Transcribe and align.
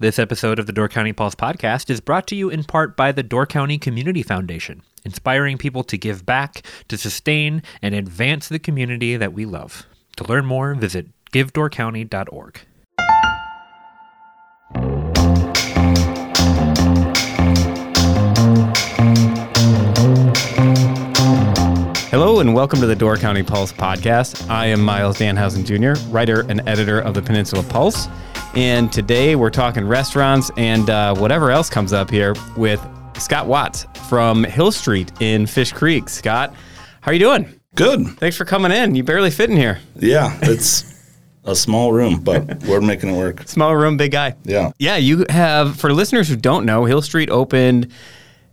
This 0.00 0.18
episode 0.18 0.58
of 0.58 0.64
the 0.64 0.72
Door 0.72 0.88
County 0.88 1.12
Pulse 1.12 1.34
podcast 1.34 1.90
is 1.90 2.00
brought 2.00 2.26
to 2.28 2.34
you 2.34 2.48
in 2.48 2.64
part 2.64 2.96
by 2.96 3.12
the 3.12 3.22
Door 3.22 3.48
County 3.48 3.76
Community 3.76 4.22
Foundation, 4.22 4.80
inspiring 5.04 5.58
people 5.58 5.84
to 5.84 5.98
give 5.98 6.24
back, 6.24 6.62
to 6.88 6.96
sustain, 6.96 7.62
and 7.82 7.94
advance 7.94 8.48
the 8.48 8.58
community 8.58 9.18
that 9.18 9.34
we 9.34 9.44
love. 9.44 9.84
To 10.16 10.24
learn 10.24 10.46
more, 10.46 10.72
visit 10.72 11.08
givedoorcounty.org. 11.34 12.60
Hello 22.08 22.40
and 22.40 22.54
welcome 22.54 22.80
to 22.80 22.86
the 22.86 22.96
Door 22.96 23.18
County 23.18 23.42
Pulse 23.42 23.74
podcast. 23.74 24.48
I 24.48 24.64
am 24.64 24.80
Myles 24.80 25.18
Dannhausen 25.18 25.66
Jr., 25.66 26.02
writer 26.08 26.46
and 26.48 26.66
editor 26.66 27.00
of 27.00 27.12
the 27.12 27.20
Peninsula 27.20 27.62
Pulse. 27.64 28.08
And 28.54 28.92
today 28.92 29.36
we're 29.36 29.50
talking 29.50 29.86
restaurants 29.86 30.50
and 30.56 30.90
uh, 30.90 31.14
whatever 31.14 31.50
else 31.50 31.70
comes 31.70 31.92
up 31.92 32.10
here 32.10 32.34
with 32.56 32.84
Scott 33.16 33.46
Watts 33.46 33.86
from 34.08 34.42
Hill 34.42 34.72
Street 34.72 35.12
in 35.20 35.46
Fish 35.46 35.72
Creek. 35.72 36.08
Scott, 36.08 36.52
how 37.00 37.10
are 37.10 37.14
you 37.14 37.20
doing? 37.20 37.60
Good. 37.76 38.06
Thanks 38.18 38.36
for 38.36 38.44
coming 38.44 38.72
in. 38.72 38.96
You 38.96 39.04
barely 39.04 39.30
fit 39.30 39.50
in 39.50 39.56
here. 39.56 39.78
Yeah, 39.94 40.36
it's 40.42 40.84
a 41.44 41.54
small 41.54 41.92
room, 41.92 42.20
but 42.20 42.62
we're 42.64 42.80
making 42.80 43.10
it 43.10 43.16
work. 43.16 43.42
Small 43.46 43.76
room, 43.76 43.96
big 43.96 44.10
guy. 44.10 44.34
Yeah. 44.42 44.72
Yeah, 44.78 44.96
you 44.96 45.24
have, 45.28 45.78
for 45.78 45.92
listeners 45.92 46.28
who 46.28 46.34
don't 46.36 46.66
know, 46.66 46.84
Hill 46.84 47.02
Street 47.02 47.30
opened 47.30 47.92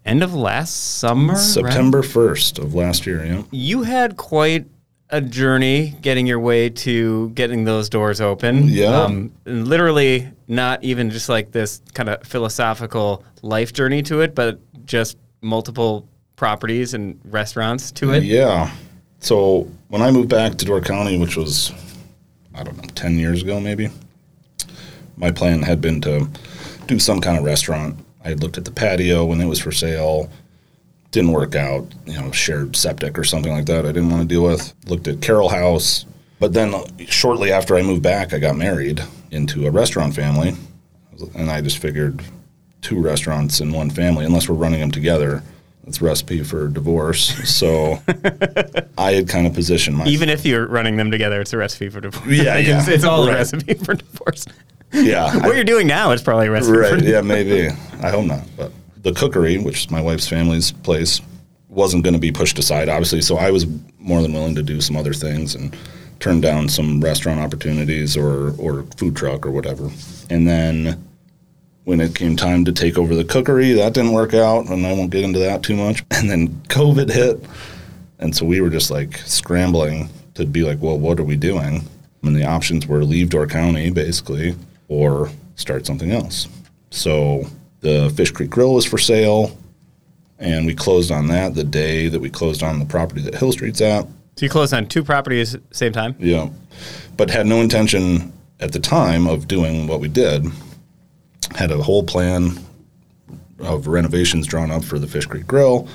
end 0.05 0.21
of 0.21 0.35
last 0.35 0.99
summer? 0.99 1.33
right? 1.33 1.41
September 1.41 2.03
1st 2.03 2.59
of 2.59 2.75
last 2.75 3.07
year, 3.07 3.25
yeah. 3.25 3.43
You 3.51 3.81
had 3.83 4.15
quite 4.17 4.67
a 5.09 5.21
journey 5.21 5.95
getting 6.01 6.27
your 6.27 6.39
way 6.39 6.69
to 6.69 7.29
getting 7.29 7.63
those 7.63 7.89
doors 7.89 8.19
open. 8.19 8.67
Yeah. 8.67 9.03
Um, 9.03 9.31
and 9.45 9.67
literally, 9.67 10.29
not 10.47 10.83
even 10.83 11.09
just 11.09 11.29
like 11.29 11.51
this 11.51 11.81
kind 11.93 12.09
of 12.09 12.23
philosophical 12.23 13.23
life 13.41 13.73
journey 13.73 14.01
to 14.03 14.21
it, 14.21 14.35
but 14.35 14.59
just 14.85 15.17
multiple 15.41 16.07
properties 16.35 16.93
and 16.93 17.19
restaurants 17.25 17.91
to 17.91 18.13
it. 18.13 18.23
Yeah. 18.23 18.71
So 19.19 19.69
when 19.87 20.01
I 20.01 20.11
moved 20.11 20.29
back 20.29 20.55
to 20.55 20.65
Door 20.65 20.81
County, 20.81 21.17
which 21.17 21.35
was, 21.35 21.71
I 22.53 22.63
don't 22.63 22.77
know, 22.77 22.89
10 22.95 23.17
years 23.17 23.41
ago 23.41 23.59
maybe, 23.59 23.89
my 25.15 25.31
plan 25.31 25.63
had 25.63 25.81
been 25.81 26.01
to 26.01 26.27
do 26.85 26.99
some 26.99 27.19
kind 27.21 27.37
of 27.37 27.43
restaurant. 27.43 27.97
I 28.23 28.29
had 28.29 28.41
looked 28.41 28.57
at 28.57 28.65
the 28.65 28.71
patio 28.71 29.25
when 29.25 29.41
it 29.41 29.45
was 29.45 29.59
for 29.59 29.71
sale. 29.71 30.29
Didn't 31.17 31.31
work 31.31 31.55
out, 31.55 31.83
you 32.05 32.13
know, 32.13 32.31
shared 32.31 32.75
septic 32.75 33.17
or 33.17 33.23
something 33.23 33.51
like 33.51 33.65
that. 33.65 33.87
I 33.87 33.91
didn't 33.91 34.11
want 34.11 34.21
to 34.21 34.27
deal 34.27 34.43
with. 34.43 34.71
Looked 34.85 35.07
at 35.07 35.19
Carroll 35.19 35.49
House, 35.49 36.05
but 36.39 36.53
then 36.53 36.75
shortly 37.07 37.51
after 37.51 37.75
I 37.75 37.81
moved 37.81 38.03
back, 38.03 38.35
I 38.35 38.37
got 38.37 38.55
married 38.55 39.01
into 39.31 39.65
a 39.65 39.71
restaurant 39.71 40.13
family, 40.13 40.53
and 41.33 41.49
I 41.49 41.61
just 41.61 41.79
figured 41.79 42.21
two 42.81 43.01
restaurants 43.01 43.61
in 43.61 43.71
one 43.71 43.89
family, 43.89 44.25
unless 44.25 44.47
we're 44.47 44.53
running 44.57 44.79
them 44.79 44.91
together, 44.91 45.41
it's 45.87 46.01
a 46.01 46.05
recipe 46.05 46.43
for 46.43 46.67
divorce. 46.67 47.49
So 47.49 47.99
I 48.99 49.13
had 49.13 49.27
kind 49.27 49.47
of 49.47 49.55
positioned 49.55 49.97
myself. 49.97 50.13
Even 50.13 50.29
if 50.29 50.45
you're 50.45 50.67
running 50.67 50.97
them 50.97 51.09
together, 51.09 51.41
it's 51.41 51.51
a 51.51 51.57
recipe 51.57 51.89
for 51.89 51.99
divorce. 51.99 52.27
Yeah, 52.27 52.57
yeah. 52.57 52.77
It's, 52.81 52.87
it's 52.89 53.03
all 53.03 53.27
a 53.27 53.33
recipe 53.33 53.73
for 53.73 53.95
divorce. 53.95 54.45
yeah 54.93 55.35
what 55.43 55.55
you're 55.55 55.63
doing 55.63 55.87
now 55.87 56.11
is 56.11 56.21
probably 56.21 56.45
a 56.45 56.51
recipe 56.51 56.75
for 56.75 56.81
right 56.81 56.89
divorce. 56.99 57.11
yeah 57.11 57.21
maybe 57.21 57.69
I 58.03 58.11
hope 58.11 58.25
not 58.25 58.45
but 58.55 58.71
the 59.07 59.19
cookery 59.19 59.57
which 59.57 59.85
is 59.85 59.91
my 59.91 60.01
wife's 60.01 60.27
family's 60.27 60.71
place 60.71 61.21
wasn't 61.69 62.03
going 62.03 62.13
to 62.13 62.19
be 62.19 62.31
pushed 62.31 62.59
aside 62.59 62.89
obviously 62.89 63.21
so 63.21 63.37
I 63.37 63.51
was 63.51 63.65
more 63.99 64.21
than 64.21 64.33
willing 64.33 64.55
to 64.55 64.63
do 64.63 64.81
some 64.81 64.95
other 64.95 65.13
things 65.13 65.55
and 65.55 65.75
turn 66.19 66.41
down 66.41 66.67
some 66.67 67.01
restaurant 67.01 67.39
opportunities 67.39 68.17
or 68.17 68.53
or 68.57 68.83
food 68.97 69.15
truck 69.15 69.45
or 69.45 69.51
whatever 69.51 69.89
and 70.29 70.47
then 70.47 71.03
when 71.85 72.01
it 72.01 72.15
came 72.15 72.35
time 72.35 72.65
to 72.65 72.71
take 72.73 72.97
over 72.97 73.15
the 73.15 73.23
cookery 73.23 73.71
that 73.73 73.93
didn't 73.93 74.11
work 74.11 74.33
out 74.33 74.67
and 74.67 74.85
I 74.85 74.93
won't 74.93 75.11
get 75.11 75.23
into 75.23 75.39
that 75.39 75.63
too 75.63 75.75
much 75.75 76.03
and 76.11 76.29
then 76.29 76.49
COVID 76.67 77.09
hit 77.09 77.43
and 78.19 78.35
so 78.35 78.45
we 78.45 78.61
were 78.61 78.69
just 78.69 78.89
like 78.91 79.17
scrambling 79.19 80.09
to 80.37 80.45
be 80.45 80.63
like, 80.63 80.81
well, 80.81 80.97
what 80.97 81.19
are 81.19 81.23
we 81.23 81.35
doing? 81.35 81.87
And 82.23 82.35
the 82.35 82.45
options 82.45 82.87
were 82.87 83.03
leave 83.03 83.29
Door 83.29 83.47
County, 83.47 83.89
basically, 83.89 84.55
or 84.87 85.29
start 85.55 85.85
something 85.85 86.11
else. 86.11 86.47
So 86.89 87.45
the 87.87 88.09
Fish 88.09 88.31
Creek 88.31 88.49
Grill 88.49 88.73
was 88.73 88.85
for 88.85 88.97
sale, 88.97 89.57
and 90.39 90.65
we 90.65 90.75
closed 90.75 91.09
on 91.09 91.27
that 91.27 91.55
the 91.55 91.63
day 91.63 92.09
that 92.09 92.19
we 92.19 92.29
closed 92.29 92.61
on 92.61 92.79
the 92.79 92.85
property 92.85 93.21
that 93.21 93.35
Hill 93.35 93.53
Street's 93.53 93.79
at. 93.79 94.05
So 94.35 94.45
you 94.45 94.49
closed 94.49 94.73
on 94.73 94.87
two 94.87 95.03
properties 95.03 95.55
same 95.71 95.93
time? 95.93 96.13
Yeah. 96.19 96.49
But 97.15 97.29
had 97.29 97.47
no 97.47 97.61
intention 97.61 98.33
at 98.59 98.73
the 98.73 98.79
time 98.79 99.25
of 99.25 99.47
doing 99.47 99.87
what 99.87 100.01
we 100.01 100.09
did. 100.09 100.45
Had 101.55 101.71
a 101.71 101.81
whole 101.81 102.03
plan 102.03 102.59
of 103.59 103.87
renovations 103.87 104.45
drawn 104.45 104.69
up 104.69 104.83
for 104.83 104.99
the 104.99 105.07
Fish 105.07 105.25
Creek 105.25 105.47
Grill. 105.47 105.87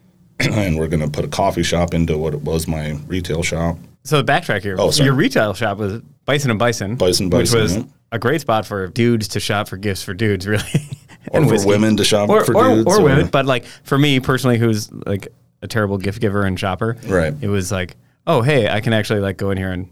and 0.40 0.76
we're 0.76 0.88
going 0.88 1.02
to 1.02 1.08
put 1.08 1.24
a 1.24 1.28
coffee 1.28 1.62
shop 1.62 1.94
into 1.94 2.18
what 2.18 2.34
it 2.34 2.42
was 2.42 2.66
my 2.66 2.98
retail 3.06 3.44
shop. 3.44 3.78
So 4.02 4.22
backtrack 4.24 4.62
here. 4.62 4.76
Oh, 4.78 4.90
sorry. 4.90 5.06
Your 5.06 5.14
retail 5.14 5.54
shop 5.54 5.78
was 5.78 6.02
Bison 6.24 6.50
and 6.50 6.58
Bison. 6.58 6.96
Bison 6.96 7.28
Bison. 7.28 7.58
Which 7.58 7.62
was 7.62 7.76
yeah. 7.76 7.82
a 8.10 8.18
great 8.18 8.40
spot 8.40 8.66
for 8.66 8.88
dudes 8.88 9.28
to 9.28 9.40
shop 9.40 9.68
for 9.68 9.76
gifts 9.76 10.02
for 10.02 10.14
dudes, 10.14 10.46
really. 10.46 10.64
Or 11.30 11.38
And 11.40 11.46
for 11.46 11.52
whiskey. 11.52 11.68
women 11.68 11.96
to 11.96 12.04
shop 12.04 12.28
or, 12.30 12.44
for 12.44 12.56
or, 12.56 12.68
dudes. 12.76 12.86
or 12.86 13.02
women. 13.02 13.26
But 13.26 13.44
like 13.46 13.64
for 13.84 13.98
me 13.98 14.20
personally, 14.20 14.58
who's 14.58 14.90
like 14.92 15.28
a 15.62 15.66
terrible 15.66 15.98
gift 15.98 16.20
giver 16.20 16.44
and 16.44 16.58
shopper, 16.58 16.96
Right. 17.06 17.34
It 17.40 17.48
was 17.48 17.70
like, 17.72 17.96
oh, 18.26 18.42
hey, 18.42 18.68
I 18.68 18.80
can 18.80 18.92
actually 18.92 19.20
like 19.20 19.36
go 19.36 19.50
in 19.50 19.58
here 19.58 19.70
and 19.72 19.88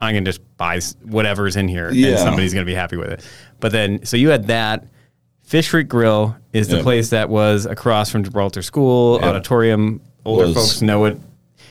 I 0.00 0.12
can 0.12 0.24
just 0.24 0.40
buy 0.56 0.80
whatever's 1.04 1.56
in 1.56 1.68
here 1.68 1.88
and 1.88 2.18
somebody's 2.18 2.52
going 2.52 2.66
to 2.66 2.70
be 2.70 2.74
happy 2.74 2.96
with 2.96 3.08
it. 3.10 3.24
But 3.60 3.72
then, 3.72 4.04
so 4.04 4.16
you 4.16 4.28
had 4.30 4.48
that. 4.48 4.86
Fish 5.44 5.70
Creek 5.70 5.88
Grill 5.88 6.36
is 6.52 6.68
the 6.68 6.76
Yeah. 6.78 6.82
place 6.82 7.10
that 7.10 7.28
was 7.28 7.66
across 7.66 8.10
from 8.10 8.22
Gibraltar 8.24 8.62
School 8.62 9.18
Yeah. 9.20 9.28
Auditorium. 9.30 10.00
Older 10.24 10.46
Was- 10.46 10.54
folks 10.54 10.82
know 10.82 11.04
it. 11.06 11.18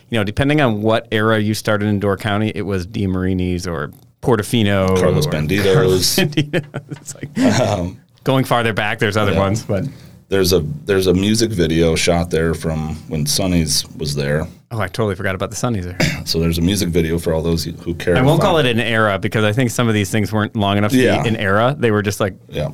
You 0.10 0.18
know, 0.18 0.24
depending 0.26 0.60
on 0.60 0.82
what 0.82 1.08
era 1.12 1.40
you 1.40 1.54
started 1.54 1.86
in 1.88 2.00
Door 2.00 2.18
County, 2.18 2.52
it 2.54 2.64
was 2.64 2.86
Di 2.86 3.08
Marini's 3.08 3.66
or 3.66 3.92
Portofino, 4.22 4.98
Carlos 5.00 5.26
or 5.26 5.32
Bandito's. 5.32 5.74
Carlos 5.74 6.16
Bandito. 6.16 6.82
it's 6.92 7.16
like 7.16 7.40
um, 7.62 8.00
going 8.24 8.46
farther 8.46 8.74
back. 8.74 9.00
There's 9.00 9.18
other 9.18 9.34
Yeah. 9.34 9.40
ones, 9.40 9.64
but 9.64 9.86
There's 10.30 10.54
a 10.54 10.60
there's 10.86 11.08
a 11.08 11.14
music 11.14 11.52
video 11.52 11.96
shot 11.96 12.30
there 12.32 12.54
from 12.54 12.96
when 13.10 13.26
Sonny's 13.26 13.86
was 13.98 14.16
there. 14.16 14.48
oh, 14.72 14.80
I 14.80 14.88
totally 14.88 15.16
forgot 15.16 15.36
about 15.36 15.50
the 15.50 15.58
Sonny's 15.58 15.86
there. 15.86 15.98
So 16.26 16.40
there's 16.40 16.58
a 16.58 16.62
music 16.62 16.88
video 16.90 17.18
for 17.20 17.34
all 17.34 17.42
those 17.42 17.64
who 17.66 17.96
care. 17.96 18.16
I 18.16 18.22
won't 18.22 18.40
call 18.42 18.58
it 18.60 18.66
an 18.68 18.80
era 18.80 19.18
because 19.20 19.44
I 19.44 19.52
think 19.52 19.72
some 19.72 19.88
of 19.90 19.94
these 19.94 20.10
things 20.12 20.32
weren't 20.32 20.56
long 20.56 20.78
enough 20.78 20.92
to 20.92 20.98
Yeah. 21.02 21.22
be 21.24 21.30
an 21.30 21.36
era. 21.36 21.76
They 21.78 21.90
were 21.92 22.02
just 22.04 22.20
like 22.22 22.36
Yeah. 22.48 22.70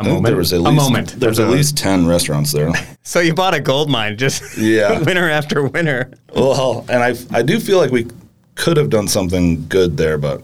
a 0.00 0.04
moment. 0.04 0.26
There 0.26 0.36
was 0.36 0.52
at 0.52 0.58
a 0.60 0.72
moment. 0.72 1.08
There's 1.18 1.36
There's 1.36 1.38
at 1.38 1.48
least 1.48 1.76
ten 1.78 2.06
restaurants 2.06 2.52
there. 2.52 2.70
So 3.02 3.20
you 3.20 3.32
bought 3.32 3.54
a 3.54 3.60
gold 3.60 3.88
mine 3.88 4.18
just 4.18 4.58
Yeah. 4.58 4.98
winter 5.08 5.30
after 5.30 5.64
winter. 5.66 6.10
well, 6.36 6.84
and 6.90 7.02
I 7.02 7.14
I 7.38 7.42
do 7.42 7.58
feel 7.58 7.78
like 7.78 7.90
we 7.92 8.06
could 8.56 8.76
have 8.76 8.90
done 8.90 9.08
something 9.08 9.64
good 9.68 9.96
there, 9.96 10.18
but 10.18 10.42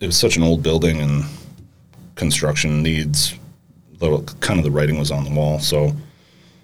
it 0.00 0.06
was 0.06 0.16
such 0.16 0.36
an 0.36 0.42
old 0.42 0.62
building 0.64 1.00
and 1.00 1.24
construction 2.16 2.82
needs. 2.82 3.34
The 3.98 4.18
kind 4.40 4.58
of 4.58 4.64
the 4.64 4.70
writing 4.70 4.98
was 4.98 5.10
on 5.10 5.24
the 5.24 5.30
wall, 5.30 5.58
so 5.58 5.94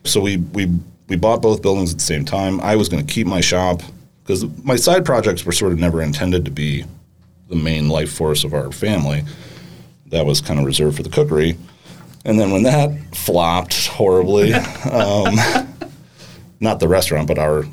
so 0.04 0.20
we 0.20 0.36
we 0.36 0.70
we 1.08 1.16
bought 1.16 1.42
both 1.42 1.62
buildings 1.62 1.92
at 1.92 1.98
the 1.98 2.04
same 2.04 2.24
time. 2.24 2.60
I 2.60 2.76
was 2.76 2.88
going 2.88 3.04
to 3.04 3.12
keep 3.12 3.26
my 3.26 3.40
shop 3.40 3.82
because 4.22 4.44
my 4.64 4.76
side 4.76 5.04
projects 5.04 5.44
were 5.44 5.52
sort 5.52 5.72
of 5.72 5.78
never 5.78 6.00
intended 6.00 6.44
to 6.44 6.50
be 6.50 6.84
the 7.48 7.56
main 7.56 7.88
life 7.88 8.12
force 8.12 8.44
of 8.44 8.54
our 8.54 8.72
family. 8.72 9.22
That 10.06 10.24
was 10.24 10.40
kind 10.40 10.58
of 10.58 10.66
reserved 10.66 10.96
for 10.96 11.02
the 11.02 11.10
cookery. 11.10 11.58
And 12.24 12.40
then 12.40 12.50
when 12.50 12.62
that 12.62 12.90
flopped 13.14 13.86
horribly, 13.88 14.54
um, 14.90 15.34
not 16.60 16.80
the 16.80 16.88
restaurant, 16.88 17.28
but 17.28 17.38
our, 17.38 17.64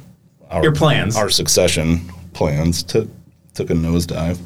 our 0.50 0.64
Your 0.64 0.74
plans. 0.74 1.16
our 1.16 1.30
succession 1.30 2.02
plans 2.34 2.84
took 2.84 3.08
took 3.54 3.70
a 3.70 3.74
nosedive. 3.74 4.40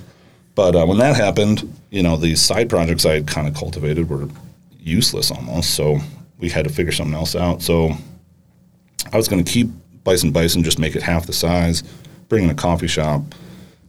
But 0.55 0.75
uh, 0.75 0.85
when 0.85 0.97
that 0.99 1.15
happened, 1.15 1.71
you 1.89 2.01
know, 2.01 2.17
these 2.17 2.41
side 2.41 2.69
projects 2.69 3.05
I 3.05 3.13
had 3.15 3.27
kind 3.27 3.47
of 3.47 3.55
cultivated 3.55 4.09
were 4.09 4.29
useless 4.85 5.31
almost. 5.31 5.71
So 5.71 5.99
we 6.39 6.49
had 6.49 6.65
to 6.65 6.73
figure 6.73 6.93
something 6.93 7.15
else 7.15 7.35
out. 7.35 7.61
So 7.61 7.91
I 9.11 9.17
was 9.17 9.27
going 9.27 9.43
to 9.43 9.51
keep 9.51 9.69
Bison 10.03 10.31
Bison, 10.31 10.63
just 10.63 10.79
make 10.79 10.95
it 10.95 11.01
half 11.01 11.25
the 11.25 11.33
size, 11.33 11.83
bring 12.29 12.43
in 12.43 12.49
a 12.49 12.55
coffee 12.55 12.87
shop, 12.87 13.21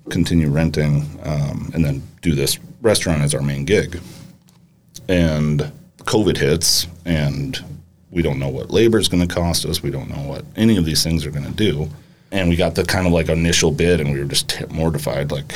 continue 0.08 0.48
renting, 0.48 1.08
um, 1.24 1.70
and 1.74 1.84
then 1.84 2.02
do 2.22 2.34
this 2.34 2.58
restaurant 2.80 3.22
as 3.22 3.34
our 3.34 3.42
main 3.42 3.64
gig. 3.64 4.00
And 5.08 5.70
COVID 5.98 6.36
hits, 6.36 6.86
and 7.04 7.62
we 8.10 8.22
don't 8.22 8.38
know 8.38 8.48
what 8.48 8.70
labor 8.70 8.98
is 8.98 9.08
going 9.08 9.26
to 9.26 9.32
cost 9.32 9.66
us. 9.66 9.82
We 9.82 9.90
don't 9.90 10.08
know 10.08 10.22
what 10.22 10.44
any 10.56 10.76
of 10.78 10.84
these 10.84 11.04
things 11.04 11.26
are 11.26 11.30
going 11.30 11.44
to 11.44 11.52
do. 11.52 11.88
And 12.32 12.48
we 12.48 12.56
got 12.56 12.74
the 12.74 12.84
kind 12.84 13.06
of 13.06 13.12
like 13.12 13.28
initial 13.28 13.70
bid, 13.70 14.00
and 14.00 14.12
we 14.12 14.18
were 14.18 14.24
just 14.24 14.48
t- 14.48 14.64
mortified. 14.70 15.30
Like, 15.30 15.52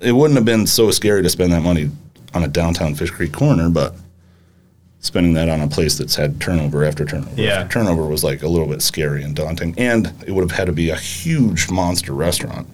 it 0.00 0.12
wouldn't 0.12 0.36
have 0.36 0.44
been 0.44 0.66
so 0.66 0.90
scary 0.90 1.22
to 1.22 1.30
spend 1.30 1.52
that 1.52 1.62
money 1.62 1.90
on 2.34 2.44
a 2.44 2.48
downtown 2.48 2.94
Fish 2.94 3.10
Creek 3.10 3.32
corner, 3.32 3.70
but 3.70 3.94
spending 5.00 5.32
that 5.32 5.48
on 5.48 5.60
a 5.60 5.66
place 5.68 5.96
that's 5.98 6.14
had 6.14 6.40
turnover 6.40 6.84
after 6.84 7.04
turnover 7.04 7.40
Yeah. 7.40 7.60
after 7.60 7.72
turnover 7.80 8.04
was 8.06 8.22
like 8.22 8.42
a 8.42 8.48
little 8.48 8.66
bit 8.68 8.82
scary 8.82 9.22
and 9.22 9.34
daunting. 9.34 9.74
And 9.78 10.12
it 10.26 10.32
would 10.32 10.42
have 10.42 10.56
had 10.56 10.66
to 10.66 10.72
be 10.72 10.90
a 10.90 10.96
huge 10.96 11.70
monster 11.70 12.12
restaurant. 12.12 12.68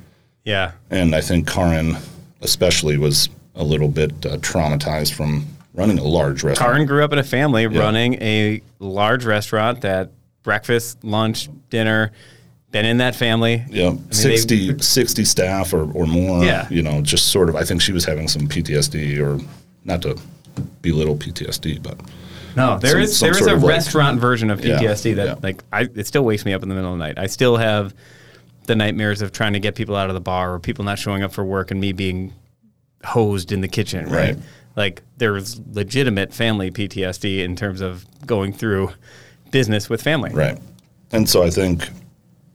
Yeah. 0.45 0.73
And 0.91 1.15
I 1.15 1.21
think 1.21 1.49
Karin, 1.49 1.97
especially, 2.41 2.97
was 2.99 3.29
a 3.55 3.63
little 3.65 3.89
bit 3.89 4.11
uh, 4.27 4.37
traumatized 4.39 5.13
from 5.15 5.47
running 5.75 5.99
a 5.99 6.05
large 6.05 6.43
restaurant. 6.43 6.71
Karin 6.73 6.87
grew 6.87 7.05
up 7.05 7.13
in 7.13 7.19
a 7.19 7.25
family 7.25 7.67
running 7.67 8.15
a 8.15 8.61
large 8.79 9.25
restaurant 9.25 9.81
that 9.83 10.11
breakfast, 10.43 11.03
lunch, 11.05 11.49
dinner, 11.71 12.11
been 12.73 12.85
in 12.85 12.99
that 12.99 13.15
family. 13.15 13.65
Yeah, 13.69 13.95
they- 14.09 14.15
60, 14.15 14.79
60 14.81 15.25
staff 15.25 15.73
or, 15.73 15.91
or 15.93 16.07
more. 16.07 16.45
Yeah. 16.45 16.67
You 16.71 16.83
know, 16.83 17.01
just 17.03 17.29
sort 17.29 17.49
of, 17.49 17.57
I 17.57 17.63
think 17.65 17.81
she 17.83 17.93
was 17.93 18.05
having 18.05 18.27
some 18.29 18.49
PTSD 18.49 19.21
or 19.21 19.41
not 19.85 20.03
to 20.03 20.17
belittle 20.83 21.17
PTSD, 21.17 21.83
but 21.83 21.99
No, 22.57 22.79
there 22.79 22.93
Some- 22.93 23.01
is 23.03 23.17
some 23.19 23.27
there 23.31 23.39
is 23.41 23.47
a 23.47 23.55
like- 23.55 23.65
restaurant 23.65 24.21
version 24.21 24.51
of 24.51 24.65
Yeah, 24.65 24.79
PTSD 24.79 25.15
that 25.17 25.27
yeah. 25.27 25.35
like 25.43 25.63
I 25.73 25.83
it 25.95 26.07
still 26.07 26.25
wakes 26.25 26.45
me 26.45 26.53
up 26.55 26.63
in 26.63 26.69
the 26.69 26.75
middle 26.75 26.93
of 26.93 26.99
the 26.99 27.05
night. 27.05 27.19
I 27.19 27.27
still 27.27 27.57
have 27.59 27.95
the 28.67 28.75
nightmares 28.75 29.23
of 29.23 29.31
trying 29.31 29.53
to 29.53 29.61
get 29.61 29.75
people 29.75 29.95
out 29.95 30.09
of 30.11 30.15
the 30.15 30.21
bar 30.21 30.55
or 30.55 30.59
people 30.59 30.85
not 30.85 30.99
showing 30.99 31.23
up 31.23 31.33
for 31.33 31.45
work 31.45 31.71
and 31.71 31.81
me 31.81 31.93
being 31.93 32.33
hosed 33.05 33.53
in 33.53 33.61
the 33.61 33.69
kitchen, 33.69 34.07
right? 34.07 34.35
Right. 34.35 34.39
Like 34.75 35.03
there's 35.19 35.61
legitimate 35.73 36.35
family 36.35 36.71
PTSD 36.71 37.45
in 37.45 37.57
terms 37.57 37.81
of 37.81 38.05
going 38.27 38.53
through 38.53 38.91
business 39.51 39.89
with 39.89 40.03
family. 40.03 40.31
Right. 40.33 40.59
And 41.13 41.29
so 41.29 41.43
I 41.43 41.51
think 41.51 41.89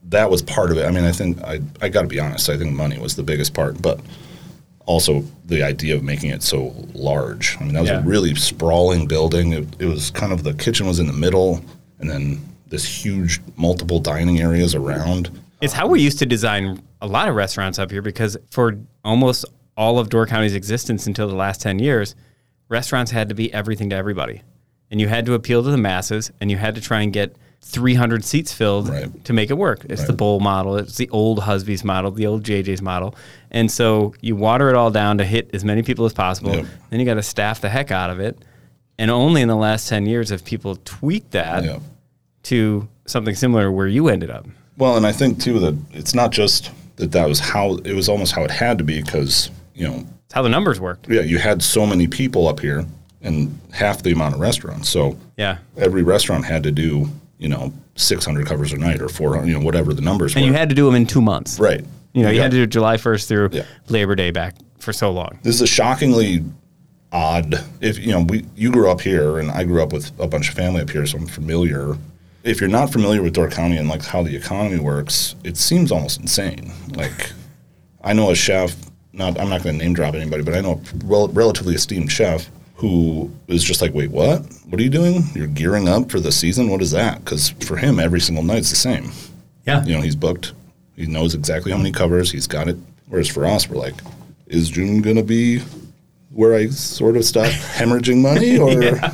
that 0.10 0.30
was 0.30 0.42
part 0.42 0.72
of 0.72 0.78
it. 0.78 0.86
I 0.86 0.92
mean, 0.92 1.06
I 1.06 1.12
think 1.14 1.42
I, 1.44 1.62
I 1.82 1.88
got 1.90 2.02
to 2.02 2.08
be 2.08 2.20
honest, 2.20 2.50
I 2.50 2.58
think 2.58 2.74
money 2.74 2.98
was 3.00 3.16
the 3.16 3.24
biggest 3.24 3.54
part, 3.54 3.82
but 3.82 4.00
also 4.92 5.24
the 5.46 5.64
idea 5.64 5.96
of 5.96 6.04
making 6.04 6.30
it 6.30 6.44
so 6.44 6.74
large. 6.94 7.58
I 7.60 7.64
mean, 7.64 7.74
that 7.74 7.82
was 7.82 7.90
Yeah. 7.90 8.00
a 8.00 8.04
really 8.06 8.36
sprawling 8.36 9.08
building. 9.08 9.54
It, 9.54 9.68
it 9.80 9.86
was 9.86 10.12
kind 10.12 10.32
of 10.34 10.44
the 10.44 10.54
kitchen 10.54 10.86
was 10.86 11.00
in 11.00 11.08
the 11.08 11.14
middle 11.14 11.64
and 12.00 12.10
then 12.10 12.40
this 12.68 12.86
huge 12.86 13.40
multiple 13.58 14.00
dining 14.00 14.40
areas 14.42 14.76
around. 14.76 15.30
It's 15.62 15.74
how 15.74 15.88
we 15.88 16.02
used 16.02 16.20
to 16.20 16.26
design 16.26 16.82
a 17.02 17.08
lot 17.08 17.28
of 17.30 17.36
restaurants 17.36 17.80
up 17.80 17.90
here 17.92 18.02
because 18.02 18.38
for 18.50 18.78
almost 19.04 19.46
all 19.78 19.98
of 20.00 20.10
Door 20.10 20.28
County's 20.28 20.56
existence 20.56 21.08
until 21.08 21.28
the 21.28 21.36
last 21.36 21.62
10 21.62 21.80
years, 21.80 22.16
restaurants 22.70 23.12
had 23.12 23.30
to 23.30 23.36
be 23.36 23.54
everything 23.54 23.90
to 23.92 23.96
everybody. 23.96 24.42
And 24.90 25.00
you 25.00 25.08
had 25.08 25.26
to 25.28 25.34
appeal 25.34 25.64
to 25.64 25.70
the 25.72 25.78
masses 25.78 26.32
and 26.42 26.52
you 26.52 26.58
had 26.58 26.76
to 26.76 26.82
try 26.82 27.02
and 27.02 27.14
get 27.14 27.36
300 27.64 28.26
seats 28.26 28.52
filled 28.52 28.90
Right. 28.90 29.24
to 29.26 29.34
make 29.34 29.50
it 29.50 29.58
work. 29.58 29.86
It's 29.90 30.04
the 30.06 30.14
bowl 30.14 30.40
model, 30.40 30.76
it's 30.78 30.98
the 30.98 31.10
old 31.10 31.40
Husby's 31.42 31.84
model, 31.84 32.12
the 32.12 32.26
old 32.28 32.44
JJ's 32.44 32.82
model. 32.82 33.16
And 33.52 33.72
so 33.72 34.14
you 34.22 34.36
water 34.36 34.70
it 34.70 34.76
all 34.76 34.92
down 34.92 35.18
to 35.20 35.24
hit 35.26 35.50
as 35.54 35.64
many 35.64 35.82
people 35.84 36.06
as 36.06 36.14
possible. 36.14 36.56
Yep. 36.56 36.66
Then 36.90 37.00
you 37.00 37.06
got 37.06 37.14
to 37.16 37.24
staff 37.24 37.62
the 37.62 37.70
heck 37.70 37.92
out 37.92 38.10
of 38.10 38.20
it. 38.20 38.38
And 38.98 39.10
only 39.10 39.42
in 39.42 39.48
the 39.48 39.56
last 39.56 39.88
10 39.88 40.06
years 40.06 40.30
have 40.30 40.44
people 40.44 40.78
tweaked 40.86 41.32
that 41.32 41.64
Yeah. 41.64 41.80
to 42.44 42.88
something 43.06 43.36
similar 43.36 43.72
where 43.72 43.88
you 43.88 44.10
ended 44.10 44.30
up. 44.32 44.48
Well, 44.78 44.98
and 44.98 45.06
I 45.06 45.12
think 45.12 45.40
too 45.40 45.60
that 45.60 45.76
it's 45.94 46.14
not 46.16 46.32
just 46.32 46.72
that 46.98 47.12
that 47.14 47.28
was 47.28 47.40
how 47.40 47.76
it 47.86 47.94
was 47.94 48.10
almost 48.10 48.34
how 48.34 48.44
it 48.44 48.52
had 48.52 48.78
to 48.80 48.84
be 48.84 49.02
because, 49.02 49.50
you 49.76 49.88
know, 49.88 50.04
It's 50.26 50.34
how 50.34 50.42
the 50.42 50.50
numbers 50.50 50.80
worked. 50.80 51.10
yeah, 51.10 51.22
you 51.22 51.38
had 51.38 51.62
so 51.62 51.86
many 51.86 52.08
people 52.08 52.48
up 52.48 52.60
here 52.60 52.86
and 53.22 53.58
half 53.72 54.02
the 54.04 54.12
amount 54.12 54.34
of 54.34 54.40
restaurants. 54.40 54.90
So 54.90 55.16
Yeah. 55.38 55.58
every 55.78 56.04
restaurant 56.04 56.46
had 56.46 56.64
to 56.64 56.72
do, 56.72 57.10
you 57.42 57.50
know, 57.50 57.74
600 57.96 58.46
covers 58.46 58.72
a 58.72 58.78
night 58.78 59.02
or 59.02 59.10
400, 59.10 59.48
you 59.48 59.54
know, 59.58 59.66
whatever 59.66 59.94
the 59.94 60.02
numbers 60.02 60.36
And 60.36 60.44
were. 60.46 60.48
you 60.52 60.54
had 60.54 60.70
to 60.70 60.76
do 60.76 60.86
them 60.86 60.96
in 60.96 61.06
two 61.08 61.22
months. 61.22 61.60
right. 61.60 61.84
You 62.14 62.24
know, 62.24 62.30
you 62.30 62.36
Yeah. 62.38 62.44
had 62.44 62.52
to 62.52 62.58
do 62.58 62.68
July 62.68 62.98
1st 62.98 63.28
through 63.28 63.50
Yeah. 63.52 63.64
Labor 63.90 64.16
Day 64.16 64.32
back 64.32 64.56
for 64.80 64.94
so 64.94 65.12
long. 65.12 65.40
This 65.44 65.56
is 65.56 65.62
a 65.62 65.68
shockingly 65.68 66.44
odd. 67.12 67.60
If 67.82 67.98
you 68.00 68.12
know, 68.12 68.22
we 68.22 68.46
you 68.56 68.70
grew 68.72 68.90
up 68.92 69.02
here, 69.02 69.40
and 69.40 69.50
I 69.50 69.64
grew 69.64 69.82
up 69.82 69.92
with 69.92 70.12
a 70.20 70.28
bunch 70.28 70.50
of 70.50 70.56
family 70.56 70.82
up 70.82 70.90
here, 70.90 71.06
so 71.06 71.18
I'm 71.18 71.26
familiar. 71.26 71.98
If 72.44 72.60
you're 72.62 72.70
not 72.70 72.92
familiar 72.92 73.22
with 73.24 73.34
Door 73.34 73.50
County 73.52 73.78
and 73.78 73.88
like 73.90 74.04
how 74.04 74.24
the 74.24 74.36
economy 74.36 74.80
works, 74.80 75.36
it 75.44 75.58
seems 75.58 75.92
almost 75.92 76.20
insane. 76.20 76.72
Like, 76.96 77.32
I 78.04 78.14
know 78.14 78.30
a 78.30 78.36
chef. 78.36 78.76
Not, 79.14 79.40
I'm 79.40 79.50
not 79.50 79.62
going 79.64 79.78
to 79.78 79.84
name 79.84 79.94
drop 79.94 80.14
anybody, 80.16 80.42
but 80.44 80.54
I 80.54 80.62
know 80.62 80.74
a 80.84 81.06
rel- 81.06 81.28
relatively 81.30 81.76
esteemed 81.76 82.12
chef 82.12 82.50
who 82.82 83.32
is 83.48 83.64
just 83.64 83.82
like, 83.82 83.94
wait, 83.94 84.10
what? 84.12 84.42
What 84.68 84.80
are 84.80 84.84
you 84.84 84.90
doing? 84.90 85.24
You're 85.36 85.48
gearing 85.48 85.88
up 85.88 86.10
for 86.10 86.20
the 86.20 86.32
season. 86.32 86.70
What 86.70 86.82
is 86.82 86.92
that? 86.92 87.24
Because 87.24 87.50
for 87.50 87.78
him, 87.78 88.00
every 88.00 88.20
single 88.20 88.44
night's 88.44 88.72
the 88.72 88.76
same. 88.76 89.12
Yeah. 89.68 89.86
You 89.86 89.96
know, 89.96 90.02
he's 90.02 90.16
booked. 90.16 90.54
He 90.96 91.06
knows 91.06 91.36
exactly 91.36 91.72
how 91.72 91.78
many 91.78 91.92
covers. 91.92 92.32
He's 92.32 92.48
got 92.48 92.68
it. 92.68 92.78
Whereas 93.08 93.28
for 93.28 93.46
us, 93.46 93.70
we're 93.70 93.78
like, 93.80 93.94
is 94.48 94.70
June 94.70 95.02
going 95.02 95.16
to 95.18 95.24
be 95.24 95.60
where 96.32 96.56
I 96.56 96.68
sort 96.68 97.18
of 97.18 97.24
stop 97.26 97.46
hemorrhaging 97.52 98.22
money, 98.22 98.58
or 98.58 98.72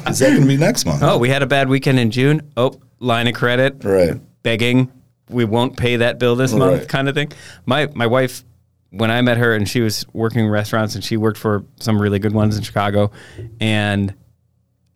is 0.10 0.20
that 0.20 0.30
going 0.30 0.42
to 0.42 0.48
be 0.48 0.58
next 0.58 0.86
month? 0.86 1.04
Oh, 1.04 1.18
we 1.18 1.30
had 1.30 1.44
a 1.44 1.48
bad 1.48 1.68
weekend 1.68 2.00
in 2.00 2.10
June. 2.12 2.42
Oh, 2.56 2.80
line 3.00 3.28
of 3.28 3.34
credit. 3.36 3.84
Right. 3.84 4.16
Begging. 4.44 4.92
We 5.30 5.44
won't 5.44 5.76
pay 5.76 5.98
that 5.98 6.20
bill 6.20 6.36
this 6.38 6.54
month, 6.54 6.80
Right. 6.80 6.88
kind 6.88 7.10
of 7.10 7.16
thing. 7.16 7.32
My 7.66 7.90
my 7.94 8.08
wife, 8.08 8.44
when 8.92 9.12
I 9.12 9.22
met 9.22 9.38
her, 9.38 9.54
and 9.54 9.68
she 9.68 9.82
was 9.82 10.06
working 10.14 10.46
in 10.46 10.50
restaurants, 10.50 10.96
and 10.96 11.04
she 11.04 11.18
worked 11.18 11.38
for 11.38 11.64
some 11.80 12.02
really 12.02 12.20
good 12.20 12.34
ones 12.34 12.58
in 12.58 12.64
Chicago, 12.64 13.12
and 13.60 14.14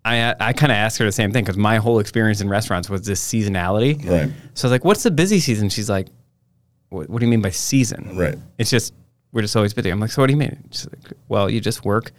I 0.05 0.33
I 0.39 0.53
kind 0.53 0.71
of 0.71 0.75
asked 0.77 0.97
her 0.99 1.05
the 1.05 1.11
same 1.11 1.31
thing 1.31 1.43
because 1.43 1.57
my 1.57 1.77
whole 1.77 1.99
experience 1.99 2.41
in 2.41 2.49
restaurants 2.49 2.89
was 2.89 3.01
this 3.05 3.21
seasonality. 3.21 3.97
Right. 4.09 4.31
So 4.53 4.67
I 4.67 4.67
was 4.67 4.71
like, 4.71 4.85
"What's 4.85 5.03
the 5.03 5.11
busy 5.11 5.39
season?" 5.39 5.69
She's 5.69 5.89
like, 5.89 6.07
"What, 6.89 7.09
what 7.09 7.19
do 7.19 7.25
you 7.25 7.29
mean 7.29 7.41
by 7.41 7.51
season?" 7.51 8.17
Right. 8.17 8.35
It's 8.57 8.69
just 8.69 8.93
we're 9.33 9.41
just 9.41 9.55
always 9.55 9.73
busy. 9.73 9.89
I'm 9.89 9.99
like, 9.99 10.11
so 10.11 10.21
what 10.21 10.27
do 10.27 10.33
you 10.33 10.37
mean? 10.39 10.57
She's 10.71 10.87
like, 10.87 11.13
well, 11.29 11.49
you 11.49 11.61
just 11.61 11.85
work. 11.85 12.11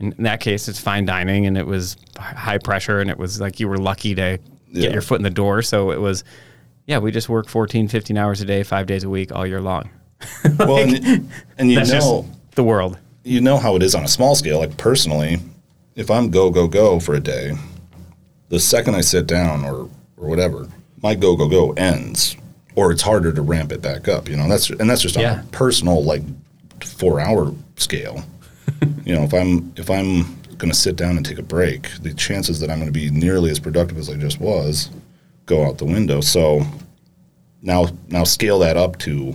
In, 0.00 0.12
in 0.12 0.24
that 0.24 0.40
case, 0.40 0.66
it's 0.66 0.80
fine 0.80 1.04
dining, 1.04 1.46
and 1.46 1.56
it 1.56 1.66
was 1.66 1.96
high 2.18 2.58
pressure, 2.58 3.00
and 3.00 3.08
it 3.10 3.18
was 3.18 3.40
like 3.40 3.60
you 3.60 3.68
were 3.68 3.78
lucky 3.78 4.14
to 4.16 4.38
Yeah. 4.68 4.82
get 4.82 4.92
your 4.92 5.02
foot 5.02 5.20
in 5.20 5.22
the 5.22 5.30
door. 5.30 5.62
So 5.62 5.92
it 5.92 6.00
was, 6.00 6.24
yeah, 6.86 6.98
we 6.98 7.12
just 7.12 7.28
work 7.28 7.48
14, 7.48 7.86
15 7.86 8.16
hours 8.18 8.40
a 8.40 8.44
day, 8.46 8.62
five 8.64 8.86
days 8.86 9.04
a 9.04 9.08
week, 9.10 9.30
all 9.30 9.46
year 9.46 9.60
long. 9.60 9.90
Well, 10.58 10.78
and, 10.78 11.30
and 11.58 11.70
you 11.70 11.76
That's 11.76 11.92
know, 11.92 12.26
the 12.54 12.64
world. 12.64 12.98
you 13.24 13.40
know 13.40 13.56
how 13.58 13.76
it 13.76 13.82
is 13.82 13.94
on 13.94 14.04
a 14.04 14.08
small 14.08 14.34
scale. 14.34 14.58
Like 14.58 14.76
personally, 14.76 15.38
if 15.96 16.10
I'm 16.10 16.30
go 16.30 16.50
go 16.50 16.66
go 16.68 17.00
for 17.00 17.14
a 17.14 17.20
day, 17.20 17.52
the 18.48 18.60
second 18.60 18.94
I 18.94 19.00
sit 19.00 19.26
down 19.26 19.64
or 19.64 19.88
or 20.16 20.28
whatever, 20.28 20.68
my 21.02 21.14
go 21.14 21.36
go 21.36 21.48
go 21.48 21.72
ends, 21.72 22.36
or 22.74 22.92
it's 22.92 23.02
harder 23.02 23.32
to 23.32 23.42
ramp 23.42 23.72
it 23.72 23.80
back 23.82 24.08
up. 24.08 24.28
You 24.28 24.36
know, 24.36 24.48
that's 24.48 24.68
and 24.70 24.88
that's 24.90 25.02
just 25.02 25.16
on 25.16 25.22
Yeah. 25.22 25.40
a 25.42 25.46
personal 25.46 26.02
like 26.04 26.22
four 26.84 27.20
hour 27.20 27.54
scale. 27.76 28.22
you 29.04 29.14
know, 29.14 29.22
if 29.22 29.32
I'm 29.32 29.72
if 29.76 29.90
I'm 29.90 30.36
going 30.58 30.70
to 30.70 30.76
sit 30.78 30.96
down 30.96 31.16
and 31.16 31.24
take 31.24 31.38
a 31.38 31.42
break, 31.42 31.88
the 32.02 32.12
chances 32.12 32.60
that 32.60 32.70
I'm 32.70 32.78
going 32.78 32.92
to 32.92 32.98
be 32.98 33.08
nearly 33.10 33.50
as 33.50 33.58
productive 33.58 33.96
as 33.96 34.10
I 34.10 34.16
just 34.16 34.40
was 34.40 34.90
go 35.46 35.64
out 35.64 35.78
the 35.78 35.86
window. 35.86 36.20
So 36.20 36.62
now 37.62 37.88
now 38.08 38.24
scale 38.24 38.58
that 38.60 38.76
up 38.76 38.98
to 38.98 39.34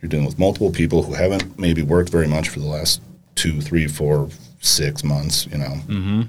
you're 0.00 0.08
dealing 0.08 0.26
with 0.26 0.38
multiple 0.38 0.70
people 0.70 1.02
who 1.02 1.14
haven't 1.14 1.58
maybe 1.58 1.82
worked 1.82 2.10
very 2.10 2.26
much 2.26 2.48
for 2.48 2.58
the 2.60 2.66
last 2.66 3.00
two, 3.34 3.60
three, 3.60 3.86
four, 3.86 4.28
six 4.60 5.04
months. 5.04 5.46
You 5.46 5.58
know, 5.58 5.74
mm-hmm. 5.86 6.22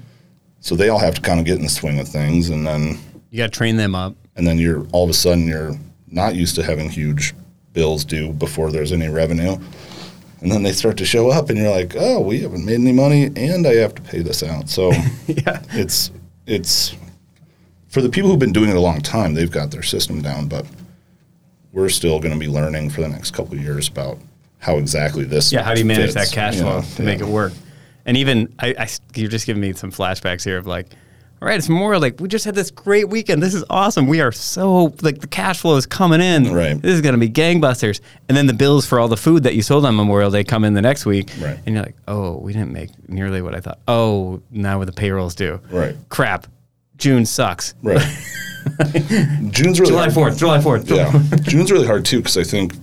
so 0.60 0.74
they 0.76 0.88
all 0.88 0.98
have 0.98 1.14
to 1.14 1.20
kind 1.20 1.40
of 1.40 1.46
get 1.46 1.56
in 1.56 1.62
the 1.62 1.68
swing 1.68 1.98
of 1.98 2.08
things, 2.08 2.50
and 2.50 2.66
then 2.66 2.98
You 3.30 3.38
got 3.38 3.52
to 3.52 3.58
train 3.58 3.76
them 3.76 3.94
up. 3.94 4.14
and 4.36 4.46
then 4.46 4.58
you're 4.58 4.86
all 4.92 5.04
of 5.04 5.10
a 5.10 5.14
sudden 5.14 5.46
you're 5.46 5.76
not 6.08 6.34
used 6.34 6.54
to 6.56 6.62
having 6.62 6.88
huge 6.90 7.34
bills 7.72 8.04
due 8.04 8.32
before 8.34 8.70
there's 8.70 8.92
any 8.92 9.08
revenue. 9.08 9.56
And 10.42 10.50
then 10.50 10.62
they 10.64 10.72
start 10.72 10.96
to 10.98 11.04
show 11.04 11.30
up, 11.30 11.48
and 11.50 11.58
you're 11.58 11.70
like, 11.70 11.94
"Oh, 11.96 12.20
we 12.20 12.40
haven't 12.40 12.64
made 12.66 12.74
any 12.80 12.92
money, 12.92 13.30
and 13.36 13.66
I 13.66 13.74
have 13.76 13.94
to 13.94 14.02
pay 14.02 14.20
this 14.22 14.42
out." 14.42 14.68
So 14.68 14.90
Yeah. 15.26 15.62
it's 15.72 16.10
it's 16.46 16.94
for 17.88 18.02
the 18.02 18.08
people 18.08 18.28
who've 18.30 18.38
been 18.40 18.52
doing 18.52 18.68
it 18.70 18.76
a 18.76 18.80
long 18.80 19.00
time, 19.00 19.34
they've 19.34 19.50
got 19.50 19.70
their 19.70 19.82
system 19.84 20.20
down, 20.20 20.48
but 20.48 20.66
we're 21.72 21.88
still 21.88 22.20
going 22.20 22.32
to 22.34 22.38
be 22.38 22.48
learning 22.48 22.90
for 22.90 23.00
the 23.00 23.08
next 23.08 23.32
couple 23.32 23.54
of 23.54 23.62
years 23.62 23.88
about 23.88 24.18
how 24.58 24.76
exactly 24.76 25.24
this. 25.24 25.52
Yeah, 25.52 25.62
how 25.62 25.74
do 25.74 25.80
you 25.80 25.86
manage 25.86 26.12
fits, 26.12 26.30
that 26.30 26.34
cash 26.34 26.56
you 26.56 26.62
flow 26.62 26.80
know? 26.80 26.86
to 26.96 27.02
make 27.02 27.20
it 27.20 27.26
work? 27.26 27.52
And 28.04 28.16
even 28.16 28.52
I, 28.58 28.74
I, 28.78 28.88
you're 29.14 29.30
just 29.30 29.46
giving 29.46 29.60
me 29.60 29.72
some 29.72 29.90
flashbacks 29.90 30.44
here 30.44 30.58
of 30.58 30.66
like, 30.66 30.88
all 31.40 31.48
right, 31.48 31.58
it's 31.58 31.68
Memorial. 31.68 32.00
Like 32.00 32.20
we 32.20 32.28
just 32.28 32.44
had 32.44 32.54
this 32.54 32.70
great 32.70 33.08
weekend. 33.08 33.42
This 33.42 33.54
is 33.54 33.64
awesome. 33.68 34.06
We 34.06 34.20
are 34.20 34.30
so 34.30 34.94
like 35.02 35.20
the 35.20 35.26
cash 35.26 35.60
flow 35.60 35.76
is 35.76 35.86
coming 35.86 36.20
in. 36.20 36.52
Right. 36.52 36.80
This 36.80 36.94
is 36.94 37.00
going 37.00 37.14
to 37.14 37.18
be 37.18 37.28
gangbusters. 37.28 38.00
And 38.28 38.36
then 38.36 38.46
the 38.46 38.52
bills 38.52 38.86
for 38.86 39.00
all 39.00 39.08
the 39.08 39.16
food 39.16 39.42
that 39.42 39.56
you 39.56 39.62
sold 39.62 39.84
on 39.84 39.96
Memorial 39.96 40.30
Day 40.30 40.44
come 40.44 40.62
in 40.62 40.74
the 40.74 40.82
next 40.82 41.04
week. 41.04 41.32
Right. 41.40 41.58
And 41.66 41.74
you're 41.74 41.84
like, 41.84 41.96
oh, 42.06 42.36
we 42.38 42.52
didn't 42.52 42.72
make 42.72 42.90
nearly 43.08 43.42
what 43.42 43.56
I 43.56 43.60
thought. 43.60 43.80
Oh, 43.88 44.40
now 44.52 44.78
with 44.78 44.86
the 44.86 44.92
payrolls 44.92 45.34
due. 45.34 45.60
Right. 45.70 45.96
Crap. 46.10 46.46
June 46.96 47.26
sucks. 47.26 47.74
Right. 47.82 48.00
June's 49.50 49.80
really 49.80 49.90
July 49.90 50.02
hard. 50.02 50.14
fourth. 50.14 50.38
July 50.38 50.60
fourth. 50.60 50.88
Yeah, 50.90 51.12
June's 51.42 51.70
really 51.72 51.86
hard 51.86 52.04
too 52.04 52.18
because 52.18 52.38
I 52.38 52.44
think 52.44 52.74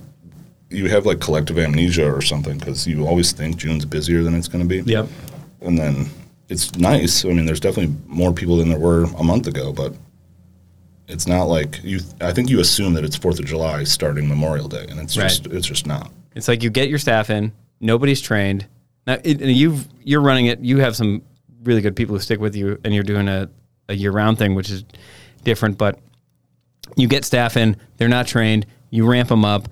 you 0.68 0.88
have 0.88 1.06
like 1.06 1.20
collective 1.20 1.58
amnesia 1.58 2.10
or 2.10 2.20
something 2.22 2.58
because 2.58 2.86
you 2.86 3.06
always 3.06 3.32
think 3.32 3.56
June's 3.56 3.84
busier 3.84 4.22
than 4.22 4.34
it's 4.34 4.48
going 4.48 4.66
to 4.66 4.82
be. 4.82 4.90
Yep. 4.90 5.08
and 5.62 5.78
then 5.78 6.08
it's 6.48 6.76
nice. 6.76 7.24
I 7.24 7.28
mean, 7.28 7.46
there's 7.46 7.60
definitely 7.60 7.96
more 8.06 8.32
people 8.32 8.56
than 8.56 8.68
there 8.68 8.78
were 8.78 9.04
a 9.16 9.22
month 9.22 9.46
ago, 9.46 9.72
but 9.72 9.94
it's 11.08 11.26
not 11.26 11.44
like 11.44 11.80
you. 11.82 12.00
I 12.20 12.32
think 12.32 12.50
you 12.50 12.60
assume 12.60 12.92
that 12.94 13.04
it's 13.04 13.16
Fourth 13.16 13.38
of 13.38 13.46
July 13.46 13.84
starting 13.84 14.28
Memorial 14.28 14.68
Day, 14.68 14.86
and 14.88 15.00
it's 15.00 15.14
just 15.14 15.46
it's 15.46 15.66
just 15.66 15.86
not. 15.86 16.10
It's 16.36 16.46
like 16.48 16.62
you 16.62 16.70
get 16.70 16.88
your 16.88 16.98
staff 16.98 17.30
in, 17.30 17.52
nobody's 17.80 18.20
trained. 18.20 18.66
Now, 19.06 19.18
it, 19.24 19.40
you've 19.40 19.88
you're 20.04 20.20
running 20.20 20.46
it. 20.46 20.60
You 20.60 20.78
have 20.78 20.94
some 20.94 21.22
really 21.62 21.80
good 21.80 21.96
people 21.96 22.14
who 22.14 22.20
stick 22.20 22.40
with 22.40 22.54
you, 22.54 22.78
and 22.84 22.94
you're 22.94 23.02
doing 23.02 23.28
a, 23.28 23.48
a 23.90 23.94
year 23.94 24.10
round 24.10 24.38
thing, 24.38 24.54
which 24.54 24.70
is 24.70 24.84
different. 25.44 25.76
But 25.76 25.98
you 26.96 27.08
get 27.08 27.24
staff 27.24 27.56
in, 27.56 27.76
they're 27.96 28.08
not 28.08 28.26
trained. 28.26 28.66
You 28.90 29.06
ramp 29.06 29.28
them 29.28 29.44
up. 29.44 29.68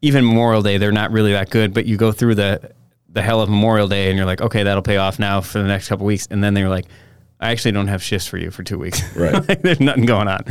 Even 0.00 0.24
Memorial 0.24 0.62
Day, 0.62 0.78
they're 0.78 0.92
not 0.92 1.10
really 1.10 1.32
that 1.32 1.50
good, 1.50 1.74
but 1.74 1.86
you 1.86 1.96
go 1.96 2.12
through 2.12 2.36
the 2.36 2.72
the 3.10 3.22
hell 3.22 3.40
of 3.40 3.48
Memorial 3.48 3.88
Day, 3.88 4.10
and 4.10 4.16
you're 4.16 4.26
like, 4.26 4.40
okay, 4.40 4.62
that'll 4.62 4.82
pay 4.82 4.98
off 4.98 5.18
now 5.18 5.40
for 5.40 5.58
the 5.58 5.66
next 5.66 5.88
couple 5.88 6.06
weeks, 6.06 6.28
and 6.30 6.44
then 6.44 6.54
they're 6.54 6.68
like, 6.68 6.84
I 7.40 7.50
actually 7.50 7.72
don't 7.72 7.88
have 7.88 8.02
shifts 8.02 8.28
for 8.28 8.36
you 8.36 8.50
for 8.50 8.62
two 8.62 8.78
weeks. 8.78 9.02
Right. 9.16 9.32
like, 9.48 9.62
there's 9.62 9.80
nothing 9.80 10.06
going 10.06 10.28
on. 10.28 10.44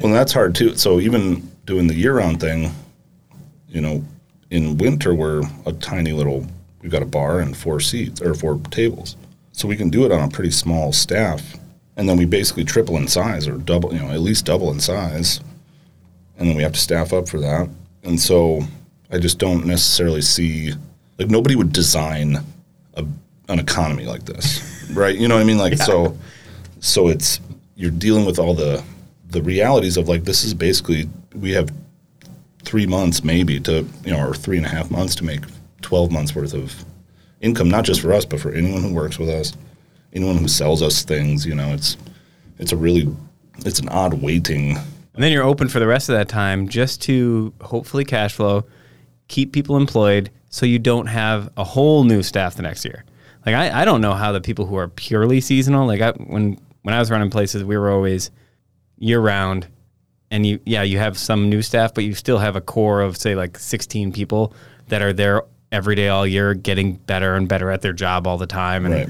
Well, 0.00 0.12
that's 0.12 0.32
hard 0.32 0.54
too. 0.54 0.74
So 0.76 1.00
even 1.00 1.48
doing 1.64 1.86
the 1.86 1.94
year-round 1.94 2.40
thing, 2.40 2.74
you 3.68 3.80
know, 3.80 4.04
in 4.50 4.76
winter 4.78 5.14
we're 5.14 5.42
a 5.66 5.72
tiny 5.72 6.12
little. 6.12 6.46
We've 6.82 6.90
got 6.90 7.02
a 7.02 7.06
bar 7.06 7.38
and 7.38 7.56
four 7.56 7.78
seats 7.80 8.20
or 8.20 8.34
four 8.34 8.58
tables, 8.70 9.16
so 9.52 9.68
we 9.68 9.76
can 9.76 9.88
do 9.88 10.04
it 10.04 10.12
on 10.12 10.20
a 10.20 10.28
pretty 10.28 10.50
small 10.50 10.92
staff, 10.92 11.56
and 11.96 12.08
then 12.08 12.16
we 12.16 12.24
basically 12.24 12.64
triple 12.64 12.96
in 12.96 13.08
size 13.08 13.46
or 13.46 13.58
double, 13.58 13.92
you 13.92 14.00
know, 14.00 14.10
at 14.10 14.20
least 14.20 14.46
double 14.46 14.70
in 14.70 14.80
size, 14.80 15.40
and 16.38 16.48
then 16.48 16.56
we 16.56 16.62
have 16.62 16.72
to 16.72 16.80
staff 16.80 17.12
up 17.12 17.28
for 17.28 17.38
that. 17.40 17.68
And 18.02 18.18
so 18.18 18.62
I 19.10 19.18
just 19.18 19.38
don't 19.38 19.66
necessarily 19.66 20.22
see 20.22 20.72
like 21.18 21.30
nobody 21.30 21.54
would 21.54 21.72
design 21.72 22.38
a, 22.94 23.04
an 23.48 23.58
economy 23.58 24.06
like 24.06 24.24
this, 24.24 24.90
right? 24.94 25.16
You 25.16 25.28
know 25.28 25.36
what 25.36 25.42
I 25.42 25.44
mean? 25.44 25.58
Like 25.58 25.76
so, 25.78 26.16
so 26.80 27.08
it's 27.08 27.40
you're 27.76 27.90
dealing 27.90 28.24
with 28.24 28.38
all 28.38 28.54
the 28.54 28.82
the 29.30 29.42
realities 29.42 29.96
of 29.96 30.08
like 30.08 30.24
this 30.24 30.44
is 30.44 30.54
basically 30.54 31.08
we 31.34 31.52
have 31.52 31.70
three 32.64 32.86
months 32.86 33.24
maybe 33.24 33.58
to 33.60 33.86
you 34.04 34.12
know 34.12 34.28
or 34.28 34.34
three 34.34 34.56
and 34.56 34.66
a 34.66 34.68
half 34.68 34.90
months 34.90 35.14
to 35.16 35.24
make 35.24 35.40
12 35.80 36.12
months 36.12 36.34
worth 36.34 36.54
of 36.54 36.84
income 37.40 37.68
not 37.68 37.84
just 37.84 38.00
for 38.00 38.12
us 38.12 38.24
but 38.24 38.38
for 38.38 38.52
anyone 38.52 38.82
who 38.82 38.94
works 38.94 39.18
with 39.18 39.28
us 39.28 39.54
anyone 40.12 40.36
who 40.36 40.48
sells 40.48 40.82
us 40.82 41.02
things 41.02 41.46
you 41.46 41.54
know 41.54 41.72
it's 41.72 41.96
it's 42.58 42.72
a 42.72 42.76
really 42.76 43.08
it's 43.64 43.80
an 43.80 43.88
odd 43.88 44.14
waiting 44.14 44.76
And 45.14 45.22
then 45.22 45.30
you're 45.32 45.44
open 45.44 45.68
for 45.68 45.78
the 45.78 45.86
rest 45.86 46.08
of 46.08 46.14
that 46.16 46.28
time 46.28 46.68
just 46.68 47.02
to 47.02 47.52
hopefully 47.60 48.04
cash 48.04 48.34
flow, 48.34 48.64
keep 49.28 49.52
people 49.52 49.76
employed 49.76 50.30
so 50.48 50.64
you 50.64 50.78
don't 50.78 51.06
have 51.06 51.50
a 51.56 51.64
whole 51.64 52.04
new 52.04 52.22
staff 52.22 52.54
the 52.54 52.62
next 52.62 52.84
year. 52.84 53.04
Like 53.44 53.54
I, 53.54 53.82
I 53.82 53.84
don't 53.84 54.00
know 54.00 54.14
how 54.14 54.32
the 54.32 54.40
people 54.40 54.64
who 54.66 54.76
are 54.76 54.88
purely 54.88 55.40
seasonal, 55.40 55.86
like 55.86 56.00
I, 56.00 56.12
when 56.12 56.58
when 56.82 56.94
I 56.94 56.98
was 56.98 57.10
running 57.10 57.30
places, 57.30 57.62
we 57.62 57.76
were 57.76 57.90
always 57.90 58.30
year 58.98 59.20
round 59.20 59.66
and 60.30 60.46
you 60.46 60.60
yeah, 60.64 60.82
you 60.82 60.98
have 60.98 61.18
some 61.18 61.50
new 61.50 61.60
staff, 61.60 61.92
but 61.92 62.04
you 62.04 62.14
still 62.14 62.38
have 62.38 62.56
a 62.56 62.60
core 62.62 63.02
of 63.02 63.16
say 63.16 63.34
like 63.34 63.58
16 63.58 64.12
people 64.12 64.54
that 64.88 65.02
are 65.02 65.12
there 65.12 65.42
every 65.70 65.94
day 65.94 66.08
all 66.08 66.26
year 66.26 66.54
getting 66.54 66.94
better 66.94 67.34
and 67.34 67.48
better 67.48 67.70
at 67.70 67.82
their 67.82 67.92
job 67.92 68.26
all 68.26 68.38
the 68.38 68.46
time 68.46 68.86
and 68.86 68.94
Right. 68.94 69.08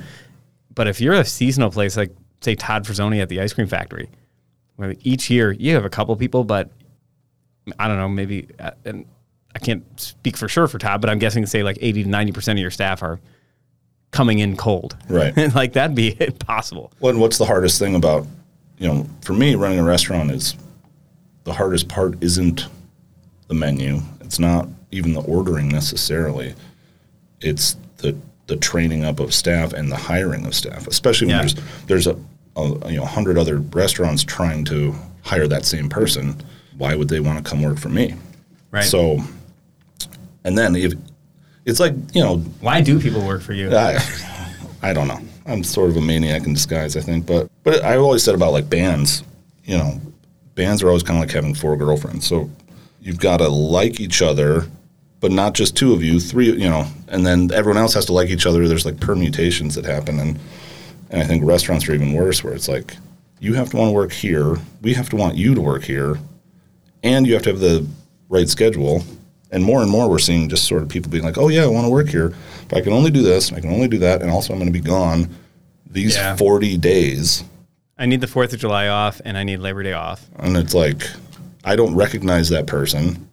But 0.75 0.87
if 0.88 1.00
you're 1.00 1.14
a 1.14 1.25
seasonal 1.25 1.71
place 1.71 1.97
like 1.97 2.14
say 2.41 2.55
Todd 2.55 2.85
Frazzoni 2.85 3.21
at 3.21 3.29
the 3.29 3.41
ice 3.41 3.52
cream 3.52 3.67
factory, 3.67 4.09
where 4.76 4.95
each 5.02 5.31
year 5.31 5.52
you 5.52 5.75
have 5.75 5.85
a 5.85 5.91
couple 5.91 6.14
people, 6.17 6.45
but 6.45 6.71
I 7.79 7.88
don't 7.88 7.97
know, 7.97 8.09
maybe, 8.09 8.49
uh, 8.59 8.73
and 8.85 9.07
I 9.55 9.59
can't 9.59 9.85
speak 10.00 10.37
for 10.37 10.49
sure 10.49 10.67
for 10.67 10.79
Todd, 10.79 11.00
but 11.00 11.11
I'm 11.11 11.19
guessing 11.19 11.47
say 11.47 11.62
like 11.62 11.79
80 11.81 12.05
to 12.05 12.09
90% 12.09 12.52
of 12.52 12.59
your 12.59 12.71
staff 12.71 13.02
are 13.02 13.21
coming 14.11 14.41
in 14.41 14.57
cold. 14.57 14.97
Right. 15.09 15.37
like 15.55 15.75
that'd 15.75 15.97
be 15.97 16.17
impossible. 16.21 16.93
Well, 17.00 17.11
and 17.11 17.21
what's 17.21 17.38
the 17.38 17.47
hardest 17.47 17.79
thing 17.79 17.95
about, 17.95 18.26
you 18.79 18.88
know, 18.88 19.07
for 19.23 19.35
me 19.35 19.55
running 19.55 19.79
a 19.79 19.85
restaurant 19.85 20.31
is 20.31 20.57
the 21.45 21.52
hardest 21.52 21.88
part 21.88 22.23
isn't 22.23 22.67
the 23.49 23.55
menu. 23.55 24.00
It's 24.21 24.38
not 24.38 24.69
even 24.91 25.12
the 25.12 25.23
ordering 25.23 25.69
necessarily. 25.69 26.55
It's 27.41 27.76
the 27.99 28.17
the 28.47 28.57
training 28.57 29.05
up 29.05 29.21
of 29.21 29.33
staff 29.33 29.73
and 29.73 29.91
the 29.91 29.97
hiring 29.97 30.45
of 30.47 30.55
staff, 30.55 30.87
especially 30.87 31.29
when 31.29 31.37
Yeah. 31.37 31.43
there's 31.43 31.55
there's 31.87 32.07
a, 32.07 32.17
a 32.57 32.91
you 32.91 32.97
know 32.99 33.05
hundred 33.07 33.39
other 33.39 33.59
restaurants 33.59 34.25
trying 34.25 34.65
to 34.67 34.95
hire 35.23 35.47
that 35.49 35.65
same 35.65 35.89
person. 35.89 36.37
Why 36.77 36.95
would 36.95 37.09
they 37.09 37.21
want 37.21 37.39
to 37.45 37.49
come 37.49 37.63
work 37.63 37.79
for 37.79 37.89
me? 37.89 38.15
Right. 38.71 38.85
So, 38.85 39.21
and 40.45 40.57
then 40.59 40.75
if 40.77 40.93
it's 41.65 41.79
like 41.81 41.95
you 42.15 42.23
know 42.23 42.39
Why 42.61 42.81
do 42.81 42.99
people 43.01 43.25
work 43.27 43.43
for 43.43 43.53
you? 43.53 43.75
I, 43.75 43.99
I 44.83 44.93
don't 44.93 45.09
know. 45.09 45.21
I'm 45.47 45.63
sort 45.65 45.91
of 45.91 45.97
a 45.97 46.01
maniac 46.01 46.47
in 46.47 46.55
disguise, 46.55 46.97
I 46.97 47.01
think. 47.01 47.27
But 47.27 47.49
but 47.63 47.85
I 47.85 47.97
always 47.97 48.23
said 48.23 48.35
about 48.35 48.53
like 48.53 48.69
bands, 48.69 49.23
you 49.65 49.77
know, 49.79 50.01
bands 50.55 50.83
are 50.83 50.89
always 50.89 51.03
kind 51.03 51.19
of 51.19 51.23
like 51.29 51.35
having 51.35 51.55
four 51.55 51.77
girlfriends. 51.77 52.27
So 52.27 52.51
you've 53.01 53.19
got 53.21 53.39
to 53.39 53.49
like 53.49 54.01
each 54.01 54.23
other, 54.23 54.67
but 55.23 55.31
not 55.33 55.55
just 55.55 55.76
two 55.76 55.95
of 55.95 56.02
you, 56.02 56.19
three, 56.21 56.50
you 56.50 56.69
know, 56.69 56.85
and 57.09 57.25
then 57.25 57.50
everyone 57.55 57.79
else 57.81 57.95
has 57.95 58.05
to 58.07 58.12
like 58.12 58.29
each 58.29 58.45
other. 58.45 58.67
There's 58.69 58.85
like 58.85 59.00
permutations 59.00 59.76
that 59.76 59.87
happen, 59.87 60.19
and 60.19 60.38
and 61.11 61.23
I 61.23 61.25
think 61.25 61.45
restaurants 61.45 61.88
are 61.88 61.95
even 61.95 62.12
worse, 62.12 62.45
where 62.45 62.52
it's 62.52 62.69
like 62.69 62.97
you 63.41 63.55
have 63.55 63.71
to 63.71 63.76
want 63.76 63.88
to 63.88 63.93
work 63.93 64.12
here, 64.12 64.57
we 64.83 64.93
have 64.95 65.09
to 65.11 65.17
want 65.17 65.37
you 65.37 65.55
to 65.55 65.61
work 65.61 65.85
here, 65.85 66.19
and 67.02 67.26
you 67.26 67.35
have 67.35 67.45
to 67.45 67.50
have 67.50 67.61
the 67.61 67.87
right 68.29 68.49
schedule. 68.49 69.02
And 69.52 69.62
more 69.62 69.83
and 69.83 69.91
more, 69.91 70.09
we're 70.09 70.19
seeing 70.19 70.49
just 70.49 70.67
sort 70.67 70.83
of 70.83 70.88
people 70.88 71.11
being 71.11 71.25
like, 71.25 71.38
"Oh 71.38 71.49
yeah, 71.49 71.62
I 71.62 71.67
want 71.69 71.87
to 71.87 71.91
work 71.91 72.09
here, 72.09 72.35
but 72.69 72.79
I 72.79 72.81
can 72.81 72.93
only 72.93 73.11
do 73.11 73.23
this, 73.23 73.52
I 73.52 73.61
can 73.61 73.71
only 73.71 73.88
do 73.88 73.99
that, 73.99 74.23
and 74.23 74.31
also 74.31 74.52
I'm 74.52 74.59
going 74.59 74.73
to 74.73 74.79
be 74.79 74.85
gone 74.85 75.29
these 75.88 76.17
Yeah. 76.17 76.37
40 76.37 76.76
days." 76.79 77.45
I 77.99 78.07
need 78.07 78.21
the 78.21 78.26
4th 78.26 78.52
of 78.52 78.59
July 78.59 78.88
off 78.88 79.21
and 79.25 79.38
I 79.38 79.45
need 79.45 79.59
Labor 79.59 79.85
Day 79.85 79.93
off. 79.93 80.26
And 80.41 80.57
it's 80.57 80.75
like, 80.75 81.07
I 81.62 81.76
don't 81.76 81.95
recognize 81.95 82.49
that 82.49 82.67
person. 82.67 83.29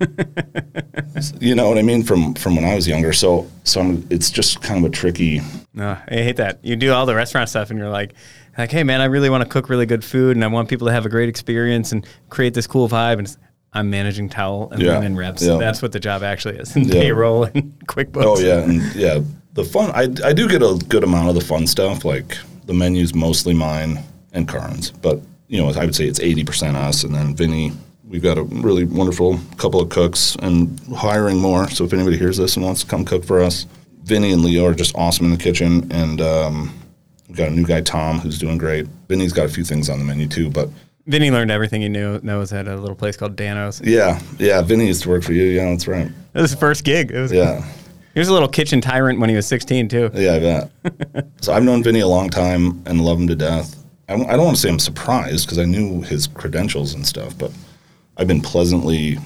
you 1.40 1.54
know 1.54 1.68
what 1.68 1.78
I 1.78 1.82
mean 1.82 2.02
from 2.02 2.34
from 2.34 2.56
when 2.56 2.64
I 2.64 2.74
was 2.74 2.86
younger. 2.86 3.12
So 3.12 3.48
so 3.64 3.80
I'm, 3.80 4.06
it's 4.10 4.30
just 4.30 4.62
kind 4.62 4.84
of 4.84 4.90
a 4.90 4.94
tricky. 4.94 5.40
No, 5.74 5.96
I 6.08 6.14
hate 6.14 6.36
that. 6.36 6.58
You 6.64 6.76
do 6.76 6.92
all 6.92 7.06
the 7.06 7.14
restaurant 7.14 7.48
stuff, 7.48 7.70
and 7.70 7.78
you're 7.78 7.90
like, 7.90 8.14
like, 8.56 8.70
hey 8.70 8.84
man, 8.84 9.00
I 9.00 9.06
really 9.06 9.30
want 9.30 9.42
to 9.44 9.48
cook 9.48 9.68
really 9.68 9.86
good 9.86 10.04
food, 10.04 10.36
and 10.36 10.44
I 10.44 10.48
want 10.48 10.68
people 10.68 10.86
to 10.86 10.92
have 10.92 11.06
a 11.06 11.08
great 11.08 11.28
experience 11.28 11.92
and 11.92 12.06
create 12.28 12.54
this 12.54 12.66
cool 12.66 12.88
vibe. 12.88 13.18
And 13.18 13.36
I'm 13.72 13.90
managing 13.90 14.28
towel 14.28 14.70
and 14.72 14.80
Yeah, 14.82 15.06
reps. 15.12 15.42
yeah. 15.44 15.56
That's 15.58 15.82
what 15.82 15.92
the 15.92 16.00
job 16.00 16.22
actually 16.22 16.56
is. 16.56 16.74
And 16.76 16.86
Yeah. 16.86 17.00
payroll 17.00 17.44
and 17.44 17.78
QuickBooks. 17.86 18.24
Oh 18.24 18.38
yeah, 18.38 18.58
and 18.62 18.82
yeah, 18.94 19.20
the 19.54 19.64
fun. 19.64 19.90
I 19.94 20.08
I 20.28 20.32
do 20.32 20.48
get 20.48 20.62
a 20.62 20.78
good 20.88 21.04
amount 21.04 21.28
of 21.28 21.34
the 21.34 21.40
fun 21.42 21.66
stuff. 21.66 22.04
Like 22.04 22.36
the 22.66 22.74
menu's 22.74 23.14
mostly 23.14 23.54
mine 23.54 23.98
and 24.32 24.46
Karin's, 24.48 24.90
but 24.90 25.20
you 25.48 25.58
know 25.60 25.68
I 25.70 25.84
would 25.84 25.94
say 25.94 26.04
it's 26.06 26.20
eighty 26.20 26.44
percent 26.44 26.76
us, 26.76 27.04
and 27.04 27.14
then 27.14 27.34
Vinny. 27.34 27.72
We've 28.08 28.22
got 28.22 28.38
a 28.38 28.42
really 28.42 28.84
wonderful 28.84 29.38
couple 29.58 29.80
of 29.80 29.90
cooks 29.90 30.34
and 30.40 30.80
hiring 30.96 31.38
more. 31.38 31.68
So 31.68 31.84
if 31.84 31.92
anybody 31.92 32.16
hears 32.16 32.38
this 32.38 32.56
and 32.56 32.64
wants 32.64 32.80
to 32.80 32.86
come 32.86 33.04
cook 33.04 33.22
for 33.24 33.40
us, 33.40 33.66
Vinny 34.04 34.32
and 34.32 34.42
Leo 34.42 34.64
are 34.66 34.74
just 34.74 34.96
awesome 34.96 35.26
in 35.26 35.32
the 35.32 35.36
kitchen, 35.36 35.86
and 35.92 36.20
um, 36.22 36.72
we've 37.28 37.36
got 37.36 37.48
a 37.48 37.50
new 37.50 37.66
guy 37.66 37.82
Tom 37.82 38.18
who's 38.18 38.38
doing 38.38 38.56
great. 38.56 38.86
Vinny's 39.08 39.34
got 39.34 39.44
a 39.44 39.48
few 39.50 39.62
things 39.62 39.90
on 39.90 39.98
the 39.98 40.04
menu 40.06 40.26
too, 40.26 40.48
but 40.48 40.70
Vinny 41.06 41.30
learned 41.30 41.50
everything 41.50 41.82
he 41.82 41.88
knew 41.90 42.18
knows 42.22 42.50
at 42.52 42.66
a 42.66 42.76
little 42.76 42.96
place 42.96 43.16
called 43.18 43.36
Danos. 43.36 43.82
yeah, 43.84 44.18
yeah, 44.38 44.62
Vinny 44.62 44.86
used 44.86 45.02
to 45.02 45.10
work 45.10 45.22
for 45.22 45.34
you. 45.34 45.44
Yeah, 45.44 45.66
that's 45.70 45.86
right. 45.86 46.06
It 46.06 46.40
was 46.40 46.50
his 46.52 46.58
first 46.60 46.84
gig. 46.84 47.10
It 47.10 47.20
was, 47.20 47.32
Yeah. 47.32 47.62
He 48.14 48.20
was 48.20 48.28
a 48.28 48.32
little 48.32 48.48
kitchen 48.48 48.80
tyrant 48.80 49.20
when 49.20 49.28
he 49.28 49.36
was 49.36 49.46
16 49.46 49.88
too. 49.88 50.10
Yeah, 50.14 50.32
I 50.34 50.38
bet. 50.38 51.26
so 51.42 51.52
I've 51.52 51.62
known 51.62 51.82
Vinny 51.82 52.00
a 52.00 52.06
long 52.08 52.30
time 52.30 52.82
and 52.86 53.04
love 53.04 53.18
him 53.20 53.28
to 53.28 53.36
death. 53.36 53.76
I, 54.08 54.14
I 54.14 54.36
don't 54.36 54.44
want 54.46 54.56
to 54.56 54.62
say 54.62 54.70
I'm 54.70 54.78
surprised 54.78 55.46
because 55.46 55.58
I 55.58 55.64
knew 55.66 56.00
his 56.02 56.26
credentials 56.26 56.94
and 56.94 57.06
stuff, 57.06 57.36
but 57.38 57.52
I've 58.18 58.26
been 58.28 58.40
pleasantly 58.40 59.18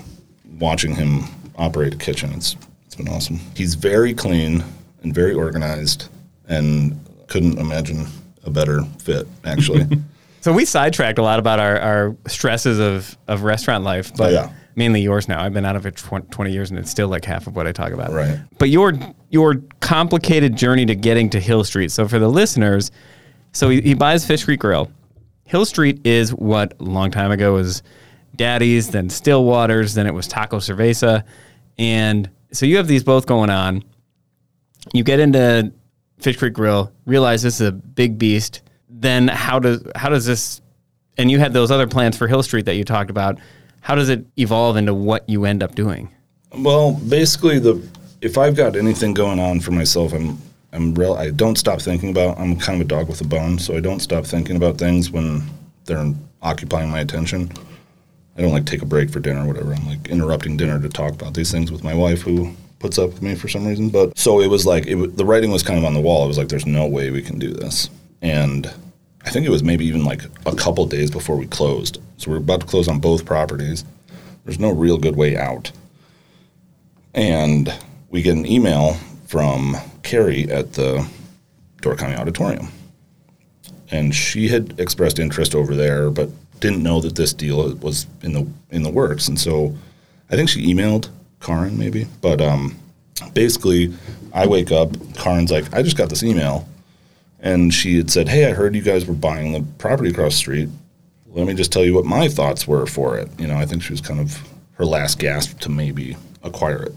watching 0.59 0.95
him 0.95 1.25
operate 1.57 1.95
a 1.95 1.97
kitchen. 1.97 2.33
It's 2.35 2.57
it's 2.87 2.95
been 2.95 3.09
awesome. 3.09 3.41
He's 3.57 3.75
very 3.75 4.13
clean 4.15 4.63
and 5.03 5.15
very 5.15 5.33
organized, 5.35 6.09
and 6.49 6.99
couldn't 7.29 7.59
imagine 7.59 8.07
a 8.45 8.51
better 8.51 8.83
fit 8.99 9.27
actually. 9.45 9.87
So 10.43 10.53
we 10.53 10.65
sidetracked 10.65 11.21
a 11.21 11.23
lot 11.23 11.39
about 11.39 11.61
our, 11.61 11.79
our 11.79 12.17
stresses 12.27 12.81
of, 12.81 13.17
of 13.29 13.45
restaurant 13.45 13.85
life, 13.85 14.11
but 14.17 14.31
Oh, 14.31 14.33
yeah. 14.35 14.53
mainly 14.75 15.01
yours 15.01 15.29
now. 15.29 15.41
I've 15.41 15.53
been 15.55 15.65
out 15.65 15.77
of 15.77 15.87
it 15.87 15.95
tw- 15.95 16.29
20 16.33 16.51
years 16.51 16.69
and 16.71 16.81
it's 16.81 16.91
still 16.91 17.07
like 17.07 17.25
half 17.25 17.47
of 17.47 17.55
what 17.55 17.69
I 17.69 17.71
talk 17.71 17.93
about. 17.93 18.11
Right. 18.13 18.41
But 18.59 18.69
your 18.69 18.93
your 19.31 19.63
complicated 19.79 20.57
journey 20.57 20.85
to 20.87 20.97
getting 20.97 21.31
to 21.31 21.39
Hill 21.39 21.63
Street. 21.63 21.93
So 21.93 22.09
for 22.09 22.19
the 22.19 22.27
listeners, 22.27 22.91
so 23.53 23.69
he, 23.69 23.81
he 23.83 23.95
buys 23.95 24.27
Fish 24.27 24.45
Creek 24.45 24.59
Grill. 24.59 24.91
Hill 25.45 25.65
Street 25.65 26.01
is 26.05 26.35
what 26.35 26.75
a 26.81 26.83
long 26.83 27.13
time 27.13 27.31
ago 27.31 27.53
was 27.53 27.85
Daddy's, 28.37 28.91
then 28.91 29.11
Stillwater's, 29.11 29.95
then 29.95 30.07
it 30.07 30.15
was 30.15 30.27
Taco 30.27 30.59
Cerveza. 30.59 31.25
And 31.79 32.31
so 32.53 32.67
you 32.67 32.77
have 32.77 32.87
these 32.87 33.05
both 33.05 33.27
going 33.27 33.51
on. 33.51 33.85
You 34.93 35.05
get 35.05 35.21
into 35.21 35.73
Fish 36.19 36.37
Creek 36.37 36.55
Grill, 36.55 36.93
realize 37.07 37.43
this 37.43 37.61
is 37.61 37.69
a 37.69 37.73
big 37.73 38.19
beast. 38.19 38.63
Then 38.89 39.29
how 39.29 39.59
does 39.59 39.83
how 39.95 40.09
does 40.09 40.27
this 40.27 40.61
and 41.19 41.31
you 41.31 41.39
had 41.39 41.53
those 41.53 41.71
other 41.71 41.87
plans 41.87 42.17
for 42.17 42.27
Hill 42.27 42.43
Street 42.43 42.67
that 42.67 42.77
you 42.77 42.85
talked 42.85 43.11
about. 43.11 43.39
How 43.81 43.95
does 43.95 44.09
it 44.09 44.25
evolve 44.39 44.77
into 44.77 44.95
what 44.95 45.29
you 45.29 45.45
end 45.45 45.63
up 45.63 45.75
doing? 45.75 46.09
Well, 46.57 46.95
basically, 47.09 47.59
the 47.59 47.83
if 48.21 48.39
I've 48.39 48.57
got 48.57 48.77
anything 48.77 49.15
going 49.15 49.41
on 49.41 49.61
for 49.61 49.73
myself, 49.73 50.13
I'm 50.13 50.39
I'm 50.73 50.95
real. 50.95 51.15
I 51.15 51.31
don't 51.31 51.57
stop 51.57 51.81
thinking 51.81 52.11
about. 52.11 52.39
I'm 52.39 52.57
kind 52.59 52.81
of 52.81 52.87
a 52.87 52.89
dog 52.89 53.09
with 53.09 53.21
a 53.21 53.27
bone, 53.27 53.59
so 53.59 53.77
I 53.77 53.81
don't 53.81 54.01
stop 54.01 54.25
thinking 54.25 54.57
about 54.57 54.79
things 54.79 55.11
when 55.11 55.43
they're 55.85 56.13
occupying 56.41 56.91
my 56.91 57.01
attention. 57.01 57.51
I 58.37 58.41
don't 58.41 58.53
like 58.53 58.67
take 58.67 58.83
a 58.83 58.87
break 58.87 59.11
for 59.11 59.21
dinner 59.21 59.45
or 59.45 59.47
whatever. 59.47 59.75
I'm 59.75 59.87
like 59.87 60.09
interrupting 60.09 60.57
dinner 60.57 60.81
to 60.81 60.89
talk 60.89 61.13
about 61.13 61.35
these 61.35 61.51
things 61.51 61.71
with 61.71 61.85
my 61.85 61.95
wife, 61.95 62.23
who 62.23 62.55
puts 62.79 62.99
up 62.99 63.11
with 63.11 63.23
me 63.23 63.35
for 63.35 63.49
some 63.49 63.67
reason. 63.67 63.89
But 63.89 64.17
so 64.17 64.41
it 64.41 64.49
was 64.49 64.67
like 64.67 64.87
it, 64.87 65.17
the 65.17 65.25
writing 65.25 65.51
was 65.51 65.63
kind 65.63 65.79
of 65.79 65.85
on 65.85 65.95
the 65.95 66.01
wall. 66.01 66.25
It 66.25 66.29
was 66.29 66.39
like, 66.39 66.49
there's 66.49 66.67
no 66.67 66.87
way 66.87 67.11
we 67.11 67.23
can 67.23 67.39
do 67.39 67.53
this, 67.53 67.91
and 68.23 68.73
I 69.25 69.31
think 69.31 69.47
it 69.47 69.51
was 69.51 69.63
maybe 69.63 69.85
even 69.85 70.05
like 70.05 70.23
a 70.47 70.55
couple 70.55 70.87
days 70.87 71.11
before 71.11 71.37
we 71.37 71.47
closed. 71.47 71.99
So 72.17 72.31
we're 72.31 72.39
about 72.39 72.61
to 72.61 72.67
close 72.67 72.89
on 72.89 73.01
both 73.01 73.25
properties. 73.25 73.85
There's 74.45 74.59
no 74.59 74.71
real 74.71 74.99
good 74.99 75.17
way 75.17 75.37
out 75.37 75.71
and 77.15 77.73
we 78.11 78.23
get 78.23 78.37
an 78.37 78.47
email 78.47 78.95
from 79.27 79.77
Carrie 80.03 80.51
at 80.51 80.73
the 80.75 81.07
Door 81.81 81.97
County 81.97 82.17
Auditorium. 82.17 82.69
And 83.91 84.15
she 84.15 84.49
had 84.49 84.79
expressed 84.79 85.19
interest 85.19 85.55
over 85.55 85.75
there, 85.75 86.11
but 86.11 86.31
didn't 86.63 86.83
know 86.83 87.01
that 87.01 87.17
this 87.17 87.35
deal 87.35 87.75
was 87.77 88.07
in 88.23 88.33
the 88.33 88.47
in 88.71 88.83
the 88.83 88.91
works. 88.91 89.29
And 89.29 89.39
so 89.39 89.77
I 90.31 90.37
think 90.37 90.49
she 90.49 90.73
emailed 90.73 91.11
Karin 91.41 91.77
maybe. 91.77 92.07
But 92.23 92.41
um, 92.41 92.79
basically 93.35 93.93
I 94.33 94.47
wake 94.47 94.73
up, 94.73 94.93
Karin's 95.15 95.51
like, 95.51 95.75
I 95.75 95.83
just 95.83 95.99
got 95.99 96.09
this 96.09 96.23
email. 96.23 96.67
And 97.41 97.75
she 97.75 97.97
had 97.97 98.11
said, 98.11 98.29
Hey, 98.29 98.47
I 98.49 98.53
heard 98.53 98.75
you 98.75 98.83
guys 98.83 99.05
were 99.05 99.15
buying 99.15 99.53
the 99.53 99.63
property 99.79 100.11
across 100.11 100.33
the 100.33 100.39
street. 100.39 100.69
Let 101.27 101.47
me 101.47 101.55
just 101.55 101.73
tell 101.73 101.85
you 101.85 101.95
what 101.95 102.05
my 102.05 102.29
thoughts 102.29 102.67
were 102.67 102.87
for 102.87 103.19
it. 103.19 103.29
You 103.39 103.49
know, 103.49 103.57
I 103.57 103.67
think 103.67 103.83
she 103.83 103.93
was 103.93 104.01
kind 104.01 104.21
of 104.21 104.41
her 104.75 104.85
last 104.85 105.19
gasp 105.19 105.59
to 105.61 105.69
maybe 105.69 106.17
acquire 106.43 106.85
it. 106.85 106.95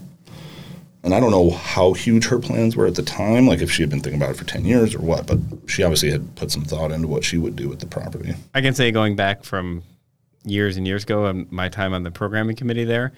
And 1.06 1.14
I 1.14 1.20
don't 1.20 1.30
know 1.30 1.50
how 1.50 1.92
huge 1.92 2.26
her 2.26 2.40
plans 2.40 2.74
were 2.74 2.88
at 2.88 2.96
the 2.96 3.02
time, 3.02 3.46
like 3.46 3.60
if 3.60 3.70
she 3.70 3.80
had 3.80 3.90
been 3.90 4.00
thinking 4.00 4.20
about 4.20 4.32
it 4.34 4.36
for 4.36 4.44
10 4.44 4.64
years 4.64 4.92
or 4.92 4.98
what, 4.98 5.24
but 5.24 5.38
she 5.66 5.84
obviously 5.84 6.10
had 6.10 6.34
put 6.34 6.50
some 6.50 6.64
thought 6.64 6.90
into 6.90 7.06
what 7.06 7.22
she 7.22 7.38
would 7.38 7.54
do 7.54 7.68
with 7.68 7.78
the 7.78 7.86
property. 7.86 8.34
I 8.54 8.60
can 8.60 8.74
say 8.74 8.90
going 8.90 9.14
back 9.14 9.44
from 9.44 9.84
years 10.44 10.76
and 10.76 10.84
years 10.84 11.04
ago, 11.04 11.26
and 11.26 11.50
my 11.52 11.68
time 11.68 11.94
on 11.94 12.02
the 12.02 12.10
programming 12.10 12.56
committee 12.56 12.82
there, 12.82 13.12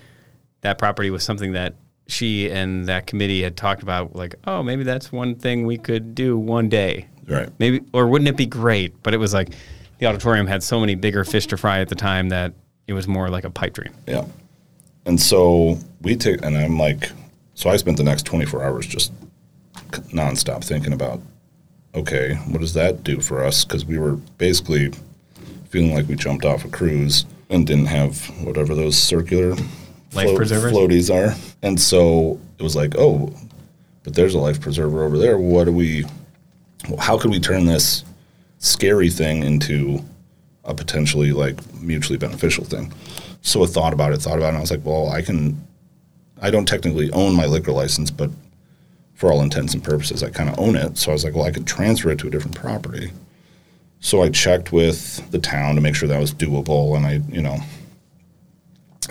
that 0.60 0.76
property 0.76 1.08
was 1.08 1.24
something 1.24 1.52
that 1.52 1.76
she 2.08 2.50
and 2.50 2.86
that 2.88 3.06
committee 3.06 3.42
had 3.42 3.56
talked 3.56 3.82
about. 3.82 4.14
Like, 4.14 4.34
oh, 4.46 4.62
maybe 4.62 4.82
that's 4.82 5.10
one 5.10 5.34
thing 5.34 5.64
we 5.64 5.78
could 5.78 6.14
do 6.14 6.36
one 6.36 6.68
day. 6.68 7.06
Right. 7.26 7.48
Maybe, 7.58 7.80
or 7.94 8.06
wouldn't 8.06 8.28
it 8.28 8.36
be 8.36 8.44
great? 8.44 9.02
But 9.02 9.14
it 9.14 9.18
was 9.18 9.32
like 9.32 9.48
the 9.98 10.04
auditorium 10.04 10.46
had 10.46 10.62
so 10.62 10.78
many 10.78 10.94
bigger 10.94 11.24
fish 11.24 11.46
to 11.46 11.56
fry 11.56 11.80
at 11.80 11.88
the 11.88 11.94
time 11.94 12.28
that 12.28 12.52
it 12.86 12.92
was 12.92 13.08
more 13.08 13.30
like 13.30 13.44
a 13.44 13.50
pipe 13.50 13.72
dream. 13.72 13.94
Yeah. 14.06 14.26
And 15.06 15.18
so 15.18 15.78
we 16.02 16.16
took, 16.16 16.44
and 16.44 16.54
I'm 16.54 16.78
like, 16.78 17.10
so 17.58 17.68
I 17.68 17.76
spent 17.76 17.96
the 17.96 18.04
next 18.04 18.24
24 18.24 18.62
hours 18.62 18.86
just 18.86 19.12
nonstop 20.12 20.62
thinking 20.62 20.92
about, 20.92 21.20
okay, 21.92 22.36
what 22.46 22.60
does 22.60 22.74
that 22.74 23.02
do 23.02 23.20
for 23.20 23.42
us? 23.42 23.64
Because 23.64 23.84
we 23.84 23.98
were 23.98 24.12
basically 24.12 24.92
feeling 25.68 25.92
like 25.92 26.06
we 26.06 26.14
jumped 26.14 26.44
off 26.44 26.64
a 26.64 26.68
cruise 26.68 27.26
and 27.50 27.66
didn't 27.66 27.86
have 27.86 28.26
whatever 28.44 28.76
those 28.76 28.96
circular 28.96 29.56
Life 30.14 30.36
preservers? 30.36 30.72
floaties 30.72 31.12
are. 31.12 31.36
And 31.60 31.80
so 31.80 32.38
it 32.60 32.62
was 32.62 32.76
like, 32.76 32.94
oh, 32.96 33.34
but 34.04 34.14
there's 34.14 34.34
a 34.34 34.38
life 34.38 34.60
preserver 34.60 35.02
over 35.02 35.18
there. 35.18 35.36
What 35.36 35.64
do 35.64 35.72
we, 35.72 36.04
how 37.00 37.18
could 37.18 37.32
we 37.32 37.40
turn 37.40 37.66
this 37.66 38.04
scary 38.58 39.10
thing 39.10 39.42
into 39.42 39.98
a 40.62 40.74
potentially 40.74 41.32
like 41.32 41.58
mutually 41.82 42.18
beneficial 42.18 42.64
thing? 42.64 42.92
So 43.42 43.64
I 43.64 43.66
thought 43.66 43.92
about 43.92 44.12
it, 44.12 44.18
thought 44.18 44.38
about 44.38 44.46
it, 44.46 44.50
and 44.50 44.58
I 44.58 44.60
was 44.60 44.70
like, 44.70 44.84
well, 44.84 45.08
I 45.08 45.22
can, 45.22 45.60
I 46.40 46.50
don't 46.50 46.66
technically 46.66 47.10
own 47.12 47.34
my 47.34 47.46
liquor 47.46 47.72
license, 47.72 48.10
but 48.10 48.30
for 49.14 49.32
all 49.32 49.42
intents 49.42 49.74
and 49.74 49.82
purposes, 49.82 50.22
I 50.22 50.30
kind 50.30 50.48
of 50.48 50.58
own 50.58 50.76
it. 50.76 50.96
So 50.96 51.10
I 51.10 51.14
was 51.14 51.24
like, 51.24 51.34
well, 51.34 51.44
I 51.44 51.50
could 51.50 51.66
transfer 51.66 52.10
it 52.10 52.18
to 52.20 52.28
a 52.28 52.30
different 52.30 52.56
property. 52.56 53.10
So 54.00 54.22
I 54.22 54.28
checked 54.30 54.70
with 54.72 55.28
the 55.32 55.40
town 55.40 55.74
to 55.74 55.80
make 55.80 55.96
sure 55.96 56.08
that 56.08 56.20
was 56.20 56.32
doable, 56.32 56.96
and 56.96 57.04
I, 57.04 57.20
you 57.34 57.42
know, 57.42 57.58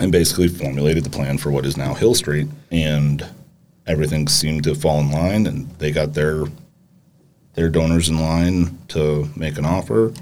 and 0.00 0.10
basically 0.10 0.48
formulated 0.48 1.04
the 1.04 1.10
plan 1.10 1.36
for 1.36 1.50
what 1.50 1.66
is 1.66 1.76
now 1.76 1.92
Hill 1.92 2.14
Street, 2.14 2.48
and 2.70 3.26
everything 3.86 4.28
seemed 4.28 4.64
to 4.64 4.74
fall 4.74 5.00
in 5.00 5.10
line, 5.10 5.46
and 5.46 5.68
they 5.78 5.90
got 5.92 6.14
their 6.14 6.44
their 7.54 7.68
donors 7.68 8.08
in 8.08 8.20
line 8.20 8.78
to 8.88 9.28
make 9.34 9.58
an 9.58 9.64
offer, 9.66 10.12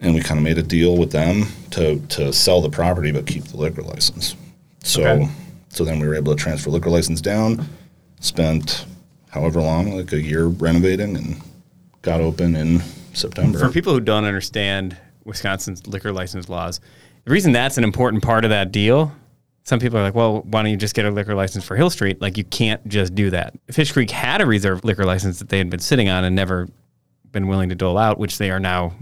and 0.00 0.14
we 0.14 0.20
kind 0.20 0.38
of 0.38 0.44
made 0.44 0.58
a 0.58 0.62
deal 0.62 0.96
with 0.96 1.10
them 1.10 1.44
to 1.72 1.98
to 2.08 2.32
sell 2.32 2.60
the 2.62 2.70
property 2.70 3.10
but 3.10 3.26
keep 3.26 3.44
the 3.44 3.56
liquor 3.56 3.82
license. 3.82 4.36
So 4.82 5.02
Okay. 5.04 5.28
So 5.74 5.84
then 5.84 5.98
we 5.98 6.06
were 6.06 6.14
able 6.14 6.34
to 6.34 6.40
transfer 6.40 6.70
liquor 6.70 6.90
license 6.90 7.20
down, 7.20 7.66
spent 8.20 8.86
however 9.30 9.60
long, 9.60 9.96
like 9.96 10.12
a 10.12 10.20
year 10.20 10.46
renovating, 10.46 11.16
and 11.16 11.42
got 12.02 12.20
open 12.20 12.54
in 12.54 12.80
September. 13.12 13.58
For 13.58 13.70
people 13.70 13.92
who 13.92 14.00
don't 14.00 14.24
understand 14.24 14.96
Wisconsin's 15.24 15.86
liquor 15.86 16.12
license 16.12 16.48
laws, 16.48 16.80
the 17.24 17.32
reason 17.32 17.52
that's 17.52 17.76
an 17.76 17.84
important 17.84 18.22
part 18.22 18.44
of 18.44 18.50
that 18.50 18.70
deal, 18.70 19.12
some 19.64 19.80
people 19.80 19.98
are 19.98 20.02
like, 20.02 20.14
well, 20.14 20.42
why 20.42 20.62
don't 20.62 20.70
you 20.70 20.76
just 20.76 20.94
get 20.94 21.06
a 21.06 21.10
liquor 21.10 21.34
license 21.34 21.64
for 21.64 21.74
Hill 21.74 21.90
Street? 21.90 22.20
Like, 22.20 22.36
you 22.36 22.44
can't 22.44 22.86
just 22.86 23.14
do 23.14 23.30
that. 23.30 23.54
Fish 23.70 23.90
Creek 23.90 24.10
had 24.10 24.40
a 24.40 24.46
reserve 24.46 24.84
liquor 24.84 25.04
license 25.04 25.40
that 25.40 25.48
they 25.48 25.58
had 25.58 25.70
been 25.70 25.80
sitting 25.80 26.08
on 26.08 26.22
and 26.22 26.36
never 26.36 26.68
been 27.32 27.48
willing 27.48 27.70
to 27.70 27.74
dole 27.74 27.98
out, 27.98 28.18
which 28.18 28.38
they 28.38 28.50
are 28.50 28.60
now 28.60 28.92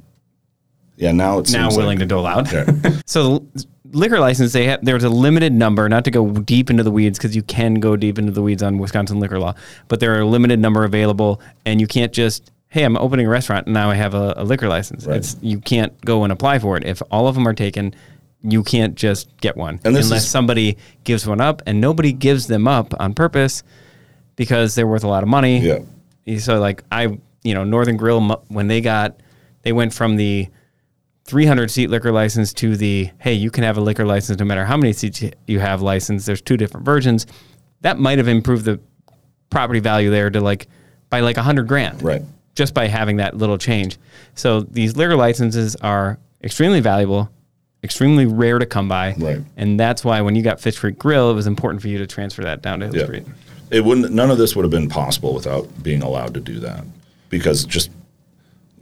yeah, 0.97 1.13
now 1.13 1.39
it's 1.39 1.53
now 1.53 1.69
willing 1.75 1.99
to 1.99 2.07
dole 2.07 2.27
out. 2.27 2.53
Yeah. 2.53 2.65
so 3.07 3.45
the 3.55 3.67
liquor 3.93 4.19
license, 4.19 4.53
they 4.53 4.67
have 4.67 4.85
there's 4.85 5.05
a 5.05 5.09
limited 5.09 5.53
number, 5.53 5.89
not 5.89 6.05
to 6.05 6.11
go 6.11 6.31
deep 6.31 6.71
into 6.71 6.83
the 6.83 6.91
weeds 6.91 7.19
because 7.19 7.37
you 7.37 7.43
can 7.43 7.75
go 7.75 7.97
deep 7.97 8.19
into 8.19 8.33
the 8.33 8.43
weeds 8.43 8.63
on 8.63 8.79
Wisconsin 8.79 9.21
liquor 9.21 9.39
law, 9.39 9.55
but 9.89 10.01
there 10.01 10.15
are 10.17 10.21
a 10.21 10.27
limited 10.27 10.59
number 10.59 10.85
available, 10.85 11.41
and 11.65 11.81
you 11.81 11.87
can't 11.87 12.13
just 12.13 12.51
hey, 12.73 12.85
I'm 12.85 12.97
opening 12.97 13.27
a 13.27 13.29
restaurant 13.29 13.67
and 13.67 13.75
now 13.75 13.91
I 13.91 13.95
have 13.97 14.15
a, 14.15 14.33
a 14.39 14.45
liquor 14.45 14.67
license. 14.67 15.07
Right. 15.07 15.19
It's 15.19 15.37
you 15.43 15.61
can't 15.61 15.99
go 16.07 16.25
and 16.25 16.33
apply 16.33 16.59
for 16.59 16.79
it 16.79 16.85
if 16.85 17.03
all 17.11 17.29
of 17.29 17.35
them 17.35 17.47
are 17.47 17.53
taken. 17.53 17.95
You 18.41 18.65
can't 18.65 18.95
just 18.95 19.29
get 19.43 19.59
one 19.59 19.79
unless 19.85 20.11
is- 20.11 20.29
somebody 20.29 20.79
gives 21.05 21.27
one 21.27 21.41
up, 21.41 21.63
and 21.67 21.81
nobody 21.81 22.13
gives 22.13 22.47
them 22.47 22.67
up 22.67 22.95
on 22.99 23.15
purpose 23.15 23.63
because 24.37 24.75
they're 24.75 24.87
worth 24.87 25.05
a 25.05 25.09
lot 25.09 25.23
of 25.23 25.29
money. 25.29 25.61
Yeah. 25.61 26.39
So 26.39 26.59
like 26.61 26.83
I, 26.91 27.19
you 27.43 27.55
know, 27.55 27.65
Northern 27.65 27.97
Grill 27.97 28.21
when 28.49 28.69
they 28.69 28.81
got, 28.81 29.21
they 29.63 29.73
went 29.73 29.93
from 29.93 30.17
the 30.17 30.49
300 31.25 31.71
seat 31.71 31.89
liquor 31.89 32.13
license 32.13 32.53
to 32.55 32.77
the 32.77 33.11
hey, 33.19 33.33
you 33.35 33.51
can 33.51 33.65
have 33.65 33.77
a 33.77 33.81
liquor 33.81 34.05
license 34.05 34.39
no 34.39 34.45
matter 34.45 34.65
how 34.65 34.77
many 34.77 34.93
seats 34.93 35.23
you 35.47 35.61
have 35.61 35.81
licensed. 35.83 36.27
There's 36.27 36.43
two 36.43 36.57
different 36.57 36.85
versions. 36.85 37.27
That 37.83 37.99
might 37.99 38.19
have 38.19 38.29
improved 38.29 38.65
the 38.65 38.81
property 39.51 39.81
value 39.81 40.11
there 40.11 40.31
to 40.31 40.41
like 40.41 40.67
by 41.11 41.21
like 41.21 41.37
a 41.37 41.43
hundred 41.43 41.69
grand, 41.69 42.03
Right. 42.03 42.23
Just 42.55 42.75
by 42.75 42.87
having 42.87 43.17
that 43.17 43.37
little 43.37 43.57
change. 43.59 43.99
So 44.35 44.61
these 44.61 44.97
liquor 44.97 45.17
licenses 45.17 45.77
are 45.77 46.19
extremely 46.43 46.81
valuable, 46.81 47.31
extremely 47.85 48.27
rare 48.27 48.59
to 48.59 48.67
come 48.67 48.89
by, 48.89 49.15
Right. 49.19 49.41
And 49.57 49.79
that's 49.79 50.05
why 50.05 50.21
when 50.23 50.35
you 50.37 50.43
got 50.43 50.61
Fish 50.61 50.79
Creek 50.79 50.99
Grill, 50.99 51.31
it 51.31 51.35
was 51.35 51.47
important 51.47 51.83
for 51.83 51.89
you 51.89 51.99
to 51.99 52.07
transfer 52.07 52.43
that 52.43 52.63
down 52.63 52.81
to 52.81 52.87
Hill 52.87 52.97
Yeah. 52.97 53.05
Street. 53.05 53.27
It 53.71 53.85
wouldn't. 53.85 54.13
None 54.13 54.31
of 54.31 54.39
this 54.39 54.55
would 54.57 54.63
have 54.65 54.71
been 54.71 54.89
possible 54.89 55.33
without 55.35 55.83
being 55.83 56.03
allowed 56.03 56.35
to 56.35 56.41
do 56.41 56.59
that, 56.61 56.85
because 57.31 57.65
just 57.65 57.91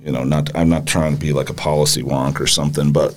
you 0.03 0.13
know, 0.13 0.25
not. 0.25 0.55
I'm 0.55 0.69
not 0.69 0.87
trying 0.87 1.15
to 1.15 1.21
be 1.21 1.33
like 1.33 1.51
a 1.51 1.55
policy 1.55 2.03
wonk 2.03 2.41
or 2.41 2.47
something, 2.47 2.93
but 2.93 3.17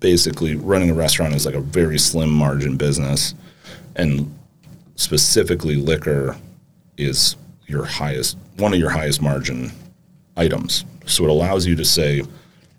basically, 0.00 0.56
running 0.56 0.90
a 0.90 0.94
restaurant 0.94 1.34
is 1.34 1.46
like 1.46 1.54
a 1.54 1.60
very 1.60 1.98
slim 1.98 2.30
margin 2.30 2.76
business, 2.76 3.34
and 3.96 4.32
specifically 4.96 5.76
liquor 5.76 6.36
is 6.96 7.36
your 7.66 7.84
highest, 7.84 8.36
one 8.56 8.72
of 8.72 8.78
your 8.78 8.90
highest 8.90 9.22
margin 9.22 9.72
items. 10.36 10.84
So 11.06 11.24
it 11.24 11.30
allows 11.30 11.66
you 11.66 11.74
to 11.76 11.84
say, 11.84 12.22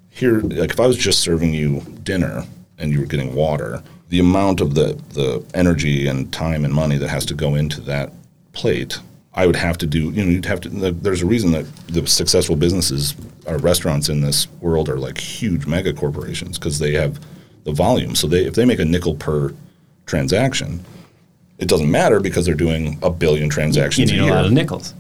here, 0.10 0.42
like 0.42 0.72
if 0.72 0.80
I 0.80 0.88
was 0.88 0.98
just 0.98 1.20
serving 1.20 1.54
you 1.54 1.82
dinner 2.04 2.46
and 2.78 2.92
you 2.92 3.00
were 3.00 3.06
getting 3.06 3.34
water, 3.34 3.82
the 4.10 4.20
amount 4.20 4.62
of 4.62 4.76
the, 4.76 5.02
the 5.14 5.44
energy 5.54 6.08
and 6.08 6.32
time 6.34 6.66
and 6.66 6.74
money 6.74 6.98
that 6.98 7.08
has 7.08 7.26
to 7.28 7.34
go 7.34 7.56
into 7.56 7.82
that 7.82 8.12
plate, 8.54 9.00
I 9.34 9.48
would 9.48 9.56
have 9.56 9.78
to 9.80 9.88
do, 9.88 10.12
you 10.12 10.24
know, 10.24 10.30
you'd 10.30 10.46
have 10.46 10.60
to, 10.62 10.70
there's 10.70 11.22
a 11.22 11.26
reason 11.26 11.52
that 11.52 11.66
the 11.88 12.06
successful 12.06 12.56
businesses 12.58 13.16
or 13.46 13.58
restaurants 13.58 14.10
in 14.10 14.20
this 14.22 14.48
world 14.60 14.90
are 14.90 14.98
like 14.98 15.18
huge 15.18 15.66
mega 15.66 15.94
corporations 15.94 16.58
because 16.60 16.80
they 16.80 16.92
have 16.94 17.20
the 17.64 17.72
volume. 17.72 18.14
So 18.16 18.28
they, 18.28 18.46
if 18.46 18.56
they 18.56 18.66
make 18.66 18.80
a 18.80 18.86
nickel 18.86 19.16
per 19.16 19.54
transaction, 20.06 20.84
it 21.60 21.68
doesn't 21.70 21.90
matter 21.90 22.20
because 22.20 22.46
they're 22.46 22.56
doing 22.56 23.00
a 23.04 23.10
billion 23.10 23.48
transactions 23.50 24.12
You 24.12 24.18
need 24.18 24.22
a 24.22 24.24
a 24.24 24.26
year. 24.28 24.36
lot 24.36 24.46
of 24.48 24.52
nickels. 24.52 24.94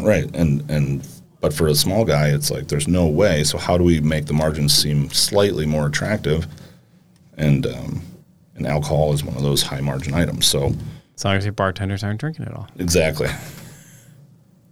Right, 0.00 0.24
and 0.34 0.68
and 0.70 1.06
but 1.40 1.52
for 1.54 1.68
a 1.68 1.74
small 1.74 2.04
guy, 2.04 2.28
it's 2.28 2.50
like 2.50 2.68
there's 2.68 2.88
no 2.88 3.06
way. 3.06 3.44
So 3.44 3.56
how 3.56 3.78
do 3.78 3.84
we 3.84 4.00
make 4.00 4.26
the 4.26 4.32
margins 4.34 4.74
seem 4.74 5.08
slightly 5.10 5.64
more 5.64 5.86
attractive? 5.86 6.46
And 7.38 7.66
um, 7.66 8.02
and 8.56 8.66
alcohol 8.66 9.12
is 9.12 9.22
one 9.24 9.36
of 9.36 9.42
those 9.42 9.62
high 9.62 9.80
margin 9.80 10.12
items. 10.14 10.46
So 10.46 10.74
As 11.14 11.24
long 11.24 11.36
as 11.36 11.44
your 11.44 11.52
bartenders 11.52 12.02
aren't 12.02 12.20
drinking 12.20 12.46
it 12.46 12.52
all. 12.54 12.68
exactly, 12.78 13.28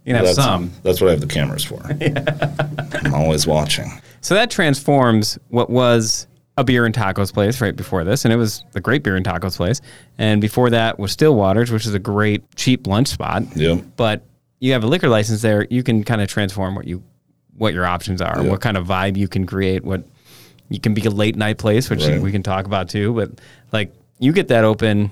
You 0.05 0.13
can 0.13 0.15
have 0.17 0.25
that's 0.25 0.35
some. 0.35 0.71
that's 0.83 1.01
what 1.01 1.07
I 1.07 1.11
have 1.11 1.21
the 1.21 1.27
cameras 1.27 1.63
for. 1.63 1.81
I'm 3.05 3.13
always 3.13 3.47
watching. 3.47 3.91
So 4.21 4.35
that 4.35 4.49
transforms 4.51 5.37
what 5.49 5.69
was 5.69 6.27
a 6.57 6.63
beer 6.63 6.85
and 6.85 6.95
tacos 6.95 7.33
place 7.33 7.59
right 7.59 7.75
before 7.75 8.03
this, 8.03 8.23
and 8.23 8.33
it 8.33 8.37
was 8.37 8.63
a 8.75 8.79
great 8.79 9.03
beer 9.03 9.15
and 9.15 9.25
tacos 9.25 9.57
place. 9.57 9.81
And 10.17 10.39
before 10.41 10.69
that 10.69 10.97
was 10.99 11.11
Stillwater's, 11.11 11.71
which 11.71 11.85
is 11.85 11.93
a 11.93 11.99
great 11.99 12.43
cheap 12.55 12.87
lunch 12.87 13.09
spot. 13.09 13.43
Yep. 13.57 13.83
But 13.97 14.23
you 14.59 14.71
have 14.73 14.83
a 14.83 14.87
liquor 14.87 15.09
license 15.09 15.41
there, 15.41 15.67
you 15.69 15.83
can 15.83 16.03
kind 16.03 16.21
of 16.21 16.27
transform 16.29 16.75
what 16.75 16.85
you 16.87 17.03
what 17.57 17.73
your 17.73 17.85
options 17.85 18.21
are, 18.21 18.43
Yeah. 18.43 18.49
what 18.51 18.61
kind 18.61 18.75
of 18.77 18.85
vibe 18.85 19.15
you 19.17 19.27
can 19.27 19.45
create, 19.45 19.83
what 19.83 20.03
you 20.69 20.79
can 20.79 20.93
be 20.93 21.03
a 21.05 21.09
late 21.09 21.35
night 21.35 21.57
place, 21.57 21.89
which 21.89 22.03
Right. 22.05 22.21
we 22.21 22.31
can 22.31 22.43
talk 22.43 22.65
about 22.65 22.89
too. 22.89 23.13
But 23.13 23.31
like 23.71 23.93
you 24.19 24.31
get 24.33 24.49
that 24.49 24.63
open, 24.65 25.09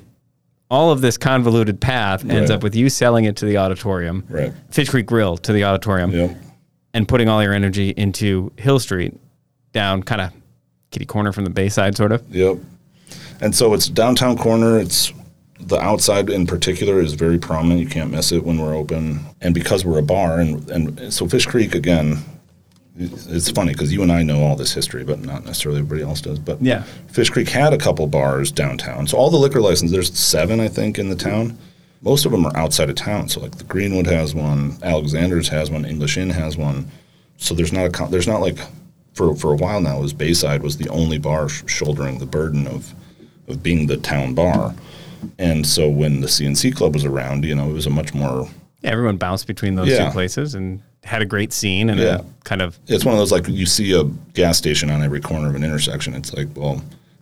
all 0.69 0.91
of 0.91 1.01
this 1.01 1.17
convoluted 1.17 1.79
path 1.79 2.21
ends 2.23 2.49
Right. 2.49 2.55
up 2.57 2.63
with 2.63 2.75
you 2.75 2.89
selling 2.89 3.25
it 3.25 3.35
to 3.37 3.45
the 3.45 3.57
auditorium, 3.57 4.23
Right. 4.29 4.53
Fish 4.69 4.89
Creek 4.89 5.05
Grill 5.05 5.37
to 5.37 5.53
the 5.53 5.63
auditorium 5.63 6.11
Yep. 6.11 6.37
and 6.93 7.07
putting 7.07 7.29
all 7.29 7.43
your 7.43 7.53
energy 7.53 7.93
into 7.95 8.51
Hill 8.57 8.79
Street, 8.79 9.13
down 9.73 10.03
kind 10.03 10.21
of 10.21 10.31
kitty 10.91 11.05
corner 11.05 11.31
from 11.31 11.43
the 11.43 11.49
Bayside, 11.49 11.95
sort 11.97 12.11
of. 12.11 12.23
Yep. 12.31 12.57
And 13.41 13.55
so 13.55 13.73
it's 13.73 13.87
downtown 13.89 14.37
corner. 14.37 14.79
It's 14.79 15.11
the 15.59 15.79
outside 15.79 16.29
in 16.29 16.45
particular 16.45 16.99
is 17.01 17.13
very 17.13 17.37
prominent. 17.37 17.79
You 17.81 17.87
can't 17.87 18.11
miss 18.11 18.31
it 18.31 18.43
when 18.45 18.57
we're 18.59 18.75
open, 18.75 19.21
and 19.41 19.53
because 19.53 19.85
we're 19.85 19.99
a 19.99 20.03
bar, 20.03 20.39
and 20.39 20.69
and 20.69 21.13
so 21.13 21.27
Fish 21.27 21.45
Creek 21.45 21.73
again. 21.75 22.19
It's 22.95 23.49
funny 23.49 23.73
because 23.73 23.91
you 23.91 24.03
and 24.03 24.11
I 24.11 24.21
know 24.21 24.43
all 24.43 24.55
this 24.55 24.71
history, 24.73 25.03
but 25.03 25.19
not 25.21 25.45
necessarily 25.45 25.79
everybody 25.79 26.03
else 26.07 26.21
does. 26.21 26.37
But 26.37 26.61
Yeah. 26.61 26.83
Fish 27.07 27.29
Creek 27.29 27.49
had 27.49 27.73
a 27.73 27.77
couple 27.77 28.05
bars 28.07 28.51
downtown. 28.51 29.07
So 29.07 29.17
all 29.17 29.31
the 29.31 29.37
liquor 29.37 29.61
licenses, 29.61 29.91
there's 29.91 30.17
seven, 30.17 30.59
I 30.59 30.67
think, 30.67 30.99
in 30.99 31.09
the 31.09 31.15
town. 31.15 31.57
Most 32.03 32.25
of 32.25 32.31
them 32.31 32.45
are 32.45 32.55
outside 32.55 32.89
of 32.89 32.95
town. 32.95 33.29
So 33.29 33.39
like 33.41 33.57
the 33.57 33.63
Greenwood 33.63 34.05
has 34.07 34.35
one, 34.35 34.77
Alexander's 34.83 35.47
has 35.47 35.71
one, 35.71 35.85
English 35.85 36.17
Inn 36.17 36.29
has 36.29 36.55
one. 36.55 36.85
So 37.37 37.55
there's 37.55 37.73
not 37.73 37.85
a 37.99 38.07
there's 38.11 38.27
not 38.27 38.41
like 38.41 38.59
for 39.13 39.35
for 39.35 39.53
a 39.53 39.55
while 39.55 39.81
now, 39.81 39.99
was 39.99 40.13
Bayside 40.13 40.61
was 40.61 40.77
the 40.77 40.89
only 40.89 41.17
bar 41.17 41.49
sh- 41.49 41.63
shouldering 41.65 42.19
the 42.19 42.25
burden 42.27 42.67
of 42.67 42.93
of 43.47 43.63
being 43.63 43.87
the 43.87 43.97
town 43.97 44.33
bar. 44.35 44.75
And 45.39 45.65
so 45.65 45.89
when 45.89 46.21
the 46.21 46.27
C&C 46.27 46.71
Club 46.71 46.93
was 46.93 47.05
around, 47.05 47.45
you 47.45 47.55
know, 47.55 47.69
it 47.69 47.73
was 47.73 47.85
a 47.87 47.89
much 47.89 48.13
more 48.13 48.47
Yeah, 48.81 48.91
everyone 48.91 49.17
bounced 49.17 49.47
between 49.47 49.75
those 49.75 49.87
Yeah. 49.87 50.05
two 50.05 50.11
places 50.11 50.53
and 50.53 50.81
had 51.03 51.21
a 51.21 51.25
great 51.25 51.51
scene 51.53 51.89
and 51.89 51.99
Yeah. 51.99 52.21
kind 52.45 52.61
of 52.61 52.79
it's 52.87 53.03
one 53.05 53.13
of 53.13 53.19
those 53.19 53.31
like 53.31 53.47
you 53.47 53.65
see 53.65 53.91
a 53.93 54.03
gas 54.33 54.57
station 54.57 54.89
on 54.89 55.01
every 55.03 55.19
corner 55.21 55.49
of 55.49 55.55
an 55.55 55.63
intersection. 55.63 56.13
It's 56.13 56.33
like, 56.33 56.47
well, 56.55 56.81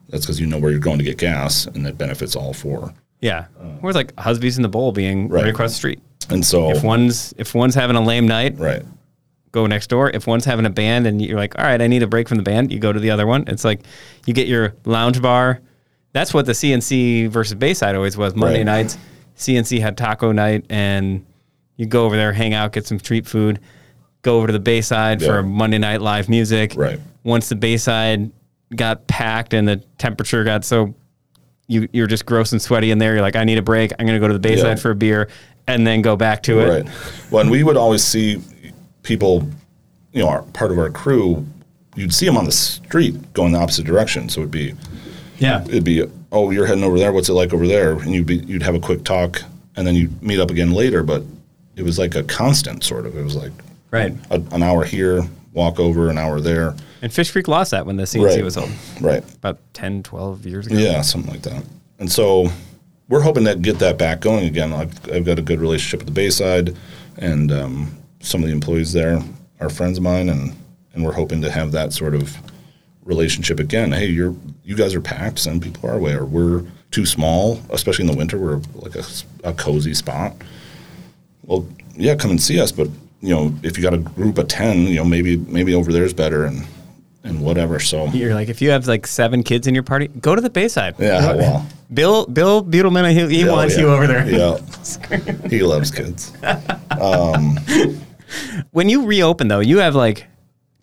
that's 0.09 0.25
because 0.25 0.39
you 0.39 0.47
know 0.47 0.59
where 0.59 0.71
you're 0.71 0.79
going 0.79 0.97
to 0.99 1.03
get 1.03 1.17
gas, 1.17 1.65
and 1.67 1.85
it 1.87 1.97
benefits 1.97 2.35
all 2.35 2.53
four. 2.53 2.93
yeah. 3.21 3.45
Uh, 3.59 3.65
Whereas 3.81 3.95
like 3.95 4.15
Husby's 4.15 4.57
in 4.57 4.61
the 4.63 4.69
Bowl 4.69 4.91
being 4.91 5.27
right, 5.29 5.43
Right. 5.43 5.49
across 5.49 5.71
the 5.71 5.75
street. 5.77 5.99
And 6.29 6.45
so, 6.45 6.71
If 6.71 6.83
one's 6.83 7.33
if 7.37 7.55
one's 7.55 7.75
having 7.75 7.95
a 7.95 8.01
lame 8.01 8.27
night, 8.27 8.57
right, 8.59 8.83
go 9.51 9.65
next 9.67 9.87
door. 9.87 10.09
If 10.11 10.27
one's 10.27 10.45
having 10.45 10.65
a 10.65 10.69
band 10.69 11.07
and 11.07 11.21
you're 11.21 11.37
like, 11.37 11.57
all 11.57 11.65
right, 11.65 11.81
I 11.81 11.87
need 11.87 12.03
a 12.03 12.07
break 12.07 12.27
from 12.29 12.37
the 12.37 12.43
band, 12.43 12.71
you 12.71 12.79
go 12.79 12.93
to 12.93 12.99
the 12.99 13.09
other 13.11 13.25
one. 13.27 13.43
It's 13.47 13.63
like 13.65 13.81
you 14.25 14.33
get 14.33 14.47
your 14.47 14.75
lounge 14.85 15.21
bar. 15.21 15.59
That's 16.13 16.33
what 16.33 16.45
the 16.45 16.53
C&C 16.53 17.27
versus 17.27 17.55
Bayside 17.55 17.95
always 17.95 18.15
was. 18.17 18.35
Monday 18.35 18.59
Right. 18.59 18.65
nights, 18.65 18.97
C&C 19.35 19.79
had 19.79 19.97
taco 19.97 20.31
night, 20.31 20.65
and 20.69 21.25
you 21.81 21.87
go 21.87 22.05
over 22.05 22.15
there, 22.15 22.31
hang 22.31 22.53
out, 22.53 22.71
get 22.73 22.85
some 22.85 22.99
street 22.99 23.25
food, 23.25 23.59
go 24.21 24.37
over 24.37 24.45
to 24.45 24.53
the 24.53 24.59
Bayside 24.59 25.19
Yeah. 25.19 25.27
for 25.27 25.43
Monday 25.43 25.79
night 25.79 25.99
live 25.99 26.29
music. 26.29 26.73
Right. 26.77 26.99
Once 27.23 27.49
the 27.49 27.55
Bayside 27.55 28.29
got 28.75 29.07
packed 29.07 29.55
and 29.55 29.67
the 29.67 29.77
temperature 29.97 30.43
got 30.43 30.63
so 30.63 30.93
you 31.67 31.87
you're 31.91 32.05
just 32.05 32.25
gross 32.27 32.51
and 32.51 32.61
sweaty 32.61 32.91
in 32.91 32.99
there, 32.99 33.13
you're 33.13 33.21
like, 33.23 33.35
I 33.35 33.43
need 33.45 33.57
a 33.57 33.63
break. 33.63 33.91
I'm 33.97 34.05
gonna 34.05 34.19
go 34.19 34.27
to 34.27 34.33
the 34.33 34.39
Bayside 34.39 34.65
Yeah. 34.67 34.75
for 34.75 34.91
a 34.91 34.95
beer, 34.95 35.27
and 35.67 35.87
then 35.87 36.03
go 36.03 36.15
back 36.15 36.43
to 36.43 36.59
it. 36.59 36.69
right. 36.69 36.87
Well, 37.31 37.41
and 37.41 37.49
we 37.49 37.63
would 37.63 37.77
always 37.77 38.03
see 38.03 38.39
people, 39.01 39.47
you 40.13 40.21
know, 40.21 40.29
our, 40.29 40.43
part 40.43 40.71
of 40.71 40.77
our 40.77 40.89
crew. 40.91 41.45
You'd 41.95 42.13
see 42.13 42.27
them 42.27 42.37
on 42.37 42.45
the 42.45 42.51
street 42.51 43.33
going 43.33 43.53
the 43.53 43.59
opposite 43.59 43.85
direction. 43.85 44.29
So 44.29 44.41
it'd 44.41 44.51
be 44.51 44.75
Yeah. 45.39 45.63
it'd 45.63 45.83
be 45.83 46.05
oh 46.31 46.51
you're 46.51 46.67
heading 46.67 46.83
over 46.83 46.99
there 46.99 47.11
what's 47.11 47.27
it 47.29 47.33
like 47.33 47.53
over 47.53 47.65
there 47.67 47.93
and 47.93 48.13
you'd 48.13 48.27
be 48.27 48.35
you'd 48.37 48.61
have 48.63 48.75
a 48.75 48.79
quick 48.79 49.03
talk 49.03 49.41
and 49.75 49.85
then 49.87 49.95
you'd 49.95 50.21
meet 50.21 50.39
up 50.39 50.49
again 50.51 50.71
later 50.71 51.01
but 51.03 51.23
it 51.75 51.83
was 51.83 51.97
like 51.99 52.15
a 52.15 52.23
constant 52.23 52.83
sort 52.83 53.05
of 53.05 53.17
it 53.17 53.23
was 53.23 53.35
like 53.35 53.51
Right. 53.91 54.13
a, 54.29 54.35
an 54.53 54.63
hour 54.63 54.83
here 54.85 55.23
walk 55.53 55.79
over 55.79 56.09
an 56.09 56.17
hour 56.17 56.39
there 56.39 56.75
And 57.01 57.11
Fish 57.11 57.31
Creek 57.31 57.47
lost 57.47 57.71
that 57.71 57.85
when 57.85 57.97
the 57.97 58.05
C&C 58.07 58.23
Right. 58.25 58.43
was 58.43 58.55
open. 58.57 58.73
right 59.01 59.23
about 59.35 59.59
10, 59.73 60.03
12 60.03 60.45
years 60.45 60.67
ago. 60.67 60.75
yeah 60.77 61.01
something 61.01 61.31
like 61.31 61.41
that 61.43 61.63
and 61.99 62.11
so 62.11 62.49
we're 63.09 63.21
hoping 63.21 63.43
to 63.45 63.55
get 63.55 63.79
that 63.79 63.97
back 63.97 64.21
going 64.21 64.45
again 64.45 64.71
i've, 64.73 64.93
I've 65.11 65.25
got 65.25 65.37
a 65.39 65.41
good 65.41 65.59
relationship 65.59 65.99
with 65.99 66.07
the 66.07 66.13
bayside 66.13 66.75
and 67.17 67.51
um, 67.51 67.97
some 68.21 68.41
of 68.41 68.47
the 68.47 68.53
employees 68.53 68.93
there 68.93 69.21
are 69.59 69.69
friends 69.69 69.97
of 69.97 70.03
mine 70.03 70.29
and 70.29 70.55
and 70.93 71.05
we're 71.05 71.13
hoping 71.13 71.41
to 71.41 71.49
have 71.51 71.71
that 71.73 71.93
sort 71.93 72.13
of 72.15 72.35
relationship 73.05 73.59
again. 73.59 73.93
Hey, 73.93 74.07
you're 74.07 74.35
you 74.65 74.75
guys 74.75 74.93
are 74.93 75.01
packed. 75.01 75.39
Send 75.39 75.61
people 75.61 75.89
our 75.89 75.97
way, 75.97 76.13
or 76.13 76.25
we're 76.25 76.65
too 76.91 77.05
small, 77.05 77.61
especially 77.69 78.03
in 78.05 78.11
the 78.11 78.17
winter. 78.17 78.37
We're 78.37 78.61
like 78.75 78.95
a, 78.95 79.03
a 79.45 79.53
cozy 79.53 79.93
spot. 79.93 80.35
Well, 81.43 81.67
yeah, 81.95 82.15
come 82.15 82.31
and 82.31 82.41
see 82.41 82.59
us. 82.59 82.71
But 82.71 82.87
you 83.21 83.29
know, 83.35 83.53
if 83.63 83.77
you 83.77 83.83
got 83.83 83.93
a 83.93 83.97
group 83.97 84.37
of 84.37 84.47
ten, 84.47 84.79
you 84.87 84.95
know, 84.95 85.05
maybe 85.05 85.37
maybe 85.37 85.73
over 85.73 85.91
there 85.91 86.03
is 86.03 86.13
better, 86.13 86.45
and 86.45 86.65
and 87.23 87.41
whatever. 87.41 87.79
So 87.79 88.07
You're 88.07 88.33
like, 88.33 88.49
if 88.49 88.61
you 88.61 88.71
have 88.71 88.87
like 88.87 89.05
seven 89.05 89.43
kids 89.43 89.67
in 89.67 89.73
your 89.75 89.83
party, 89.83 90.07
go 90.07 90.33
to 90.35 90.41
the 90.41 90.49
Bayside. 90.49 90.95
yeah, 90.97 91.33
well, 91.35 91.67
Bill 91.93 92.25
Bill 92.25 92.63
Beetleman, 92.63 93.11
he, 93.11 93.35
he 93.35 93.45
yeah, 93.45 93.51
wants 93.51 93.75
yeah, 93.75 93.81
you 93.81 93.89
over 93.91 94.07
there. 94.07 94.27
Yeah, 94.29 95.47
he 95.49 95.61
loves 95.63 95.91
kids. 95.91 96.33
Um, 97.01 97.57
when 98.71 98.89
you 98.89 99.05
reopen, 99.07 99.47
though, 99.47 99.59
you 99.59 99.79
have 99.79 99.95
like 99.95 100.27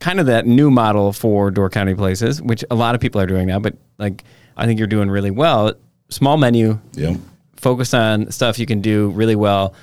kind 0.01 0.18
of 0.18 0.27
that 0.27 0.47
new 0.47 0.71
model 0.71 1.12
for 1.12 1.51
Door 1.51 1.71
County 1.71 1.94
Places, 1.94 2.42
which 2.42 2.64
a 2.71 2.75
lot 2.75 2.94
of 2.97 3.01
people 3.01 3.21
are 3.21 3.27
doing 3.27 3.47
now, 3.47 3.59
but 3.61 3.77
like 3.99 4.25
I 4.57 4.66
think 4.66 4.79
you're 4.79 4.88
doing 4.88 5.11
really 5.11 5.31
well. 5.31 5.75
Small 6.09 6.37
menu, 6.38 6.81
Yeah, 6.94 7.14
focus 7.57 7.94
on 7.94 8.31
stuff 8.33 8.59
you 8.59 8.66
can 8.66 8.81
do 8.81 9.11
really 9.11 9.37
well, 9.37 9.75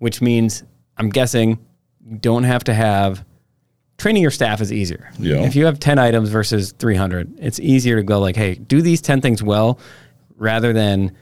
which 0.00 0.20
means 0.20 0.64
I'm 0.96 1.08
guessing 1.08 1.58
you 2.04 2.16
don't 2.18 2.42
have 2.44 2.64
to 2.64 2.74
have 2.74 3.24
training 3.98 4.22
your 4.22 4.30
staff 4.30 4.60
is 4.60 4.72
easier. 4.72 5.10
Yeah. 5.18 5.42
If 5.42 5.54
you 5.54 5.66
have 5.66 5.78
10 5.78 5.98
items 5.98 6.30
versus 6.30 6.72
300, 6.72 7.38
it's 7.38 7.60
easier 7.60 7.96
to 7.96 8.02
go 8.02 8.18
like, 8.18 8.34
hey, 8.34 8.54
do 8.56 8.82
these 8.82 9.00
10 9.00 9.20
things 9.20 9.42
well 9.42 9.78
rather 10.36 10.72
than 10.72 11.12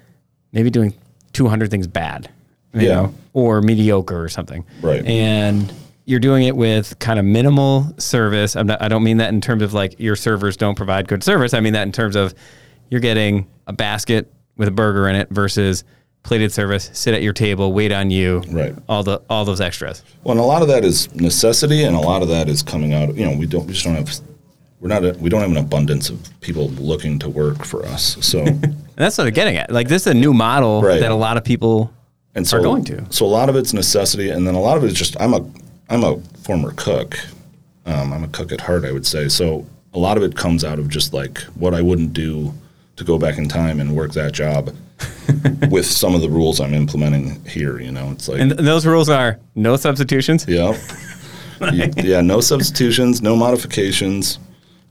maybe 0.53 0.71
doing 0.71 0.95
200 1.33 1.71
things 1.71 1.87
bad, 1.89 2.31
you 2.73 2.83
Yeah. 2.83 2.95
know, 2.95 3.15
or 3.33 3.61
mediocre 3.63 4.23
or 4.23 4.29
something. 4.29 4.65
Right. 4.81 5.05
And 5.05 5.73
you're 6.05 6.21
doing 6.21 6.45
it 6.45 6.57
with 6.57 6.99
kind 7.01 7.19
of 7.19 7.25
minimal 7.25 7.93
service. 7.99 8.55
I'm 8.57 8.69
not, 8.69 8.81
I 8.81 8.87
don't 8.89 9.03
mean 9.03 9.17
that 9.19 9.31
in 9.31 9.41
terms 9.41 9.63
of 9.63 9.75
like 9.75 9.99
your 9.99 10.17
servers 10.17 10.57
don't 10.57 10.75
provide 10.77 11.09
good 11.09 11.23
service. 11.25 11.53
I 11.55 11.61
mean 11.61 11.73
that 11.75 11.83
in 11.83 11.93
terms 11.93 12.15
of 12.17 12.33
you're 12.91 13.01
getting 13.01 13.47
a 13.67 13.73
basket 13.73 14.33
with 14.57 14.69
a 14.69 14.73
burger 14.73 15.09
in 15.09 15.17
it 15.17 15.29
versus 15.31 15.83
plated 16.29 16.53
service, 16.53 16.91
sit 16.93 17.15
at 17.15 17.23
your 17.23 17.33
table, 17.33 17.73
wait 17.73 17.91
on 17.91 18.11
you. 18.11 18.41
Right. 18.51 18.75
All 18.89 19.03
the 19.03 19.21
all 19.29 19.45
those 19.45 19.61
extras. 19.61 20.05
Well, 20.23 20.33
and 20.33 20.41
a 20.41 20.45
lot 20.45 20.63
of 20.63 20.69
that 20.69 20.85
is 20.85 21.13
necessity, 21.15 21.83
and 21.85 21.97
a 21.97 22.01
lot 22.01 22.23
of 22.23 22.29
that 22.29 22.49
is 22.49 22.63
coming 22.63 22.93
out. 22.95 23.15
You 23.17 23.27
know, 23.27 23.37
we 23.37 23.47
don't 23.47 23.67
we 23.67 23.73
just 23.73 23.85
don't 23.85 23.95
have 23.97 24.11
we're 24.81 24.89
not 24.89 25.05
a, 25.05 25.13
we 25.19 25.29
don't 25.29 25.41
have 25.41 25.51
an 25.51 25.57
abundance 25.57 26.09
of 26.09 26.29
people 26.41 26.69
looking 26.69 27.19
to 27.21 27.29
work 27.29 27.65
for 27.65 27.85
us. 27.87 28.17
So 28.25 28.41
And 28.47 28.77
that's 28.95 29.19
what 29.19 29.27
I'm 29.27 29.33
getting 29.33 29.57
at. 29.57 29.73
Like 29.73 29.89
this 29.89 30.03
is 30.03 30.13
a 30.13 30.15
new 30.15 30.33
model 30.33 30.83
Right. 30.83 31.01
that 31.01 31.11
a 31.11 31.15
lot 31.17 31.37
of 31.37 31.45
people 31.45 31.93
and 32.35 32.47
so 32.47 32.59
Are 32.59 32.63
going 32.63 32.85
to. 32.85 33.05
So 33.11 33.27
a 33.27 33.27
lot 33.27 33.49
of 33.49 33.57
it's 33.57 33.73
necessity, 33.73 34.31
and 34.31 34.47
then 34.47 34.55
a 34.55 34.61
lot 34.61 34.77
of 34.77 34.85
it 34.85 34.89
is 34.89 34.95
just 34.95 35.21
I'm 35.21 35.35
a 35.35 35.45
I'm 35.89 36.05
a 36.05 36.21
former 36.45 36.73
cook. 36.77 37.19
Um, 37.87 38.13
I'm 38.13 38.23
a 38.23 38.29
cook 38.29 38.53
at 38.53 38.61
heart, 38.61 38.85
I 38.85 38.93
would 38.93 39.07
say. 39.07 39.29
So 39.29 39.67
a 39.95 39.99
lot 39.99 40.17
of 40.19 40.23
it 40.23 40.37
comes 40.37 40.63
out 40.63 40.79
of 40.79 40.89
just 40.89 41.13
like 41.15 41.39
what 41.57 41.73
I 41.75 41.81
wouldn't 41.81 42.13
do 42.13 42.53
to 42.97 43.05
go 43.05 43.19
back 43.19 43.39
in 43.39 43.49
time 43.49 43.81
and 43.81 43.97
work 43.97 44.13
that 44.13 44.33
job 44.33 44.75
with 45.71 45.87
some 45.87 46.15
of 46.15 46.21
the 46.21 46.29
rules 46.29 46.61
I'm 46.61 46.75
implementing 46.75 47.45
here. 47.45 47.81
You 47.81 47.93
know, 47.93 48.11
it's 48.11 48.29
like 48.29 48.41
and 48.41 48.51
th- 48.51 48.63
those 48.63 48.87
rules 48.87 49.09
are 49.09 49.39
no 49.55 49.77
substitutions. 49.77 50.45
Yeah. 50.49 50.77
Yeah, 51.73 52.21
no 52.21 52.41
substitutions, 52.41 53.21
no 53.21 53.35
modifications. 53.35 54.39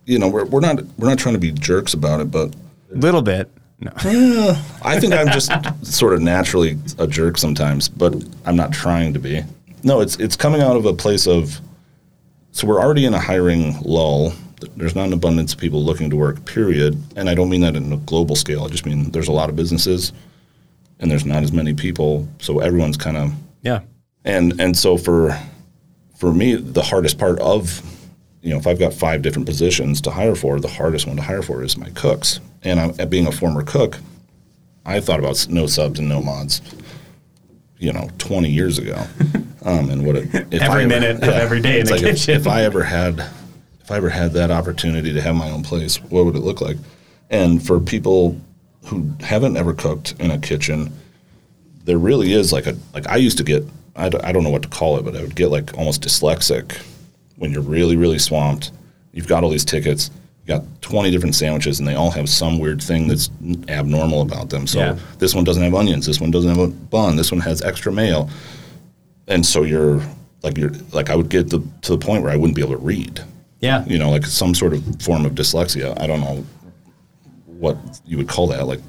You 0.05 0.19
know, 0.19 0.27
we're, 0.27 0.45
we're 0.45 0.59
not 0.59 0.83
we're 0.97 1.07
not 1.07 1.17
trying 1.17 1.35
to 1.35 1.39
be 1.39 1.51
jerks 1.51 1.93
about 1.93 2.19
it, 2.19 2.29
but 2.29 2.53
Little 2.89 3.21
bit. 3.21 3.49
No. 3.79 3.91
I 4.83 4.99
think 4.99 5.13
I'm 5.13 5.27
just 5.27 5.51
sort 5.83 6.13
of 6.13 6.21
naturally 6.21 6.77
a 6.97 7.05
jerk 7.05 7.37
sometimes, 7.37 7.87
but 7.87 8.15
I'm 8.45 8.55
not 8.55 8.71
trying 8.71 9.13
to 9.13 9.19
be. 9.19 9.43
No, 9.83 10.01
it's 10.01 10.17
it's 10.17 10.35
coming 10.35 10.61
out 10.61 10.75
of 10.75 10.85
a 10.85 10.93
place 10.93 11.27
of 11.27 11.59
so 12.51 12.65
we're 12.65 12.81
already 12.81 13.05
in 13.05 13.13
a 13.13 13.19
hiring 13.19 13.79
lull. 13.81 14.33
There's 14.75 14.95
not 14.95 15.05
an 15.07 15.13
abundance 15.13 15.53
of 15.53 15.59
people 15.59 15.83
looking 15.83 16.09
to 16.09 16.15
work, 16.15 16.43
period. 16.45 17.01
And 17.15 17.29
I 17.29 17.35
don't 17.35 17.49
mean 17.49 17.61
that 17.61 17.75
in 17.75 17.91
a 17.93 17.97
global 17.97 18.35
scale. 18.35 18.63
I 18.65 18.69
just 18.69 18.85
mean 18.85 19.11
there's 19.11 19.27
a 19.27 19.31
lot 19.33 19.49
of 19.49 19.55
businesses 19.55 20.13
and 20.99 21.11
there's 21.11 21.25
not 21.25 21.43
as 21.43 21.51
many 21.51 21.73
people, 21.73 22.27
so 22.39 22.59
everyone's 22.59 22.97
kind 22.97 23.17
of 23.17 23.31
Yeah. 23.61 23.81
and 24.25 24.59
and 24.59 24.75
so 24.75 24.97
for 24.97 25.39
for 26.15 26.33
me 26.33 26.55
the 26.55 26.81
hardest 26.81 27.19
part 27.19 27.39
of 27.39 27.81
you 28.41 28.49
know 28.49 28.57
if 28.57 28.65
i've 28.65 28.79
got 28.79 28.91
five 28.93 29.21
different 29.21 29.45
positions 29.45 30.01
to 30.01 30.09
hire 30.09 30.33
for 30.33 30.59
the 30.59 30.67
hardest 30.67 31.05
one 31.05 31.15
to 31.17 31.21
hire 31.21 31.43
for 31.43 31.61
is 31.63 31.77
my 31.77 31.89
cooks 31.91 32.39
and 32.63 32.79
I'm, 32.79 33.09
being 33.09 33.27
a 33.27 33.31
former 33.31 33.61
cook 33.61 33.99
i 34.85 34.99
thought 34.99 35.19
about 35.19 35.45
no 35.49 35.67
subs 35.67 35.99
and 35.99 36.09
no 36.09 36.21
mods 36.23 36.61
you 37.77 37.93
know 37.93 38.09
20 38.17 38.49
years 38.49 38.79
ago 38.79 38.95
um, 39.65 39.89
and 39.91 40.03
what 40.05 40.15
it, 40.15 40.33
if 40.51 40.61
Every 40.61 40.67
I 40.67 40.83
ever- 40.83 40.87
minute 40.87 41.17
of 41.17 41.29
every 41.29 41.61
day 41.61 41.79
in 41.81 41.85
the 41.85 41.91
like 41.93 42.01
if- 42.01 42.15
kitchen. 42.15 42.35
if 42.35 42.47
i 42.47 42.63
ever 42.63 42.83
had 42.83 43.23
if 43.88 43.91
i 43.91 43.95
ever 43.95 44.10
had 44.10 44.34
that 44.34 44.52
opportunity 44.52 45.13
to 45.13 45.21
have 45.21 45.34
my 45.34 45.50
own 45.50 45.63
place 45.63 45.95
what 46.04 46.26
would 46.26 46.36
it 46.36 46.41
look 46.41 46.60
like 46.60 46.76
and 47.30 47.65
for 47.65 47.80
people 47.80 48.36
who 48.84 49.10
haven't 49.21 49.56
ever 49.56 49.73
cooked 49.73 50.13
in 50.19 50.30
a 50.32 50.38
kitchen 50.38 50.91
there 51.86 51.97
really 51.97 52.34
is 52.34 52.52
like 52.52 52.67
a 52.67 52.76
like 52.93 53.08
I 53.08 53.15
used 53.15 53.38
to 53.38 53.45
get 53.45 53.63
I, 53.95 54.10
d- 54.10 54.17
I 54.21 54.34
don't 54.34 54.43
know 54.43 54.50
what 54.50 54.62
to 54.63 54.67
call 54.67 54.97
it, 54.97 55.06
but 55.06 55.15
I 55.15 55.21
would 55.21 55.36
get 55.36 55.52
like 55.52 55.73
almost 55.78 56.04
dyslexic 56.04 56.78
when 57.38 57.52
you're 57.54 57.62
really 57.62 57.95
really 57.95 58.19
swamped. 58.19 58.71
You've 59.13 59.28
got 59.28 59.43
all 59.45 59.50
these 59.50 59.63
tickets, 59.63 60.12
you 60.43 60.47
got 60.54 60.63
20 60.82 61.10
different 61.12 61.34
sandwiches, 61.36 61.80
and 61.80 61.88
they 61.88 61.95
all 61.95 62.12
have 62.12 62.28
some 62.30 62.60
weird 62.60 62.82
thing 62.84 63.08
that's 63.08 63.30
abnormal 63.69 64.21
about 64.21 64.50
them. 64.50 64.67
So 64.67 64.80
Yeah. 64.80 64.97
this 65.19 65.34
one 65.34 65.45
doesn't 65.45 65.63
have 65.63 65.73
onions, 65.73 66.06
this 66.06 66.19
one 66.19 66.30
doesn't 66.30 66.50
have 66.50 66.60
a 66.60 66.67
bun, 66.67 67.15
this 67.15 67.32
one 67.32 67.39
has 67.41 67.62
extra 67.62 67.91
mayo, 67.93 68.28
and 69.30 69.45
so 69.45 69.63
you're 69.63 70.02
like 70.43 70.58
you're 70.58 70.71
like 70.91 71.10
I 71.10 71.15
would 71.15 71.30
get 71.30 71.50
the, 71.50 71.60
to 71.84 71.95
the 71.95 72.06
point 72.06 72.21
where 72.23 72.34
I 72.34 72.36
wouldn't 72.36 72.56
be 72.56 72.62
able 72.62 72.73
to 72.76 72.84
read. 72.84 73.21
Yeah. 73.59 73.83
You 73.85 73.97
know, 73.97 74.09
like 74.11 74.25
some 74.25 74.53
sort 74.53 74.73
of 74.73 74.83
form 75.01 75.25
of 75.25 75.33
dyslexia. 75.33 75.99
I 75.99 76.07
don't 76.07 76.21
know 76.21 76.45
what 77.45 77.77
you 78.05 78.17
would 78.17 78.27
call 78.27 78.47
that, 78.47 78.67
like 78.67 78.81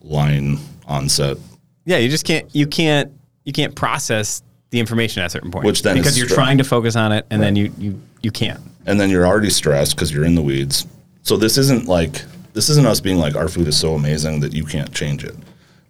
line 0.00 0.58
onset 0.86 1.36
Yeah, 1.84 1.98
you 1.98 2.08
just 2.08 2.24
can't 2.24 2.52
you 2.54 2.66
can't 2.66 3.12
you 3.44 3.52
can't 3.52 3.74
process 3.74 4.42
the 4.70 4.80
information 4.80 5.22
at 5.22 5.26
a 5.26 5.30
certain 5.30 5.50
point. 5.50 5.64
Which 5.66 5.82
then 5.82 5.96
because 5.96 6.18
you're 6.18 6.28
trying 6.28 6.58
to 6.58 6.64
focus 6.64 6.96
on 6.96 7.12
it 7.12 7.26
and 7.30 7.42
then 7.42 7.56
you 7.56 7.72
you 7.78 8.00
you 8.22 8.30
can't. 8.30 8.60
and 8.86 8.98
then 9.00 9.10
you're 9.10 9.26
already 9.26 9.50
stressed 9.50 9.94
because 9.96 10.12
you're 10.12 10.24
in 10.24 10.34
the 10.34 10.42
weeds. 10.42 10.86
So 11.22 11.36
this 11.36 11.58
isn't 11.58 11.86
like 11.86 12.22
this 12.54 12.68
isn't 12.70 12.86
us 12.86 13.00
being 13.00 13.18
like 13.18 13.36
our 13.36 13.48
food 13.48 13.68
is 13.68 13.76
so 13.78 13.94
amazing 13.94 14.40
that 14.40 14.54
you 14.54 14.64
can't 14.64 14.92
change 14.94 15.24
it. 15.24 15.34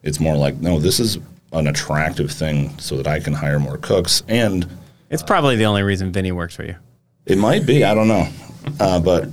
It's 0.02 0.18
more 0.18 0.36
like 0.36 0.56
no, 0.56 0.78
this 0.80 0.98
is 0.98 1.18
an 1.52 1.68
attractive 1.68 2.30
thing 2.30 2.76
so 2.78 2.96
that 2.96 3.06
I 3.06 3.20
can 3.20 3.32
hire 3.32 3.58
more 3.60 3.76
cooks, 3.78 4.22
and 4.28 4.66
It's 5.10 5.22
probably 5.22 5.56
the 5.56 5.64
only 5.66 5.82
reason 5.82 6.10
Vinny 6.10 6.32
works 6.32 6.56
for 6.56 6.64
you. 6.64 6.74
It 7.26 7.38
might 7.38 7.66
be 7.66 7.84
I 7.84 7.94
don't 7.94 8.08
know, 8.08 8.26
uh, 8.80 9.00
but 9.00 9.28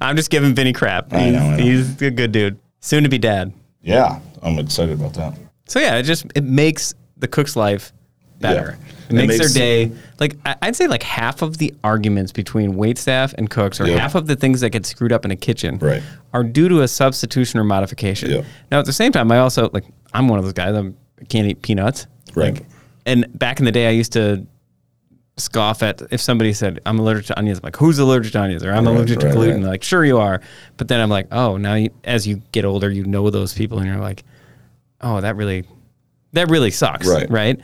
I'm 0.00 0.16
just 0.16 0.30
giving 0.30 0.54
Vinny 0.54 0.72
crap. 0.72 1.12
I 1.12 1.20
He's, 1.20 1.32
know, 1.32 1.38
I 1.40 1.56
know. 1.56 1.62
he's 1.62 2.02
a 2.02 2.10
good 2.10 2.32
dude. 2.32 2.58
Soon 2.80 3.02
to 3.02 3.08
be 3.08 3.18
dad. 3.18 3.52
yeah, 3.82 4.20
I'm 4.42 4.58
excited 4.58 4.98
about 5.00 5.14
that. 5.14 5.36
So 5.66 5.80
yeah, 5.80 5.96
it 5.96 6.04
just 6.04 6.26
it 6.34 6.44
makes 6.44 6.94
the 7.16 7.28
cook's 7.28 7.56
life 7.56 7.92
better. 8.40 8.78
Yeah. 8.78 8.84
It 9.08 9.12
makes, 9.14 9.38
makes- 9.38 9.54
their 9.54 9.62
day 9.88 9.92
like 10.20 10.36
I- 10.44 10.56
I'd 10.62 10.76
say 10.76 10.86
like 10.86 11.02
half 11.02 11.42
of 11.42 11.58
the 11.58 11.74
arguments 11.82 12.30
between 12.32 12.76
wait 12.76 12.98
staff 12.98 13.34
and 13.38 13.48
cooks, 13.50 13.80
or 13.80 13.86
Yeah. 13.86 13.98
half 13.98 14.14
of 14.14 14.26
the 14.26 14.36
things 14.36 14.60
that 14.60 14.70
get 14.70 14.86
screwed 14.86 15.12
up 15.12 15.24
in 15.24 15.30
a 15.30 15.36
kitchen, 15.36 15.78
Right. 15.78 16.02
are 16.32 16.44
due 16.44 16.68
to 16.68 16.82
a 16.82 16.88
substitution 16.88 17.58
or 17.58 17.64
modification. 17.64 18.30
Yeah. 18.30 18.42
Now 18.70 18.78
at 18.80 18.84
the 18.86 18.92
same 18.92 19.10
time, 19.12 19.32
I 19.32 19.38
also 19.38 19.70
like 19.72 19.84
I'm 20.14 20.28
one 20.28 20.38
of 20.38 20.44
those 20.44 20.54
guys. 20.54 20.74
I'm, 20.74 20.96
I 21.20 21.24
can't 21.24 21.48
eat 21.48 21.62
peanuts. 21.62 22.06
Right. 22.34 22.54
Like, 22.54 22.66
and 23.06 23.26
back 23.38 23.58
in 23.58 23.64
the 23.64 23.72
day, 23.72 23.86
I 23.88 23.90
used 23.90 24.12
to 24.12 24.46
scoff 25.38 25.82
at 25.82 26.02
if 26.10 26.20
somebody 26.20 26.52
said 26.52 26.80
I'm 26.86 26.98
allergic 26.98 27.26
to 27.26 27.38
onions. 27.38 27.58
I'm 27.58 27.62
like, 27.64 27.76
who's 27.76 27.98
allergic 27.98 28.32
to 28.32 28.40
onions? 28.40 28.64
Or 28.64 28.72
I'm 28.72 28.86
Right, 28.86 28.94
allergic 28.96 29.20
to 29.20 29.30
gluten. 29.30 29.62
right. 29.62 29.70
Like, 29.70 29.82
sure 29.82 30.04
you 30.04 30.18
are. 30.18 30.40
But 30.76 30.88
then 30.88 31.00
I'm 31.00 31.10
like, 31.10 31.28
oh, 31.32 31.56
now 31.56 31.74
you, 31.74 31.90
as 32.04 32.26
you 32.26 32.42
get 32.52 32.64
older, 32.64 32.90
you 32.90 33.04
know 33.04 33.30
those 33.30 33.54
people, 33.54 33.78
and 33.78 33.86
you're 33.86 33.96
like, 33.98 34.24
oh, 35.00 35.20
that 35.20 35.36
really, 35.36 35.64
that 36.32 36.50
really 36.50 36.70
sucks, 36.70 37.06
Right. 37.08 37.30
Right. 37.30 37.60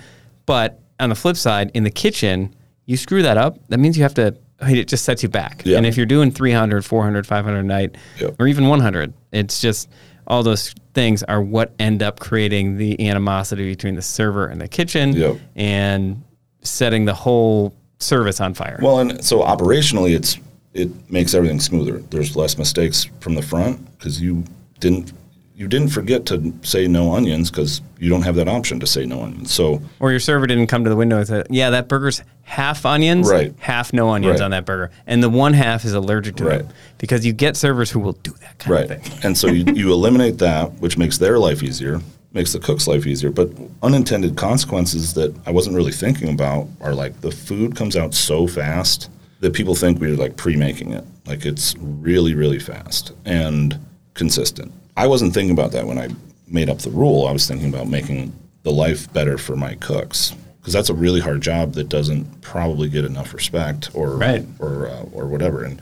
But 0.46 0.80
on 1.00 1.08
the 1.08 1.14
flip 1.14 1.36
side, 1.36 1.70
in 1.74 1.84
the 1.84 1.90
kitchen, 1.90 2.54
you 2.86 2.96
screw 2.96 3.22
that 3.22 3.36
up, 3.36 3.58
that 3.68 3.78
means 3.78 3.96
you 3.96 4.02
have 4.04 4.14
to. 4.14 4.36
It 4.60 4.86
just 4.88 5.04
sets 5.04 5.22
you 5.22 5.28
back. 5.28 5.62
Yeah. 5.64 5.76
And 5.78 5.84
if 5.84 5.96
you're 5.96 6.06
doing 6.06 6.30
300, 6.30 6.84
400, 6.84 7.26
500 7.26 7.58
a 7.58 7.62
night, 7.62 7.96
Yep. 8.20 8.36
or 8.38 8.46
even 8.46 8.68
100, 8.68 9.12
it's 9.32 9.60
just 9.60 9.90
all 10.28 10.42
those 10.42 10.74
things 10.94 11.22
are 11.24 11.42
what 11.42 11.74
end 11.80 12.02
up 12.02 12.20
creating 12.20 12.76
the 12.78 13.08
animosity 13.08 13.68
between 13.68 13.94
the 13.96 14.00
server 14.00 14.46
and 14.46 14.60
the 14.60 14.68
kitchen 14.68 15.12
Yep. 15.12 15.36
and 15.56 16.22
setting 16.64 17.04
the 17.04 17.14
whole 17.14 17.74
service 18.00 18.40
on 18.40 18.54
fire. 18.54 18.78
Well, 18.82 18.98
and 18.98 19.24
so 19.24 19.40
operationally, 19.42 20.14
it's 20.16 20.38
it 20.72 20.90
makes 21.10 21.34
everything 21.34 21.60
smoother. 21.60 21.98
There's 22.10 22.34
less 22.34 22.58
mistakes 22.58 23.08
from 23.20 23.34
the 23.36 23.42
front 23.42 23.78
because 23.98 24.20
you 24.20 24.44
didn't 24.80 25.12
you 25.56 25.68
didn't 25.68 25.90
forget 25.90 26.26
to 26.26 26.52
say 26.62 26.88
no 26.88 27.14
onions 27.14 27.48
because 27.48 27.80
you 28.00 28.10
don't 28.10 28.22
have 28.22 28.34
that 28.34 28.48
option 28.48 28.80
to 28.80 28.88
say 28.88 29.06
no 29.06 29.22
onions. 29.22 29.52
So 29.52 29.80
or 30.00 30.10
your 30.10 30.18
server 30.18 30.48
didn't 30.48 30.66
come 30.66 30.82
to 30.82 30.90
the 30.90 30.96
window 30.96 31.18
and 31.18 31.26
say, 31.28 31.44
"Yeah, 31.48 31.70
that 31.70 31.86
burger's 31.86 32.22
half 32.42 32.84
onions, 32.84 33.30
Right. 33.30 33.54
half 33.60 33.92
no 33.92 34.10
onions 34.10 34.40
Right. 34.40 34.44
on 34.46 34.50
that 34.50 34.66
burger," 34.66 34.90
and 35.06 35.22
the 35.22 35.30
one 35.30 35.52
half 35.52 35.84
is 35.84 35.92
allergic 35.94 36.34
to 36.36 36.44
Right. 36.44 36.58
them 36.58 36.68
because 36.98 37.24
you 37.24 37.32
get 37.32 37.56
servers 37.56 37.90
who 37.92 38.00
will 38.00 38.14
do 38.24 38.32
that 38.40 38.58
kind 38.58 38.72
right, 38.74 38.90
of 38.90 39.00
thing. 39.02 39.12
and 39.22 39.38
so 39.38 39.46
you, 39.46 39.64
you 39.72 39.92
eliminate 39.92 40.38
that, 40.38 40.72
which 40.80 40.98
makes 40.98 41.18
their 41.18 41.38
life 41.38 41.62
easier, 41.62 42.00
makes 42.34 42.52
the 42.52 42.58
cook's 42.58 42.86
life 42.86 43.06
easier. 43.06 43.30
But 43.30 43.50
unintended 43.82 44.36
consequences 44.36 45.14
that 45.14 45.34
I 45.46 45.50
wasn't 45.50 45.76
really 45.76 45.92
thinking 45.92 46.28
about 46.28 46.68
are 46.80 46.94
like 46.94 47.20
the 47.20 47.30
food 47.30 47.76
comes 47.76 47.96
out 47.96 48.12
so 48.14 48.46
fast 48.46 49.08
that 49.40 49.52
people 49.54 49.74
think 49.74 50.00
we're 50.00 50.16
like 50.16 50.36
pre-making 50.36 50.92
it. 50.92 51.04
Like 51.26 51.46
it's 51.46 51.74
really, 51.78 52.34
really 52.34 52.58
fast 52.58 53.12
and 53.24 53.78
consistent. 54.14 54.72
I 54.96 55.06
wasn't 55.06 55.32
thinking 55.34 55.52
about 55.52 55.72
that 55.72 55.86
when 55.86 55.98
I 55.98 56.08
made 56.48 56.68
up 56.68 56.78
the 56.78 56.90
rule. 56.90 57.26
I 57.26 57.32
was 57.32 57.46
thinking 57.46 57.68
about 57.68 57.88
making 57.88 58.32
the 58.62 58.70
life 58.72 59.12
better 59.12 59.38
for 59.38 59.56
my 59.56 59.74
cooks 59.76 60.34
because 60.60 60.72
that's 60.72 60.88
a 60.90 60.94
really 60.94 61.20
hard 61.20 61.40
job 61.42 61.74
that 61.74 61.88
doesn't 61.88 62.40
probably 62.40 62.88
get 62.88 63.04
enough 63.04 63.34
respect 63.34 63.90
or 63.94 64.16
Right. 64.16 64.44
or 64.58 64.88
uh, 64.88 65.02
or 65.12 65.26
whatever. 65.26 65.64
And 65.64 65.80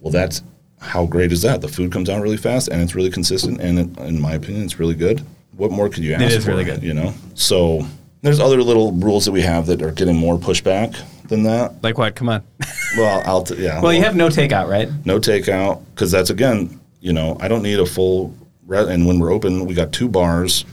well, 0.00 0.12
that's 0.12 0.42
how 0.80 1.06
great 1.06 1.32
is 1.32 1.42
that? 1.42 1.60
The 1.60 1.68
food 1.68 1.92
comes 1.92 2.10
out 2.10 2.20
really 2.22 2.36
fast 2.36 2.68
and 2.68 2.82
it's 2.82 2.94
really 2.94 3.10
consistent, 3.10 3.60
and 3.60 3.78
it, 3.78 3.98
in 4.00 4.20
my 4.20 4.32
opinion, 4.32 4.64
it's 4.64 4.78
really 4.80 4.94
good. 4.96 5.22
What 5.56 5.70
more 5.70 5.88
could 5.88 6.02
you 6.04 6.14
ask? 6.14 6.24
is 6.24 6.44
for, 6.44 6.50
really 6.52 6.64
good. 6.64 6.82
You 6.82 6.94
know. 6.94 7.14
So 7.34 7.86
there's 8.22 8.40
other 8.40 8.62
little 8.62 8.92
rules 8.92 9.24
that 9.26 9.32
we 9.32 9.42
have 9.42 9.66
that 9.66 9.82
are 9.82 9.90
getting 9.92 10.16
more 10.16 10.38
pushback 10.38 10.96
than 11.28 11.42
that. 11.44 11.82
Like 11.82 11.98
what? 11.98 12.14
Come 12.14 12.28
on. 12.28 12.42
Well, 12.94 13.22
I'll 13.24 13.42
t- 13.42 13.54
yeah. 13.54 13.80
well, 13.80 13.90
you 13.94 14.02
have 14.02 14.14
no 14.16 14.28
takeout, 14.28 14.68
right? 14.68 14.86
no 15.06 15.18
takeout 15.18 15.82
because 15.94 16.10
that's 16.10 16.28
again, 16.28 16.78
you 17.00 17.14
know, 17.14 17.38
I 17.40 17.48
don't 17.48 17.62
need 17.62 17.80
a 17.80 17.86
full. 17.86 18.36
Re- 18.66 18.92
and 18.92 19.06
when 19.06 19.18
we're 19.18 19.32
open, 19.32 19.64
we 19.64 19.72
got 19.72 19.92
two 19.92 20.10
bars, 20.10 20.66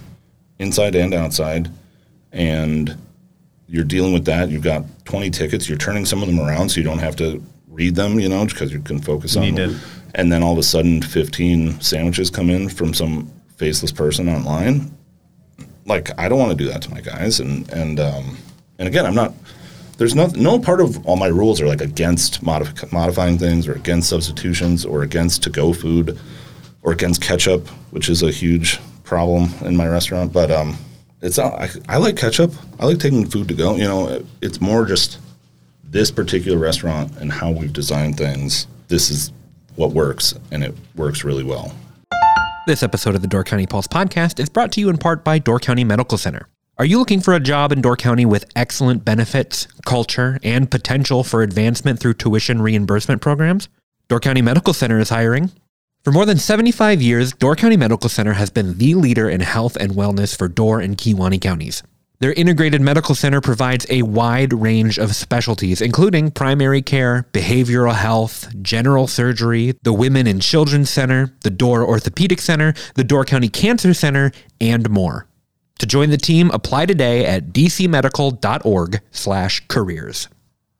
inside 0.59 0.95
and 0.95 1.13
outside, 1.13 1.71
and 2.33 2.97
you're 3.69 3.85
dealing 3.85 4.11
with 4.11 4.25
that. 4.25 4.49
You've 4.49 4.63
got 4.63 4.83
20 5.05 5.29
tickets. 5.29 5.69
You're 5.69 5.77
turning 5.77 6.03
some 6.05 6.21
of 6.21 6.27
them 6.27 6.41
around 6.41 6.69
so 6.69 6.81
you 6.81 6.83
don't 6.83 6.99
have 6.99 7.15
to 7.17 7.41
read 7.69 7.95
them, 7.95 8.19
you 8.19 8.27
know, 8.27 8.45
because 8.45 8.73
you 8.73 8.81
can 8.81 8.99
focus 8.99 9.37
on 9.37 9.43
need 9.43 9.55
them. 9.55 9.75
to- 9.75 9.79
And 10.15 10.29
then 10.29 10.43
all 10.43 10.51
of 10.51 10.57
a 10.57 10.63
sudden, 10.63 11.01
15 11.01 11.79
sandwiches 11.79 12.29
come 12.29 12.49
in 12.49 12.67
from 12.67 12.93
some 12.93 13.31
faceless 13.59 13.91
person 13.91 14.27
online. 14.29 14.91
Like 15.85 16.09
I 16.19 16.27
don't 16.29 16.39
want 16.39 16.51
to 16.51 16.57
do 16.57 16.69
that 16.71 16.81
to 16.83 16.89
my 16.91 17.01
guys, 17.01 17.39
and 17.39 17.69
and 17.71 17.99
um, 17.99 18.37
and 18.79 18.87
again, 18.87 19.05
I'm 19.05 19.15
not. 19.15 19.33
There's 19.97 20.15
no 20.15 20.27
no 20.27 20.57
part 20.59 20.79
of 20.81 21.05
all 21.05 21.17
my 21.17 21.27
rules 21.27 21.59
are 21.61 21.67
like 21.67 21.81
against 21.81 22.43
modif- 22.43 22.91
modifying 22.91 23.37
things 23.37 23.67
or 23.67 23.73
against 23.73 24.09
substitutions 24.09 24.85
or 24.85 25.03
against 25.03 25.43
to 25.43 25.49
go 25.49 25.73
food 25.73 26.17
or 26.83 26.93
against 26.93 27.21
ketchup, 27.21 27.67
which 27.91 28.07
is 28.07 28.23
a 28.23 28.31
huge 28.31 28.79
problem 29.03 29.49
in 29.65 29.75
my 29.75 29.87
restaurant. 29.87 30.31
But 30.31 30.51
um, 30.51 30.77
it's 31.21 31.37
not, 31.37 31.53
I, 31.55 31.69
I 31.89 31.97
like 31.97 32.15
ketchup. 32.15 32.53
I 32.79 32.85
like 32.85 32.99
taking 32.99 33.25
food 33.29 33.49
to 33.49 33.53
go. 33.53 33.75
You 33.75 33.83
know, 33.83 34.07
it- 34.07 34.25
it's 34.41 34.61
more 34.61 34.85
just 34.85 35.19
this 35.83 36.11
particular 36.11 36.57
restaurant 36.57 37.17
and 37.17 37.29
how 37.31 37.51
we've 37.51 37.73
designed 37.73 38.15
things. 38.17 38.67
This 38.87 39.09
is 39.11 39.33
what 39.75 39.91
works, 39.91 40.33
and 40.51 40.63
it 40.63 40.73
works 40.95 41.23
really 41.25 41.43
well. 41.43 41.73
This 42.69 42.83
episode 42.83 43.15
of 43.15 43.23
the 43.23 43.27
Door 43.27 43.45
County 43.45 43.65
Pulse 43.65 43.87
podcast 43.87 44.39
is 44.39 44.47
brought 44.47 44.71
to 44.73 44.79
you 44.79 44.89
in 44.89 44.99
part 44.99 45.23
by 45.23 45.39
Door 45.39 45.61
County 45.61 45.83
Medical 45.83 46.19
Center. 46.19 46.49
Are 46.77 46.85
you 46.85 46.99
looking 46.99 47.19
for 47.19 47.33
a 47.33 47.39
job 47.39 47.71
in 47.71 47.81
Door 47.81 47.97
County 47.97 48.27
with 48.27 48.45
excellent 48.55 49.03
benefits, 49.03 49.65
culture, 49.87 50.37
and 50.43 50.69
potential 50.69 51.23
for 51.23 51.41
advancement 51.41 51.99
through 51.99 52.13
tuition 52.13 52.61
reimbursement 52.61 53.23
programs? 53.23 53.69
Door 54.07 54.19
County 54.19 54.43
Medical 54.43 54.75
Center 54.75 54.99
is 54.99 55.09
hiring. 55.09 55.49
For 56.03 56.11
more 56.11 56.27
than 56.27 56.37
75 56.37 57.01
years, 57.01 57.33
Door 57.33 57.55
County 57.55 57.75
Medical 57.75 58.07
Center 58.07 58.33
has 58.33 58.51
been 58.51 58.77
the 58.77 58.93
leader 58.93 59.27
in 59.27 59.41
health 59.41 59.75
and 59.75 59.93
wellness 59.93 60.37
for 60.37 60.47
Door 60.47 60.81
and 60.81 60.95
Kewaunee 60.95 61.41
counties. 61.41 61.81
Their 62.21 62.33
integrated 62.33 62.81
medical 62.81 63.15
center 63.15 63.39
provides 63.39 63.85
a 63.89 64.01
wide 64.01 64.51
range 64.51 64.99
of 64.99 65.15
specialties, 65.15 65.79
including 65.79 66.31
primary 66.31 66.81
care, 66.81 67.25
behavioral 67.31 67.95
health, 67.95 68.53
general 68.61 69.07
surgery, 69.07 69.71
the 69.83 69.93
Women 69.93 70.27
and 70.27 70.41
Children's 70.41 70.89
Center, 70.89 71.33
the 71.43 71.49
Door 71.49 71.85
Orthopedic 71.85 72.41
Center, 72.41 72.73
the 72.95 73.05
Door 73.05 73.23
County 73.23 73.47
Cancer 73.47 73.93
Center, 73.93 74.33
and 74.59 74.89
more. 74.89 75.27
To 75.79 75.85
join 75.85 76.09
the 76.09 76.17
team, 76.17 76.51
apply 76.51 76.87
today 76.87 77.25
at 77.25 77.53
dcmedical.org/careers. 77.53 80.27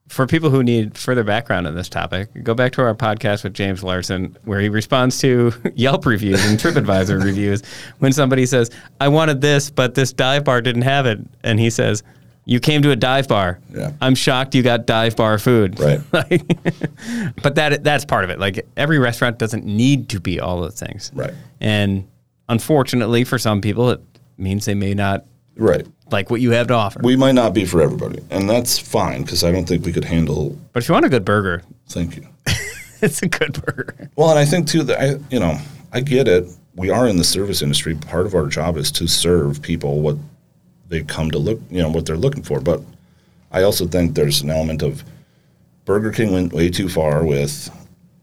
For 0.10 0.26
people 0.26 0.50
who 0.50 0.63
need 0.63 0.98
further 0.98 1.24
background 1.24 1.67
on 1.67 1.76
this 1.76 1.88
topic, 1.88 2.30
go 2.43 2.56
back 2.56 2.72
to 2.74 2.82
our 2.82 2.95
podcast 2.95 3.43
with 3.43 3.54
James 3.54 3.84
Larson, 3.84 4.36
where 4.43 4.60
he 4.60 4.67
responds 4.67 5.19
to 5.19 5.54
Yelp 5.76 6.06
reviews 6.06 6.43
and 6.45 6.58
TripAdvisor 6.60 7.24
reviews 7.24 7.62
when 8.00 8.12
somebody 8.12 8.48
says, 8.48 8.72
I 9.00 9.08
wanted 9.08 9.39
this, 9.39 9.69
but 9.69 9.93
this 9.93 10.12
dive 10.12 10.43
bar 10.43 10.62
didn't 10.62 10.82
have 10.82 11.06
it. 11.06 11.19
And 11.43 11.60
he 11.60 11.69
says, 11.69 12.02
You 12.45 12.60
came 12.60 12.82
to 12.82 12.89
a 12.89 12.95
dive 12.95 13.28
bar. 13.28 13.60
Yeah. 13.72 13.91
I'm 14.02 14.15
shocked 14.15 14.56
you 14.56 14.63
got 14.63 14.88
dive 14.88 15.15
bar 15.15 15.38
food. 15.38 15.80
Right. 15.80 16.02
Like, 16.12 16.41
but 17.43 17.56
that 17.56 17.84
that's 17.84 18.04
part 18.04 18.24
of 18.24 18.32
it. 18.32 18.39
Like 18.39 18.65
every 18.76 18.98
restaurant 18.98 19.38
doesn't 19.38 19.63
need 19.63 20.10
to 20.10 20.19
be 20.19 20.39
all 20.39 20.60
those 20.60 20.80
things. 20.80 21.12
Right. 21.13 21.34
And 21.62 22.08
unfortunately 22.50 23.24
for 23.24 23.38
some 23.38 23.62
people 23.62 23.91
it 23.91 24.02
means 24.38 24.65
they 24.65 24.74
may 24.74 24.95
not 24.95 25.26
Right. 25.60 25.86
like 26.12 26.30
what 26.30 26.41
you 26.41 26.52
have 26.52 26.67
to 26.67 26.74
offer. 26.74 27.00
We 27.04 27.15
might 27.15 27.34
not 27.34 27.54
be 27.54 27.65
for 27.65 27.82
everybody, 27.82 28.24
and 28.30 28.50
that's 28.50 28.80
fine 28.80 29.24
because 29.24 29.43
I 29.43 29.52
don't 29.52 29.67
think 29.67 29.86
we 29.86 29.91
could 29.91 30.06
handle. 30.06 30.58
but 30.74 30.84
if 30.84 30.89
you 30.89 30.93
want 30.93 31.06
a 31.06 31.10
good 31.10 31.26
burger, 31.26 31.63
Thank 31.88 32.15
you. 32.15 32.28
it's 33.02 33.22
a 33.22 33.28
good 33.28 33.62
burger. 33.63 34.10
Well, 34.15 34.30
and 34.30 34.39
I 34.39 34.45
think 34.45 34.67
too 34.67 34.84
that 34.84 35.02
I, 35.02 35.19
you 35.30 35.39
know, 35.39 35.58
I 35.91 36.00
get 36.02 36.28
it. 36.28 36.45
We 36.76 36.89
are 36.89 37.08
in 37.08 37.17
the 37.17 37.24
service 37.24 37.62
industry. 37.62 37.95
Part 37.95 38.26
of 38.26 38.36
our 38.36 38.48
job 38.48 38.78
is 38.78 38.91
to 38.93 39.08
serve 39.08 39.62
people 39.62 40.02
what 40.02 40.17
they 40.88 41.04
come 41.04 41.30
to 41.32 41.38
look, 41.38 41.60
you 41.69 41.82
know, 41.82 41.89
what 41.89 42.06
they're 42.06 42.17
looking 42.17 42.43
for. 42.43 42.60
But 42.60 42.82
I 43.52 43.63
also 43.63 43.86
think 43.86 44.15
there's 44.15 44.41
an 44.41 44.50
element 44.50 44.82
of 44.82 45.04
Burger 45.86 46.12
King 46.12 46.32
went 46.32 46.54
way 46.54 46.69
too 46.69 46.88
far 46.88 47.24
with 47.26 47.69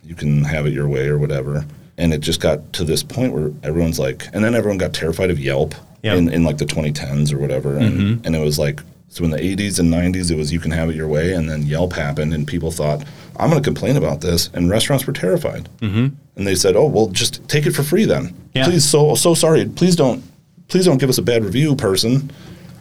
you 0.03 0.15
can 0.15 0.45
have 0.45 0.67
it 0.67 0.73
your 0.73 0.89
way 0.89 1.09
or 1.09 1.19
whatever, 1.19 1.67
and 1.99 2.15
it 2.15 2.21
just 2.21 2.41
got 2.41 2.73
to 2.75 2.85
this 2.85 3.03
point 3.03 3.33
where 3.33 3.51
everyone's 3.63 3.99
like, 3.99 4.27
and 4.33 4.43
then 4.45 4.55
everyone 4.55 4.79
got 4.79 4.93
terrified 4.95 5.31
of 5.31 5.39
Yelp 5.41 5.75
In, 6.15 6.29
in 6.29 6.45
like 6.45 6.59
the 6.59 6.67
2010s 6.67 7.33
or 7.33 7.39
whatever, 7.39 7.77
and 7.77 8.25
and 8.25 8.35
it 8.35 8.41
was 8.41 8.59
like. 8.59 8.81
So 9.09 9.25
in 9.25 9.31
the 9.31 9.39
80s 9.39 9.79
and 9.79 9.91
90s, 9.91 10.31
it 10.31 10.37
was 10.37 10.53
you 10.53 10.59
can 10.59 10.73
have 10.73 10.91
it 10.91 10.97
your 10.97 11.07
way, 11.07 11.33
and 11.33 11.49
then 11.49 11.63
Yelp 11.63 11.93
happened, 11.93 12.35
and 12.35 12.47
people 12.47 12.71
thought, 12.73 13.05
"I'm 13.39 13.49
going 13.49 13.63
to 13.63 13.67
complain 13.67 13.97
about 13.97 14.21
this," 14.21 14.51
and 14.53 14.69
restaurants 14.69 15.07
were 15.07 15.13
terrified. 15.13 15.69
Mm-hmm. 15.79 16.09
And 16.37 16.47
they 16.47 16.57
said, 16.57 16.77
"Oh, 16.77 16.87
well, 16.87 17.07
just 17.07 17.49
take 17.49 17.67
it 17.67 17.71
for 17.71 17.85
free 17.85 18.05
then. 18.05 18.35
Yeah. 18.53 18.65
Please, 18.65 18.85
so 18.85 19.15
so 19.15 19.33
sorry. 19.33 19.65
Please 19.65 19.97
don't 19.97 20.23
please 20.69 20.85
don't 20.85 20.99
give 20.99 21.09
us 21.09 21.19
a 21.19 21.23
bad 21.23 21.45
review, 21.45 21.77
person 21.77 22.31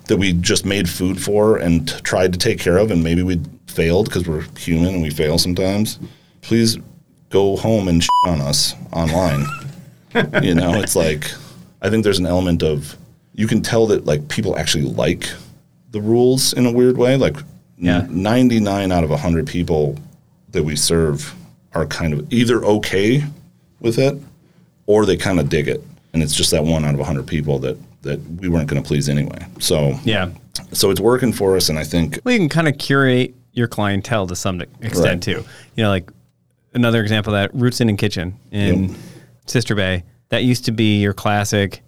that 0.07 0.17
we 0.17 0.33
just 0.33 0.65
made 0.65 0.89
food 0.89 1.21
for 1.21 1.57
and 1.57 1.87
t- 1.87 1.99
tried 2.01 2.33
to 2.33 2.39
take 2.39 2.59
care 2.59 2.77
of, 2.77 2.91
and 2.91 3.03
maybe 3.03 3.23
we 3.23 3.41
failed 3.67 4.05
because 4.05 4.27
we're 4.27 4.45
human 4.57 4.95
and 4.95 5.01
we 5.01 5.09
fail 5.09 5.37
sometimes. 5.37 5.99
Please 6.41 6.77
go 7.29 7.55
home 7.57 7.87
and 7.87 8.03
shit 8.03 8.09
on 8.27 8.41
us 8.41 8.73
online. 8.93 9.45
you 10.41 10.55
know, 10.55 10.73
it's 10.75 10.95
like 10.95 11.31
I 11.81 11.89
think 11.89 12.03
there's 12.03 12.19
an 12.19 12.25
element 12.25 12.63
of 12.63 12.97
you 13.35 13.47
can 13.47 13.61
tell 13.61 13.87
that 13.87 14.05
like 14.05 14.27
people 14.29 14.57
actually 14.57 14.85
like 14.85 15.29
the 15.91 16.01
rules 16.01 16.53
in 16.53 16.65
a 16.65 16.71
weird 16.71 16.97
way. 16.97 17.17
Like 17.17 17.35
Yeah. 17.77 18.05
99 18.09 18.91
out 18.91 19.03
of 19.03 19.09
100 19.09 19.45
people 19.47 19.97
that 20.51 20.63
we 20.63 20.75
serve 20.75 21.33
are 21.73 21.85
kind 21.85 22.13
of 22.13 22.31
either 22.31 22.63
okay 22.63 23.23
with 23.81 23.97
it 23.99 24.17
or 24.85 25.05
they 25.05 25.17
kind 25.17 25.39
of 25.39 25.49
dig 25.49 25.67
it. 25.67 25.83
And 26.13 26.23
it's 26.23 26.33
just 26.33 26.51
that 26.51 26.63
one 26.63 26.85
out 26.85 26.93
of 26.93 26.99
100 26.99 27.27
people 27.27 27.59
that 27.59 27.77
that 28.03 28.19
we 28.39 28.47
weren't 28.47 28.67
going 28.67 28.81
to 28.81 28.87
please 28.87 29.09
anyway. 29.09 29.45
So 29.59 29.99
Yeah. 30.05 30.29
so 30.71 30.91
it's 30.91 30.99
working 31.01 31.33
for 31.33 31.55
us 31.57 31.69
and 31.69 31.77
I 31.79 31.83
think 31.83 32.19
Well, 32.23 32.33
you 32.33 32.39
can 32.39 32.49
kind 32.49 32.67
of 32.67 32.77
curate 32.77 33.33
your 33.53 33.67
clientele 33.67 34.27
to 34.27 34.35
some 34.35 34.61
extent 34.81 35.05
Right. 35.05 35.21
too. 35.21 35.43
You 35.75 35.83
know, 35.83 35.89
like 35.89 36.09
another 36.73 37.01
example 37.01 37.33
of 37.33 37.39
that 37.41 37.59
Roots 37.59 37.81
Inn 37.81 37.89
and 37.89 37.97
Kitchen 37.97 38.35
in 38.51 38.89
Yep. 38.89 38.97
Sister 39.47 39.75
Bay. 39.75 40.03
That 40.29 40.43
used 40.43 40.65
to 40.65 40.71
be 40.71 40.99
your 41.01 41.13
classic 41.13 41.81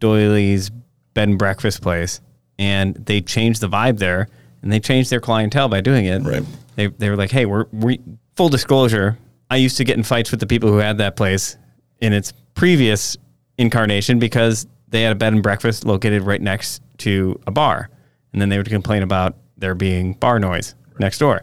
doilies 0.00 0.70
bed 1.14 1.28
and 1.28 1.38
breakfast 1.38 1.82
place, 1.82 2.20
and 2.58 2.94
they 2.94 3.20
changed 3.20 3.60
the 3.60 3.68
vibe 3.68 3.98
there, 3.98 4.28
and 4.62 4.72
they 4.72 4.80
changed 4.80 5.10
their 5.10 5.20
clientele 5.20 5.68
by 5.68 5.80
doing 5.80 6.06
it. 6.06 6.22
Right. 6.22 6.42
They 6.76 6.88
they 6.88 7.10
were 7.10 7.16
like, 7.16 7.30
hey, 7.30 7.46
we're 7.46 7.66
we 7.72 8.00
full 8.36 8.48
disclosure. 8.48 9.18
I 9.50 9.56
used 9.56 9.76
to 9.78 9.84
get 9.84 9.96
in 9.96 10.02
fights 10.02 10.30
with 10.30 10.40
the 10.40 10.46
people 10.46 10.70
who 10.70 10.78
had 10.78 10.98
that 10.98 11.16
place 11.16 11.56
in 12.00 12.12
its 12.12 12.32
previous 12.54 13.16
incarnation 13.58 14.18
because 14.18 14.66
they 14.88 15.02
had 15.02 15.12
a 15.12 15.16
bed 15.16 15.32
and 15.32 15.42
breakfast 15.42 15.84
located 15.84 16.22
right 16.22 16.40
next 16.40 16.82
to 16.98 17.38
a 17.46 17.50
bar, 17.50 17.90
and 18.32 18.40
then 18.40 18.48
they 18.48 18.58
would 18.58 18.68
complain 18.68 19.02
about 19.02 19.36
there 19.56 19.74
being 19.74 20.14
bar 20.14 20.38
noise 20.38 20.74
next 20.98 21.18
door. 21.18 21.42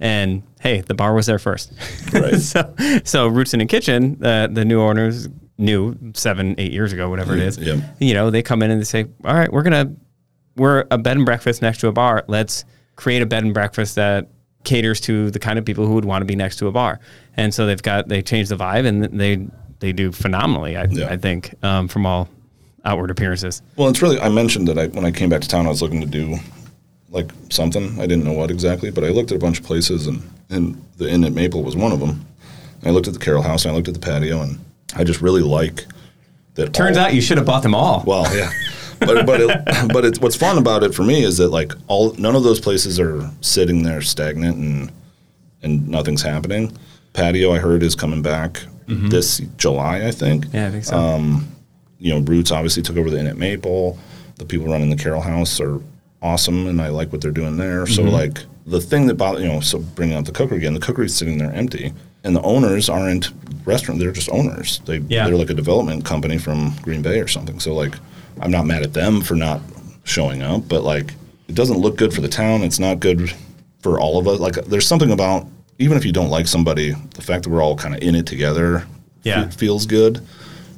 And 0.00 0.42
hey, 0.60 0.80
the 0.80 0.94
bar 0.94 1.14
was 1.14 1.26
there 1.26 1.38
first. 1.38 1.72
Right. 2.12 2.36
so, 2.36 2.74
so 3.04 3.28
Roots 3.28 3.52
and 3.52 3.68
Kitchen, 3.68 4.24
uh, 4.24 4.46
the 4.46 4.64
new 4.64 4.80
owners 4.80 5.28
knew 5.58 5.96
seven, 6.14 6.54
eight 6.58 6.72
years 6.72 6.92
ago, 6.92 7.10
whatever 7.10 7.34
it 7.34 7.40
is. 7.42 7.58
Yeah. 7.58 7.80
You 7.98 8.14
know, 8.14 8.30
they 8.30 8.42
come 8.42 8.62
in 8.62 8.70
and 8.70 8.80
they 8.80 8.84
say, 8.84 9.06
"All 9.24 9.34
right, 9.34 9.52
we're 9.52 9.62
gonna, 9.62 9.92
we're 10.56 10.84
a 10.90 10.98
bed 10.98 11.16
and 11.16 11.26
breakfast 11.26 11.60
next 11.62 11.78
to 11.80 11.88
a 11.88 11.92
bar. 11.92 12.24
Let's 12.28 12.64
create 12.96 13.22
a 13.22 13.26
bed 13.26 13.44
and 13.44 13.52
breakfast 13.52 13.96
that 13.96 14.28
caters 14.64 15.00
to 15.02 15.30
the 15.30 15.38
kind 15.38 15.58
of 15.58 15.64
people 15.64 15.86
who 15.86 15.94
would 15.94 16.04
want 16.04 16.22
to 16.22 16.26
be 16.26 16.36
next 16.36 16.56
to 16.56 16.68
a 16.68 16.72
bar." 16.72 17.00
And 17.36 17.52
so 17.52 17.66
they've 17.66 17.82
got 17.82 18.08
they 18.08 18.22
changed 18.22 18.50
the 18.50 18.56
vibe 18.56 18.86
and 18.86 19.04
they 19.04 19.46
they 19.80 19.92
do 19.92 20.12
phenomenally. 20.12 20.76
I, 20.76 20.84
Yeah. 20.84 21.08
I 21.08 21.16
think 21.16 21.54
um, 21.64 21.88
from 21.88 22.06
all 22.06 22.28
outward 22.84 23.10
appearances. 23.10 23.62
Well, 23.76 23.88
it's 23.88 24.00
really. 24.02 24.20
I 24.20 24.28
mentioned 24.28 24.68
that 24.68 24.78
I, 24.78 24.86
when 24.88 25.04
I 25.04 25.10
came 25.10 25.28
back 25.28 25.40
to 25.42 25.48
town, 25.48 25.66
I 25.66 25.70
was 25.70 25.82
looking 25.82 26.00
to 26.00 26.06
do 26.06 26.36
like 27.10 27.30
something. 27.50 27.98
I 28.00 28.06
didn't 28.06 28.24
know 28.24 28.32
what 28.32 28.50
exactly, 28.50 28.90
but 28.90 29.04
I 29.04 29.08
looked 29.08 29.30
at 29.32 29.36
a 29.36 29.40
bunch 29.40 29.58
of 29.60 29.64
places, 29.66 30.06
and, 30.06 30.22
and 30.50 30.82
the 30.98 31.08
Inn 31.10 31.24
at 31.24 31.32
Maple 31.32 31.62
was 31.62 31.74
one 31.76 31.92
of 31.92 32.00
them. 32.00 32.24
I 32.84 32.90
looked 32.90 33.08
at 33.08 33.14
the 33.14 33.20
Carroll 33.20 33.42
House, 33.42 33.64
and 33.64 33.72
I 33.72 33.74
looked 33.76 33.88
at 33.88 33.94
the 33.94 34.00
patio, 34.00 34.42
and 34.42 34.58
I 34.96 35.04
just 35.04 35.20
really 35.20 35.42
like 35.42 35.86
that. 36.54 36.72
Turns 36.72 36.96
all- 36.96 37.04
out 37.04 37.14
you 37.14 37.20
should 37.20 37.36
have 37.38 37.46
bought 37.46 37.62
them 37.62 37.74
all. 37.74 38.02
well, 38.06 38.24
yeah, 38.36 38.50
but 39.00 39.26
but 39.26 39.40
it, 39.40 39.92
but 39.92 40.04
it's 40.04 40.18
what's 40.20 40.36
fun 40.36 40.58
about 40.58 40.82
it 40.82 40.94
for 40.94 41.02
me 41.02 41.22
is 41.24 41.36
that 41.38 41.48
like 41.48 41.72
all 41.88 42.12
none 42.14 42.34
of 42.34 42.42
those 42.42 42.60
places 42.60 42.98
are 42.98 43.30
sitting 43.40 43.82
there 43.82 44.00
stagnant 44.02 44.56
and 44.56 44.92
and 45.62 45.88
nothing's 45.88 46.22
happening. 46.22 46.76
Patio, 47.12 47.52
I 47.52 47.58
heard, 47.58 47.82
is 47.82 47.94
coming 47.94 48.22
back 48.22 48.62
this 48.86 49.38
July, 49.58 50.06
I 50.06 50.10
think 50.12 50.46
yeah, 50.52 50.68
I 50.68 50.70
think 50.70 50.84
so. 50.84 50.96
Um, 50.96 51.46
you 51.98 52.14
know, 52.14 52.20
Roots 52.20 52.50
obviously 52.50 52.82
took 52.82 52.96
over 52.96 53.10
the 53.10 53.18
Inn 53.18 53.26
at 53.26 53.36
Maple. 53.36 53.98
The 54.36 54.44
people 54.46 54.68
running 54.68 54.88
the 54.88 54.96
Carroll 54.96 55.20
House 55.20 55.60
are 55.60 55.80
awesome, 56.22 56.66
and 56.68 56.80
I 56.80 56.88
like 56.88 57.10
what 57.12 57.20
they're 57.20 57.30
doing 57.32 57.56
there. 57.56 57.86
So, 57.86 58.02
Mm-hmm. 58.02 58.12
like, 58.12 58.38
the 58.66 58.80
thing 58.80 59.06
that 59.08 59.16
bothers, 59.16 59.42
you 59.42 59.48
know, 59.48 59.60
so 59.60 59.80
bringing 59.80 60.16
up 60.16 60.24
the 60.26 60.32
cookery 60.32 60.58
again, 60.58 60.74
the 60.74 60.80
cookery's 60.80 61.14
sitting 61.14 61.38
there 61.38 61.52
empty, 61.52 61.92
and 62.28 62.36
the 62.36 62.42
owners 62.42 62.88
aren't 62.88 63.32
restaurant; 63.64 63.98
they're 63.98 64.12
just 64.12 64.30
owners. 64.30 64.80
They 64.84 64.98
Yeah. 65.08 65.26
they're 65.26 65.36
like 65.36 65.50
a 65.50 65.54
development 65.54 66.04
company 66.04 66.38
from 66.38 66.74
Green 66.82 67.02
Bay 67.02 67.18
or 67.20 67.26
something. 67.26 67.58
So, 67.58 67.74
like, 67.74 67.94
I'm 68.40 68.50
not 68.52 68.66
mad 68.66 68.82
at 68.82 68.92
them 68.92 69.20
for 69.20 69.34
not 69.34 69.60
showing 70.04 70.42
up, 70.42 70.68
but 70.68 70.84
like, 70.84 71.14
it 71.48 71.54
doesn't 71.56 71.78
look 71.78 71.96
good 71.96 72.14
for 72.14 72.20
the 72.20 72.28
town. 72.28 72.62
It's 72.62 72.78
not 72.78 73.00
good 73.00 73.32
for 73.82 73.98
all 73.98 74.18
of 74.18 74.28
us. 74.28 74.38
Like, 74.38 74.54
there's 74.66 74.86
something 74.86 75.10
about 75.10 75.46
even 75.80 75.96
if 75.96 76.04
you 76.04 76.12
don't 76.12 76.30
like 76.30 76.46
somebody, 76.48 76.92
the 77.14 77.22
fact 77.22 77.44
that 77.44 77.50
we're 77.50 77.62
all 77.62 77.76
kind 77.76 77.94
of 77.94 78.02
in 78.02 78.14
it 78.14 78.26
together 78.26 78.84
Yeah. 79.22 79.44
fe- 79.48 79.56
feels 79.56 79.86
good. 79.86 80.20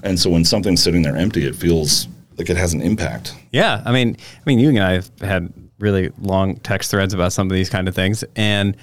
And 0.02 0.18
so 0.20 0.28
when 0.30 0.44
something's 0.44 0.82
sitting 0.82 1.02
there 1.02 1.16
empty, 1.16 1.46
it 1.46 1.54
feels 1.56 2.06
like 2.38 2.50
it 2.50 2.56
has 2.56 2.72
an 2.74 2.80
impact. 2.82 3.34
Yeah, 3.52 3.82
I 3.86 3.92
mean, 3.92 4.16
I 4.36 4.42
mean, 4.46 4.58
you 4.58 4.68
and 4.68 4.78
I 4.78 4.92
have 4.92 5.10
had 5.20 5.52
really 5.78 6.10
long 6.20 6.56
text 6.56 6.90
threads 6.90 7.14
about 7.14 7.32
some 7.32 7.46
of 7.50 7.54
these 7.54 7.70
kind 7.70 7.88
of 7.88 7.94
things, 7.94 8.22
and 8.36 8.76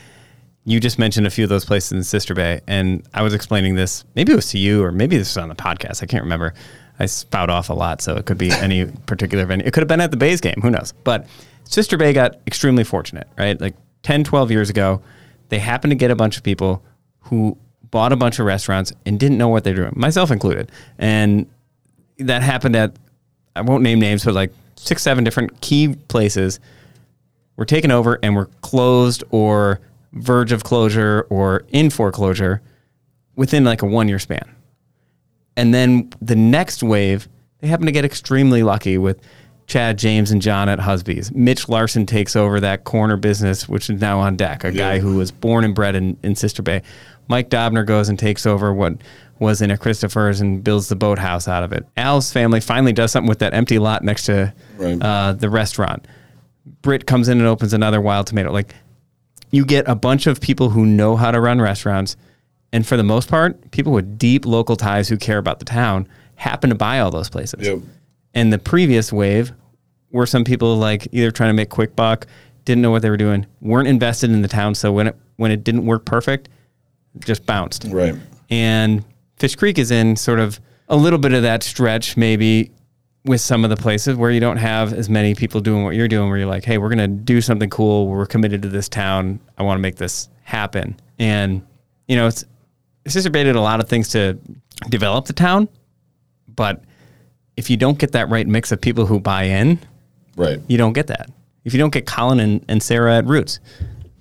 you 0.68 0.82
just 0.82 1.00
mentioned 1.00 1.26
a 1.26 1.30
few 1.30 1.46
of 1.46 1.50
those 1.50 1.64
places 1.64 1.94
in 1.94 2.04
Sister 2.04 2.34
Bay, 2.34 2.60
and 2.68 3.02
I 3.14 3.22
was 3.22 3.34
explaining 3.34 3.76
this. 3.76 4.04
Maybe 4.16 4.34
it 4.34 4.36
was 4.36 4.50
to 4.52 4.60
you, 4.60 4.84
or 4.84 4.92
maybe 4.92 5.18
this 5.18 5.30
was 5.30 5.38
on 5.42 5.48
the 5.48 5.56
podcast. 5.56 6.04
I 6.04 6.08
can't 6.08 6.24
remember. 6.24 6.54
I 7.00 7.06
spout 7.06 7.50
off 7.50 7.70
a 7.70 7.74
lot, 7.74 8.02
so 8.02 8.18
it 8.18 8.26
could 8.26 8.38
be 8.38 8.52
any 8.52 8.86
particular 9.06 9.46
venue. 9.46 9.66
It 9.66 9.72
could 9.72 9.80
have 9.80 9.88
been 9.88 10.02
at 10.02 10.12
the 10.12 10.18
Bays 10.18 10.42
game. 10.42 10.60
Who 10.62 10.70
knows? 10.70 10.94
But 11.06 11.26
Sister 11.64 11.96
Bay 11.96 12.12
got 12.12 12.42
extremely 12.46 12.84
fortunate, 12.84 13.30
right? 13.38 13.60
Like 13.62 13.76
10, 14.04 14.26
12 14.26 14.52
years 14.52 14.70
ago, 14.70 15.02
they 15.48 15.58
happened 15.58 15.92
to 15.92 15.96
get 15.96 16.12
a 16.12 16.18
bunch 16.18 16.36
of 16.36 16.44
people 16.44 16.84
who 17.22 17.58
bought 17.90 18.12
a 18.12 18.18
bunch 18.18 18.38
of 18.38 18.46
restaurants 18.46 18.92
and 19.06 19.18
didn't 19.18 19.38
know 19.38 19.48
what 19.48 19.64
they 19.64 19.72
were 19.72 19.78
doing, 19.78 19.94
myself 19.96 20.32
included. 20.32 20.70
And 20.98 21.50
that 22.18 22.42
happened 22.42 22.76
at 22.76 22.94
I 23.56 23.62
won't 23.62 23.84
name 23.84 24.02
names, 24.02 24.26
but 24.26 24.34
like 24.34 24.52
six, 24.76 25.02
seven 25.02 25.24
different 25.24 25.62
key 25.62 25.96
places 26.10 26.60
were 27.56 27.66
taken 27.66 27.90
over 27.90 28.20
and 28.22 28.36
were 28.36 28.50
closed 28.60 29.24
or 29.30 29.80
verge 30.22 30.52
of 30.52 30.64
closure 30.64 31.26
or 31.30 31.64
in 31.70 31.90
foreclosure 31.90 32.62
within 33.36 33.64
like 33.64 33.82
a 33.82 33.86
one 33.86 34.08
year 34.08 34.20
span. 34.20 34.54
And 35.56 35.74
then 35.74 36.10
the 36.22 36.36
next 36.36 36.84
wave, 36.84 37.28
they 37.60 37.68
happen 37.68 37.86
to 37.88 37.92
get 37.92 38.06
extremely 38.06 38.64
lucky 38.64 38.98
with 38.98 39.20
Chad 39.66 39.98
James 39.98 40.32
and 40.32 40.42
John 40.42 40.70
at 40.70 40.80
Husby's. 40.80 41.32
Mitch 41.34 41.68
Larson 41.68 42.06
takes 42.06 42.36
over 42.36 42.60
that 42.60 42.84
corner 42.84 43.18
business, 43.18 43.68
which 43.68 43.90
is 43.90 44.00
now 44.00 44.20
on 44.20 44.38
deck, 44.38 44.64
a 44.64 44.72
guy 44.72 45.00
who 45.00 45.18
was 45.18 45.32
born 45.32 45.64
and 45.66 45.76
bred 45.76 45.96
in, 45.96 46.18
in 46.24 46.36
Sister 46.36 46.62
Bay. 46.62 46.82
Mike 47.28 47.50
Dobner 47.50 47.86
goes 47.86 48.08
and 48.08 48.18
takes 48.18 48.46
over 48.46 48.74
what 48.74 48.94
was 49.40 49.62
in 49.62 49.70
a 49.70 49.78
Christopher's 49.78 50.40
and 50.40 50.64
builds 50.64 50.88
the 50.88 50.96
boathouse 50.96 51.48
out 51.48 51.64
of 51.64 51.74
it. 51.74 51.86
Al's 51.98 52.32
family 52.32 52.62
finally 52.62 52.94
does 52.94 53.12
something 53.12 53.28
with 53.28 53.40
that 53.40 53.54
empty 53.54 53.78
lot 53.78 54.04
next 54.04 54.24
to 54.28 54.54
Right. 54.78 55.02
uh, 55.02 55.34
the 55.34 55.50
restaurant. 55.50 56.08
Britt 56.82 57.06
comes 57.06 57.28
in 57.28 57.38
and 57.40 57.48
opens 57.48 57.74
another 57.74 58.00
Wild 58.00 58.28
Tomato. 58.28 58.52
Like 58.52 58.74
you 59.52 59.66
get 59.66 59.88
a 59.88 59.96
bunch 59.96 60.28
of 60.28 60.42
people 60.42 60.70
who 60.70 60.86
know 60.86 61.16
how 61.16 61.32
to 61.32 61.40
run 61.40 61.62
restaurants, 61.62 62.16
and 62.72 62.86
for 62.86 62.98
the 62.98 63.04
most 63.04 63.30
part, 63.30 63.72
people 63.72 63.94
with 63.94 64.18
deep 64.18 64.46
local 64.46 64.76
ties 64.76 65.08
who 65.10 65.18
care 65.18 65.38
about 65.38 65.60
the 65.60 65.66
town 65.66 66.08
happen 66.36 66.70
to 66.70 66.76
buy 66.76 67.00
all 67.00 67.12
those 67.12 67.30
places. 67.30 67.66
Yep. 67.66 67.80
And 68.34 68.54
the 68.54 68.60
previous 68.60 69.12
wave 69.12 69.54
were 70.12 70.26
some 70.26 70.44
people 70.44 70.78
like 70.78 71.08
either 71.12 71.32
trying 71.32 71.50
to 71.50 71.54
make 71.54 71.70
quick 71.70 71.96
buck, 71.96 72.28
didn't 72.66 72.82
know 72.82 72.92
what 72.92 73.02
they 73.02 73.10
were 73.10 73.18
doing, 73.18 73.46
weren't 73.62 73.88
invested 73.88 74.30
in 74.30 74.42
the 74.42 74.48
town, 74.48 74.76
so 74.76 74.92
when 74.92 75.08
it 75.08 75.18
when 75.38 75.52
it 75.52 75.64
didn't 75.64 75.86
work 75.86 76.06
perfect, 76.06 76.50
just 77.20 77.46
bounced. 77.46 77.86
Right. 77.90 78.16
And 78.50 79.04
Fish 79.38 79.56
Creek 79.56 79.78
is 79.78 79.92
in 79.92 80.16
sort 80.16 80.40
of 80.40 80.60
a 80.90 80.96
little 80.96 81.20
bit 81.20 81.34
of 81.34 81.44
that 81.44 81.64
stretch, 81.64 82.18
maybe 82.18 82.72
with 83.28 83.42
some 83.42 83.64
of 83.64 83.70
the 83.70 83.76
places 83.76 84.16
where 84.16 84.32
you 84.32 84.40
don't 84.40 84.58
have 84.58 84.94
as 84.94 85.10
many 85.10 85.36
people 85.36 85.60
doing 85.62 85.84
what 85.84 85.96
you're 85.96 86.08
doing, 86.08 86.30
where 86.30 86.38
you're 86.38 86.48
like, 86.48 86.64
hey, 86.64 86.78
we're 86.78 86.90
going 86.90 86.98
to 87.00 87.08
do 87.08 87.42
something 87.42 87.70
cool. 87.70 88.08
We're 88.08 88.26
committed 88.26 88.62
to 88.64 88.70
this 88.70 88.88
town. 88.90 89.40
I 89.58 89.64
want 89.64 89.78
to 89.78 89.82
make 89.82 89.98
this 89.98 90.30
happen. 90.44 90.96
And, 91.20 91.62
you 92.08 92.16
know, 92.16 92.28
it's, 92.28 92.46
Sister 93.08 93.30
Bay 93.30 93.44
did 93.44 93.56
a 93.56 93.62
lot 93.62 93.80
of 93.80 93.88
things 93.90 94.10
to 94.10 94.38
develop 94.90 95.26
the 95.26 95.34
town, 95.34 95.68
but 96.48 96.84
if 97.58 97.70
you 97.70 97.78
don't 97.78 97.98
get 97.98 98.14
that 98.14 98.30
right 98.30 98.48
mix 98.48 98.72
of 98.72 98.80
people 98.82 99.06
who 99.06 99.20
buy 99.20 99.44
in, 99.44 99.80
Right. 100.36 100.60
you 100.68 100.78
don't 100.78 100.94
get 100.94 101.08
that. 101.08 101.30
If 101.66 101.74
you 101.74 101.80
don't 101.80 101.92
get 101.92 102.06
Colin 102.06 102.40
and, 102.40 102.64
and 102.68 102.82
Sarah 102.82 103.18
at 103.18 103.26
Roots, 103.26 103.60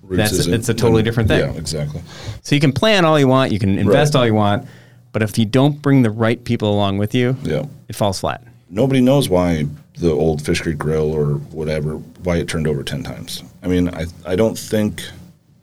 Roots 0.01 0.17
That's- 0.31 0.47
it's 0.47 0.69
a 0.69 0.73
totally 0.73 1.03
different 1.03 1.29
thing. 1.29 1.39
Yeah, 1.39 1.57
exactly. 1.59 2.01
so 2.41 2.55
you 2.55 2.61
can 2.61 2.71
plan 2.73 3.05
all 3.05 3.19
you 3.19 3.27
want, 3.27 3.51
you 3.51 3.59
can 3.59 3.77
invest 3.77 4.13
Right. 4.15 4.21
all 4.21 4.25
you 4.27 4.33
want, 4.33 4.67
but 5.11 5.21
if 5.21 5.37
you 5.37 5.45
don't 5.45 5.81
bring 5.81 6.01
the 6.01 6.09
right 6.09 6.43
people 6.43 6.73
along 6.73 6.97
with 6.97 7.13
you, 7.13 7.35
Yeah. 7.43 7.63
it 7.87 7.95
falls 7.95 8.19
flat. 8.19 8.41
Nobody 8.69 9.01
knows 9.01 9.29
why 9.29 9.65
the 9.97 10.11
old 10.11 10.41
Fish 10.41 10.61
Creek 10.61 10.77
Grill 10.77 11.11
or 11.13 11.35
whatever 11.35 11.93
why 12.23 12.37
it 12.37 12.47
turned 12.47 12.67
over 12.67 12.83
ten 12.83 13.03
times. 13.03 13.43
I 13.63 13.67
mean, 13.67 13.89
I 13.93 14.05
I 14.25 14.35
don't 14.35 14.57
think 14.57 15.03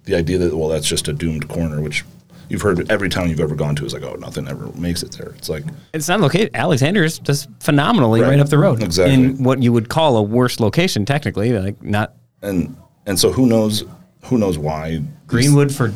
the 0.04 0.14
idea 0.16 0.38
that 0.38 0.56
well 0.56 0.68
that's 0.68 0.86
just 0.88 1.08
a 1.08 1.12
doomed 1.12 1.48
corner, 1.48 1.80
which 1.80 2.04
you've 2.48 2.62
heard 2.62 2.90
every 2.90 3.08
town 3.08 3.28
you've 3.30 3.40
ever 3.40 3.54
gone 3.54 3.74
to 3.76 3.84
is 3.86 3.92
like 3.94 4.02
oh 4.02 4.14
nothing 4.14 4.48
ever 4.48 4.66
makes 4.74 5.02
it 5.02 5.12
there. 5.12 5.30
It's 5.36 5.48
like 5.48 5.64
It's 5.92 6.08
not 6.08 6.20
located. 6.20 6.50
Alexander's 6.54 7.18
just 7.18 7.48
phenomenally 7.60 8.20
right, 8.20 8.30
Right. 8.30 8.40
up 8.40 8.48
the 8.48 8.58
road. 8.58 8.82
Exactly. 8.82 9.14
In 9.14 9.42
what 9.42 9.62
you 9.62 9.72
would 9.72 9.88
call 9.88 10.16
a 10.16 10.22
worse 10.22 10.58
location, 10.60 11.04
technically, 11.04 11.52
like 11.58 11.82
not 11.82 12.14
and 12.42 12.76
and 13.06 13.18
so 13.18 13.30
who 13.32 13.46
knows 13.46 13.84
who 14.24 14.38
knows 14.38 14.56
why 14.58 14.90
these- 14.96 15.02
Greenwood 15.26 15.74
for 15.74 15.92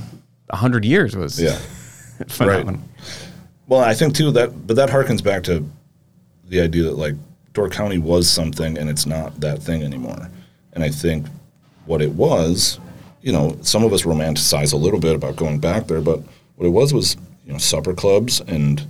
hundred 0.50 0.84
years 0.84 1.16
was 1.16 1.40
Yeah. 1.40 1.58
phenomenal. 2.28 2.80
Well, 3.66 3.80
I 3.80 3.92
think 3.94 4.14
too 4.14 4.30
that, 4.32 4.66
but 4.66 4.76
that 4.76 4.88
harkens 4.88 5.22
back 5.22 5.42
to 5.44 5.68
the 6.48 6.60
idea 6.60 6.84
that 6.84 6.96
like 6.98 7.14
Door 7.52 7.70
County 7.70 7.98
was 7.98 8.28
something 8.30 8.78
and 8.78 8.88
it's 8.88 9.06
not 9.06 9.40
that 9.40 9.62
thing 9.62 9.82
anymore. 9.82 10.30
And 10.72 10.84
I 10.84 10.90
think 10.90 11.26
what 11.86 12.02
it 12.02 12.12
was, 12.12 12.78
you 13.22 13.32
know, 13.32 13.56
some 13.62 13.84
of 13.84 13.92
us 13.92 14.02
romanticize 14.02 14.72
a 14.72 14.76
little 14.76 15.00
bit 15.00 15.14
about 15.14 15.36
going 15.36 15.58
back 15.58 15.86
there, 15.86 16.00
but 16.00 16.20
what 16.56 16.66
it 16.66 16.70
was 16.70 16.92
was, 16.94 17.16
you 17.46 17.52
know, 17.52 17.58
supper 17.58 17.94
clubs 17.94 18.40
and 18.40 18.86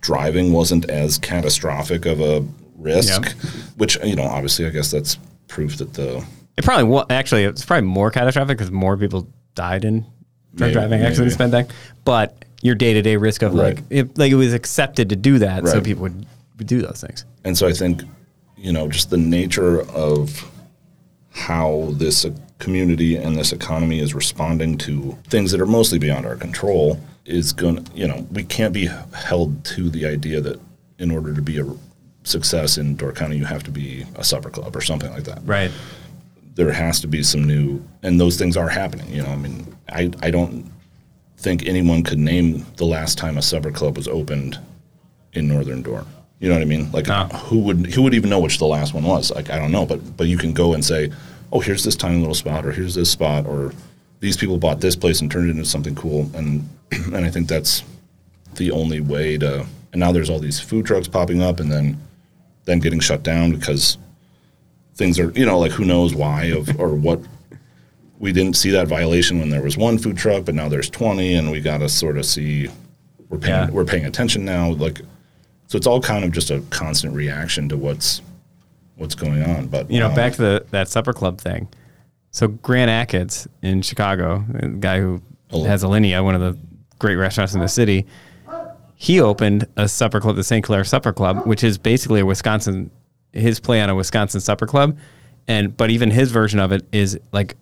driving 0.00 0.52
wasn't 0.52 0.88
as 0.90 1.18
catastrophic 1.18 2.04
of 2.06 2.20
a 2.20 2.44
risk, 2.76 3.36
which, 3.76 3.96
you 4.04 4.16
know, 4.16 4.24
obviously 4.24 4.66
I 4.66 4.70
guess 4.70 4.90
that's 4.90 5.18
proof 5.48 5.76
that 5.78 5.94
the 5.94 6.24
It 6.56 6.64
probably 6.64 6.84
wa- 6.84 7.06
actually 7.10 7.44
it's 7.44 7.64
probably 7.64 7.86
more 7.88 8.10
catastrophic 8.10 8.58
because 8.58 8.70
more 8.70 8.96
people 8.96 9.28
died 9.54 9.84
in 9.84 10.04
drunk 10.54 10.72
driving 10.72 11.00
accidents 11.02 11.36
than 11.36 11.50
that. 11.52 11.70
But 12.04 12.44
your 12.62 12.74
day 12.74 12.94
to 12.94 13.02
day 13.02 13.16
risk 13.16 13.42
of 13.42 13.54
like 13.54 13.82
it, 13.90 14.18
like 14.18 14.32
it 14.32 14.36
was 14.36 14.52
accepted 14.54 15.10
to 15.10 15.16
do 15.16 15.38
that, 15.38 15.66
so 15.66 15.80
people 15.80 16.02
would 16.02 16.26
do 16.58 16.82
those 16.82 17.00
things. 17.00 17.24
And 17.44 17.56
so 17.58 17.66
I 17.66 17.72
think, 17.72 18.02
you 18.56 18.72
know, 18.72 18.88
just 18.88 19.10
the 19.10 19.16
nature 19.16 19.82
of 19.90 20.50
how 21.30 21.88
this 21.92 22.24
community 22.58 23.16
and 23.16 23.36
this 23.36 23.52
economy 23.52 23.98
is 23.98 24.14
responding 24.14 24.78
to 24.78 25.18
things 25.28 25.50
that 25.50 25.60
are 25.60 25.66
mostly 25.66 25.98
beyond 25.98 26.24
our 26.24 26.36
control 26.36 27.00
is 27.24 27.52
going 27.52 27.82
to, 27.84 27.92
you 27.92 28.06
know, 28.06 28.26
we 28.30 28.44
can't 28.44 28.72
be 28.72 28.88
held 29.14 29.64
to 29.64 29.90
the 29.90 30.06
idea 30.06 30.40
that 30.40 30.60
in 30.98 31.10
order 31.10 31.34
to 31.34 31.42
be 31.42 31.58
a 31.58 31.66
success 32.22 32.78
in 32.78 32.96
Door 32.96 33.12
County, 33.12 33.36
you 33.36 33.44
have 33.44 33.64
to 33.64 33.70
be 33.70 34.04
a 34.16 34.24
supper 34.24 34.50
club 34.50 34.76
or 34.76 34.80
something 34.80 35.10
like 35.10 35.24
that. 35.24 35.40
Right. 35.44 35.70
There 36.54 36.72
has 36.72 37.00
to 37.00 37.08
be 37.08 37.22
some 37.22 37.44
new, 37.44 37.84
and 38.02 38.20
those 38.20 38.36
things 38.36 38.56
are 38.56 38.68
happening. 38.68 39.10
You 39.10 39.22
know, 39.22 39.30
I 39.30 39.36
mean, 39.36 39.76
I, 39.88 40.10
I 40.22 40.30
don't 40.30 40.70
think 41.36 41.66
anyone 41.66 42.04
could 42.04 42.18
name 42.18 42.64
the 42.76 42.86
last 42.86 43.18
time 43.18 43.36
a 43.36 43.42
supper 43.42 43.72
club 43.72 43.96
was 43.96 44.06
opened 44.06 44.58
in 45.32 45.48
Northern 45.48 45.82
Door. 45.82 46.06
You 46.44 46.50
know 46.50 46.56
what 46.56 46.62
I 46.62 46.66
mean? 46.66 46.92
Like 46.92 47.06
No. 47.08 47.24
who 47.48 47.58
would 47.60 47.86
who 47.94 48.02
would 48.02 48.12
even 48.12 48.28
know 48.28 48.38
which 48.38 48.58
the 48.58 48.66
last 48.66 48.92
one 48.92 49.04
was? 49.04 49.30
Like 49.30 49.48
I 49.48 49.58
don't 49.58 49.72
know, 49.72 49.86
but 49.86 50.14
but 50.18 50.26
you 50.26 50.36
can 50.36 50.52
go 50.52 50.74
and 50.74 50.84
say, 50.84 51.10
oh, 51.52 51.60
here's 51.60 51.82
this 51.84 51.96
tiny 51.96 52.18
little 52.18 52.34
spot, 52.34 52.66
or 52.66 52.72
here's 52.72 52.94
this 52.94 53.10
spot, 53.10 53.46
or 53.46 53.72
these 54.20 54.36
people 54.36 54.58
bought 54.58 54.82
this 54.82 54.94
place 54.94 55.22
and 55.22 55.30
turned 55.30 55.48
it 55.48 55.52
into 55.52 55.64
something 55.64 55.94
cool, 55.94 56.30
and 56.34 56.68
and 56.92 57.16
I 57.16 57.30
think 57.30 57.48
that's 57.48 57.82
the 58.56 58.70
only 58.72 59.00
way 59.00 59.38
to. 59.38 59.64
And 59.92 60.00
now 60.00 60.12
there's 60.12 60.28
all 60.28 60.38
these 60.38 60.60
food 60.60 60.84
trucks 60.84 61.08
popping 61.08 61.40
up, 61.40 61.60
and 61.60 61.72
then 61.72 61.98
then 62.66 62.78
getting 62.78 63.00
shut 63.00 63.22
down 63.22 63.52
because 63.52 63.96
things 64.96 65.18
are 65.18 65.30
you 65.30 65.46
know 65.46 65.58
like 65.58 65.72
who 65.72 65.86
knows 65.86 66.14
why 66.14 66.44
of 66.58 66.78
or 66.78 66.94
what 66.94 67.20
we 68.18 68.32
didn't 68.32 68.56
see 68.56 68.70
that 68.70 68.86
violation 68.86 69.38
when 69.40 69.48
there 69.48 69.62
was 69.62 69.78
one 69.78 69.96
food 69.96 70.18
truck, 70.18 70.44
but 70.44 70.54
now 70.54 70.68
there's 70.68 70.90
20, 70.90 71.34
and 71.36 71.50
we 71.50 71.60
got 71.60 71.78
to 71.78 71.88
sort 71.88 72.18
of 72.18 72.26
see 72.26 72.68
we're 73.30 73.38
paying 73.38 73.54
Yeah. 73.68 73.70
we're 73.70 73.84
paying 73.86 74.04
attention 74.04 74.44
now. 74.44 74.70
Like, 74.72 75.00
so 75.66 75.76
it's 75.76 75.86
all 75.86 76.00
kind 76.00 76.24
of 76.24 76.32
just 76.32 76.50
a 76.50 76.60
constant 76.70 77.14
reaction 77.14 77.68
to 77.70 77.76
what's 77.76 78.20
what's 78.96 79.14
going 79.14 79.42
on. 79.42 79.66
But 79.66 79.90
You 79.90 80.00
know, 80.00 80.08
um, 80.08 80.14
back 80.14 80.32
to 80.34 80.38
the 80.42 80.66
that 80.70 80.88
supper 80.88 81.12
club 81.12 81.38
thing. 81.40 81.68
So 82.30 82.48
Grant 82.48 82.90
Achatz 82.90 83.46
in 83.62 83.82
Chicago, 83.82 84.44
the 84.48 84.68
guy 84.68 85.00
who 85.00 85.20
Oh. 85.52 85.62
has 85.64 85.84
Alinea, 85.84 86.22
one 86.24 86.34
of 86.34 86.40
the 86.40 86.58
great 86.98 87.14
restaurants 87.16 87.54
in 87.54 87.60
the 87.60 87.68
city, 87.68 88.06
he 88.96 89.20
opened 89.20 89.66
a 89.76 89.88
supper 89.88 90.20
club, 90.20 90.36
the 90.36 90.42
St. 90.44 90.64
Clair 90.64 90.82
Supper 90.84 91.12
Club, 91.12 91.46
which 91.46 91.62
is 91.62 91.78
basically 91.78 92.20
a 92.20 92.26
Wisconsin, 92.26 92.90
his 93.32 93.60
play 93.60 93.80
on 93.80 93.90
a 93.90 93.94
Wisconsin 93.94 94.40
supper 94.40 94.66
club, 94.66 94.96
and 95.46 95.76
but 95.76 95.90
even 95.90 96.10
his 96.10 96.30
version 96.32 96.58
of 96.58 96.72
it 96.72 96.84
is 96.92 97.18
like, 97.32 97.56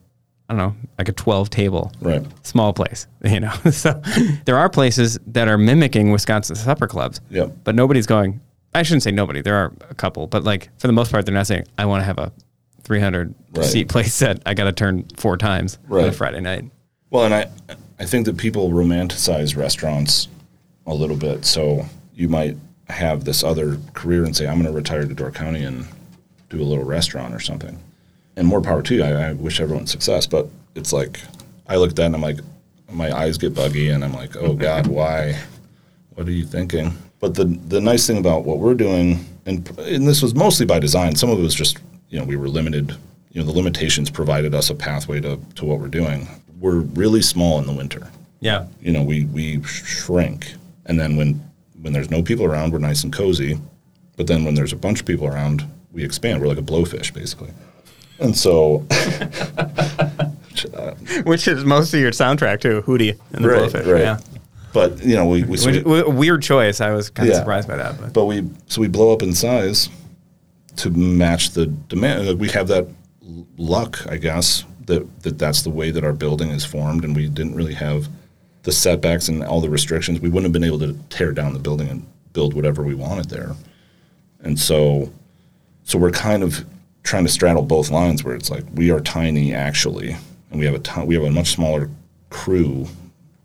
I 0.48 0.54
don't 0.54 0.58
know, 0.58 0.76
like 0.98 1.08
a 1.08 1.12
twelve 1.12 1.48
table, 1.50 1.92
Right. 2.00 2.22
small 2.44 2.72
place, 2.72 3.06
you 3.24 3.40
know. 3.40 3.52
so 3.70 4.00
there 4.44 4.56
are 4.58 4.68
places 4.68 5.18
that 5.28 5.48
are 5.48 5.56
mimicking 5.56 6.10
Wisconsin 6.10 6.56
supper 6.56 6.86
clubs, 6.86 7.20
Yep. 7.30 7.56
but 7.64 7.74
nobody's 7.74 8.06
going. 8.06 8.40
I 8.74 8.82
shouldn't 8.82 9.02
say 9.02 9.10
nobody. 9.12 9.40
There 9.42 9.56
are 9.56 9.72
a 9.90 9.94
couple, 9.94 10.26
but 10.26 10.44
like 10.44 10.68
for 10.78 10.86
the 10.86 10.92
most 10.92 11.12
part, 11.12 11.24
they're 11.26 11.34
not 11.34 11.46
saying 11.46 11.64
I 11.78 11.84
want 11.86 12.00
to 12.00 12.04
have 12.04 12.18
a 12.18 12.32
300 12.84 13.34
Right. 13.54 13.64
seat 13.66 13.88
place 13.88 14.18
that 14.20 14.42
I 14.46 14.54
got 14.54 14.64
to 14.64 14.72
turn 14.72 15.04
four 15.16 15.36
times 15.36 15.78
on 15.90 16.04
a 16.04 16.12
Friday 16.12 16.40
night. 16.40 16.64
Well, 17.10 17.24
and 17.24 17.34
I 17.34 17.46
I 17.98 18.04
think 18.06 18.26
that 18.26 18.36
people 18.36 18.70
romanticize 18.70 19.56
restaurants 19.56 20.28
a 20.86 20.94
little 20.94 21.16
bit. 21.16 21.44
So 21.44 21.86
you 22.14 22.28
might 22.28 22.56
have 22.88 23.24
this 23.24 23.44
other 23.44 23.78
career 23.94 24.24
and 24.24 24.36
say, 24.36 24.46
I'm 24.48 24.54
going 24.54 24.66
to 24.66 24.72
retire 24.72 25.06
to 25.06 25.14
Door 25.14 25.30
County 25.32 25.62
and 25.62 25.86
do 26.50 26.60
a 26.60 26.64
little 26.64 26.84
restaurant 26.84 27.32
or 27.34 27.38
something. 27.40 27.78
And 28.36 28.46
more 28.46 28.62
power 28.62 28.82
to 28.82 28.94
you. 28.94 29.02
I, 29.02 29.28
I 29.28 29.32
wish 29.34 29.60
everyone 29.60 29.86
success, 29.86 30.26
but 30.26 30.48
it's 30.74 30.92
like 30.92 31.20
I 31.66 31.76
look 31.76 31.90
at 31.90 31.96
that 31.96 32.06
and 32.06 32.14
I'm 32.14 32.22
like, 32.22 32.38
my 32.90 33.10
eyes 33.16 33.38
get 33.38 33.54
buggy, 33.54 33.88
and 33.88 34.04
I'm 34.04 34.12
like, 34.12 34.36
oh 34.36 34.54
God, 34.54 34.86
why? 34.98 35.38
What 36.14 36.28
are 36.28 36.32
you 36.32 36.44
thinking? 36.44 36.96
But 37.20 37.34
the 37.34 37.44
the 37.44 37.80
nice 37.80 38.06
thing 38.06 38.18
about 38.18 38.44
what 38.44 38.58
we're 38.58 38.74
doing, 38.74 39.24
and 39.46 39.68
and 39.78 40.06
this 40.06 40.22
was 40.22 40.34
mostly 40.34 40.66
by 40.66 40.78
design. 40.78 41.16
Some 41.16 41.30
of 41.30 41.38
it 41.38 41.42
was 41.42 41.54
just 41.54 41.78
you 42.10 42.18
know 42.18 42.24
we 42.24 42.36
were 42.36 42.48
limited. 42.48 42.96
You 43.30 43.40
know 43.40 43.46
the 43.46 43.56
limitations 43.56 44.10
provided 44.10 44.54
us 44.54 44.70
a 44.70 44.74
pathway 44.74 45.20
to 45.20 45.38
to 45.56 45.64
what 45.64 45.78
we're 45.78 45.88
doing. 45.88 46.28
We're 46.60 46.80
really 46.80 47.22
small 47.22 47.58
in 47.58 47.66
the 47.66 47.72
winter. 47.72 48.10
Yeah. 48.40 48.66
You 48.80 48.92
know 48.92 49.02
we 49.02 49.24
we 49.26 49.62
shrink, 49.62 50.54
and 50.86 50.98
then 50.98 51.16
when 51.16 51.40
when 51.80 51.92
there's 51.92 52.10
no 52.10 52.22
people 52.22 52.44
around, 52.44 52.72
we're 52.72 52.78
nice 52.78 53.04
and 53.04 53.12
cozy. 53.12 53.58
But 54.16 54.26
then 54.26 54.44
when 54.44 54.54
there's 54.54 54.72
a 54.72 54.76
bunch 54.76 55.00
of 55.00 55.06
people 55.06 55.26
around, 55.26 55.64
we 55.90 56.04
expand. 56.04 56.40
We're 56.40 56.48
like 56.48 56.58
a 56.58 56.62
blowfish 56.62 57.14
basically. 57.14 57.52
And 58.18 58.36
so 58.36 58.78
Which 61.24 61.48
is 61.48 61.64
most 61.64 61.92
of 61.94 62.00
your 62.00 62.10
soundtrack 62.12 62.60
too, 62.60 62.82
Hootie 62.82 63.18
and 63.32 63.44
the 63.44 63.48
Right, 63.48 63.70
Blowfish. 63.70 63.86
right. 63.92 64.02
Yeah. 64.02 64.18
But 64.72 65.04
you 65.04 65.16
know 65.16 65.26
we 65.26 65.42
we, 65.42 65.50
Which, 65.58 65.84
we- 65.84 66.02
weird 66.02 66.42
choice. 66.42 66.80
I 66.80 66.92
was 66.92 67.10
kind 67.10 67.28
of 67.28 67.34
Yeah. 67.34 67.40
surprised 67.40 67.68
by 67.68 67.76
that. 67.76 67.98
But 68.00 68.12
but 68.12 68.24
we 68.26 68.48
so 68.68 68.80
we 68.80 68.88
blow 68.88 69.12
up 69.12 69.22
in 69.22 69.32
size 69.34 69.88
to 70.76 70.90
match 70.90 71.50
the 71.50 71.66
demand. 71.66 72.28
Uh, 72.28 72.36
We 72.36 72.48
have 72.50 72.68
that 72.68 72.86
luck, 73.58 74.06
I 74.08 74.16
guess, 74.16 74.64
that, 74.86 75.22
that 75.22 75.38
that's 75.38 75.62
the 75.62 75.70
way 75.70 75.90
that 75.90 76.04
our 76.04 76.12
building 76.12 76.50
is 76.50 76.64
formed, 76.64 77.04
and 77.04 77.14
we 77.14 77.28
didn't 77.28 77.54
really 77.54 77.74
have 77.74 78.08
the 78.62 78.72
setbacks 78.72 79.28
and 79.28 79.42
all 79.44 79.60
the 79.60 79.68
restrictions. 79.70 80.20
We 80.20 80.28
wouldn't 80.28 80.44
have 80.44 80.52
been 80.52 80.64
able 80.64 80.78
to 80.80 80.96
tear 81.10 81.32
down 81.32 81.52
the 81.52 81.58
building 81.58 81.88
and 81.88 82.06
build 82.32 82.54
whatever 82.54 82.82
we 82.82 82.94
wanted 82.94 83.28
there. 83.28 83.54
And 84.40 84.58
so, 84.58 85.10
so 85.84 85.98
we're 85.98 86.10
kind 86.12 86.42
of 86.42 86.64
trying 87.02 87.24
to 87.24 87.30
straddle 87.30 87.62
both 87.62 87.90
lines, 87.90 88.24
where 88.24 88.34
it's 88.34 88.50
like 88.50 88.64
we 88.74 88.90
are 88.90 89.00
tiny 89.00 89.54
actually, 89.54 90.16
and 90.50 90.58
we 90.58 90.66
have 90.66 90.74
a 90.74 90.80
ton, 90.80 91.06
we 91.06 91.14
have 91.14 91.24
a 91.24 91.30
much 91.30 91.48
smaller 91.48 91.90
crew 92.30 92.86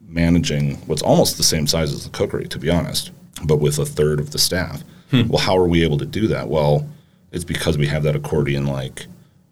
managing 0.02 0.76
what's 0.88 1.02
almost 1.02 1.38
the 1.38 1.44
same 1.44 1.68
size 1.68 1.92
as 1.92 2.04
the 2.04 2.10
cookery, 2.10 2.48
to 2.48 2.60
be 2.60 2.70
honest, 2.70 3.12
but 3.44 3.58
with 3.58 3.78
a 3.80 3.86
third 3.86 4.20
of 4.20 4.32
the 4.32 4.40
staff. 4.40 4.84
Hmm. 5.12 5.28
Well, 5.28 5.42
how 5.42 5.58
are 5.58 5.68
we 5.68 5.84
able 5.84 5.98
to 6.00 6.06
do 6.06 6.28
that? 6.28 6.48
Well, 6.48 6.88
it's 7.32 7.44
because 7.44 7.78
we 7.78 7.88
have 7.88 8.04
that 8.04 8.16
accordion 8.16 8.66
like 8.66 9.06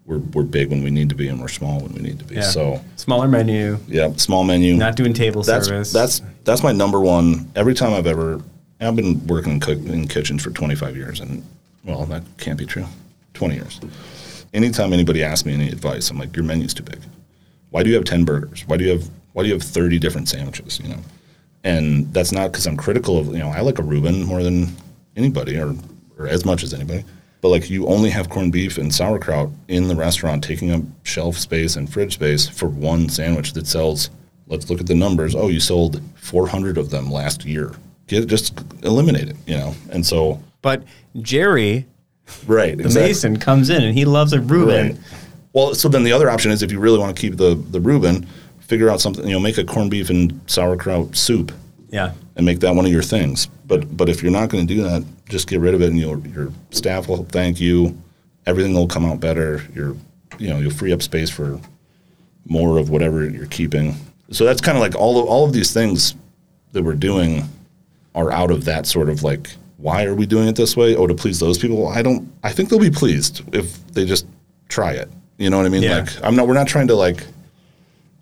we're, 0.06 0.18
we're 0.18 0.44
big 0.44 0.70
when 0.70 0.82
we 0.82 0.90
need 0.90 1.08
to 1.08 1.14
be 1.14 1.28
and 1.28 1.40
we're 1.40 1.48
small 1.48 1.80
when 1.80 1.92
we 1.92 2.00
need 2.00 2.18
to 2.18 2.24
be. 2.24 2.36
yeah. 2.36 2.42
So, 2.42 2.80
smaller 2.96 3.28
menu, 3.28 3.78
yeah, 3.88 4.12
small 4.16 4.44
menu. 4.44 4.74
not 4.76 4.96
doing 4.96 5.12
table 5.12 5.42
that's, 5.42 5.66
service. 5.66 5.92
That's 5.92 6.22
that's 6.44 6.62
my 6.62 6.72
number 6.72 7.00
one. 7.00 7.50
Every 7.54 7.74
time 7.74 7.92
I've 7.92 8.06
ever, 8.06 8.40
I've 8.80 8.96
been 8.96 9.26
working 9.26 9.52
in, 9.54 9.60
cook, 9.60 9.78
in 9.78 10.08
kitchens 10.08 10.42
for 10.42 10.50
25 10.50 10.96
years, 10.96 11.20
and 11.20 11.44
well, 11.84 12.04
that 12.06 12.22
can't 12.38 12.58
be 12.58 12.66
true. 12.66 12.86
20 13.36 13.54
years. 13.54 13.80
Anytime 14.52 14.92
anybody 14.92 15.22
asks 15.22 15.46
me 15.46 15.54
any 15.54 15.68
advice, 15.68 16.10
I'm 16.10 16.18
like, 16.18 16.34
your 16.34 16.44
menu's 16.44 16.74
too 16.74 16.82
big. 16.82 17.00
Why 17.70 17.82
do 17.82 17.90
you 17.90 17.96
have 17.96 18.04
10 18.04 18.24
burgers? 18.24 18.64
Why 18.66 18.76
do 18.76 18.84
you 18.84 18.90
have 18.90 19.10
why 19.32 19.42
do 19.42 19.48
you 19.48 19.54
have 19.54 19.62
30 19.62 19.98
different 19.98 20.30
sandwiches? 20.30 20.80
You 20.80 20.88
know, 20.88 20.98
and 21.62 22.10
that's 22.14 22.32
not 22.32 22.52
because 22.52 22.66
I'm 22.66 22.76
critical 22.76 23.18
of 23.18 23.26
you 23.28 23.38
know 23.38 23.48
I 23.48 23.60
like 23.60 23.78
a 23.78 23.82
Reuben 23.82 24.24
more 24.24 24.42
than 24.42 24.74
anybody 25.14 25.58
or 25.58 25.74
or 26.18 26.26
as 26.26 26.44
much 26.44 26.62
as 26.62 26.72
anybody. 26.72 27.04
But 27.42 27.48
like 27.48 27.68
you 27.68 27.86
only 27.86 28.10
have 28.10 28.30
corned 28.30 28.52
beef 28.52 28.78
and 28.78 28.94
sauerkraut 28.94 29.50
in 29.68 29.88
the 29.88 29.94
restaurant, 29.94 30.42
taking 30.42 30.70
up 30.70 30.82
shelf 31.02 31.36
space 31.36 31.76
and 31.76 31.92
fridge 31.92 32.14
space 32.14 32.48
for 32.48 32.68
one 32.68 33.08
sandwich 33.08 33.52
that 33.52 33.66
sells. 33.66 34.10
Let's 34.46 34.70
look 34.70 34.80
at 34.80 34.86
the 34.86 34.94
numbers. 34.94 35.34
Oh, 35.34 35.48
you 35.48 35.60
sold 35.60 36.00
400 36.14 36.78
of 36.78 36.90
them 36.90 37.10
last 37.10 37.44
year. 37.44 37.72
Get 38.06 38.26
just 38.28 38.58
eliminate 38.82 39.28
it, 39.28 39.36
you 39.46 39.56
know. 39.56 39.74
And 39.90 40.06
so, 40.06 40.40
but 40.62 40.82
Jerry, 41.20 41.86
right, 42.46 42.76
the 42.76 42.88
Mason, 42.90 43.38
comes 43.38 43.70
in 43.70 43.82
and 43.82 43.96
he 43.96 44.04
loves 44.04 44.32
a 44.32 44.40
Reuben. 44.40 44.88
Right. 44.88 44.96
Well, 45.52 45.74
so 45.74 45.88
then 45.88 46.02
the 46.02 46.12
other 46.12 46.28
option 46.28 46.50
is 46.50 46.62
if 46.62 46.70
you 46.70 46.78
really 46.80 46.98
want 46.98 47.14
to 47.16 47.20
keep 47.20 47.36
the 47.36 47.54
the 47.54 47.80
Reuben, 47.80 48.26
figure 48.60 48.90
out 48.90 49.00
something. 49.00 49.24
You 49.26 49.32
know, 49.34 49.40
make 49.40 49.58
a 49.58 49.64
corned 49.64 49.90
beef 49.90 50.10
and 50.10 50.40
sauerkraut 50.46 51.16
soup 51.16 51.52
Yeah. 51.90 52.12
and 52.36 52.44
make 52.44 52.60
that 52.60 52.74
one 52.74 52.84
of 52.84 52.92
your 52.92 53.02
things. 53.02 53.46
But 53.66 53.96
but 53.96 54.08
if 54.08 54.22
you're 54.22 54.32
not 54.32 54.48
going 54.50 54.66
to 54.66 54.74
do 54.74 54.82
that, 54.82 55.04
just 55.28 55.48
get 55.48 55.60
rid 55.60 55.74
of 55.74 55.82
it, 55.82 55.88
and 55.90 55.98
you'll, 55.98 56.24
your 56.28 56.52
staff 56.70 57.08
will 57.08 57.24
thank 57.24 57.60
you. 57.60 57.96
Everything 58.46 58.74
will 58.74 58.86
come 58.88 59.04
out 59.04 59.18
better. 59.20 59.62
You're 59.74 59.96
you 60.38 60.48
know 60.50 60.58
you'll 60.58 60.70
free 60.72 60.92
up 60.92 61.02
space 61.02 61.30
for 61.30 61.60
more 62.44 62.78
of 62.78 62.90
whatever 62.90 63.28
you're 63.28 63.46
keeping. 63.46 63.94
So 64.30 64.44
that's 64.44 64.60
kind 64.60 64.76
of 64.76 64.82
like 64.82 64.94
all 64.94 65.18
of 65.20 65.26
all 65.26 65.44
of 65.46 65.52
these 65.52 65.72
things 65.72 66.14
that 66.72 66.82
we're 66.82 66.94
doing 66.94 67.48
are 68.14 68.30
out 68.30 68.50
of 68.50 68.64
that 68.66 68.86
sort 68.86 69.08
of 69.08 69.22
like 69.22 69.50
why 69.78 70.04
are 70.04 70.14
we 70.14 70.26
doing 70.26 70.48
it 70.48 70.56
this 70.56 70.76
way? 70.76 70.96
Oh, 70.96 71.06
to 71.06 71.14
please 71.14 71.38
those 71.38 71.58
people. 71.58 71.88
I 71.88 72.02
don't. 72.02 72.32
I 72.42 72.52
think 72.52 72.68
they'll 72.68 72.78
be 72.78 72.90
pleased 72.90 73.42
if 73.54 73.86
they 73.88 74.04
just 74.04 74.26
try 74.68 74.92
it. 74.92 75.08
You 75.38 75.50
know 75.50 75.58
what 75.58 75.66
I 75.66 75.68
mean? 75.68 75.82
Yeah. 75.82 76.00
Like 76.00 76.24
I'm 76.24 76.36
not. 76.36 76.48
We're 76.48 76.54
not 76.54 76.68
trying 76.68 76.88
to 76.88 76.94
like. 76.94 77.26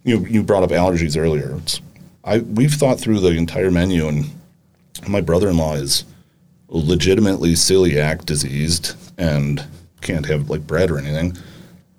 You 0.02 0.26
you 0.26 0.42
brought 0.42 0.62
up 0.62 0.70
allergies 0.70 1.16
earlier. 1.16 1.56
It's, 1.62 1.80
I 2.24 2.38
we've 2.38 2.74
thought 2.74 3.00
through 3.00 3.20
the 3.20 3.30
entire 3.30 3.70
menu, 3.70 4.08
and 4.08 4.26
my 5.08 5.20
brother-in-law 5.20 5.74
is 5.74 6.04
legitimately 6.68 7.52
celiac 7.52 8.24
diseased 8.24 8.96
and 9.16 9.64
can't 10.00 10.26
have 10.26 10.50
like 10.50 10.66
bread 10.66 10.90
or 10.90 10.98
anything, 10.98 11.36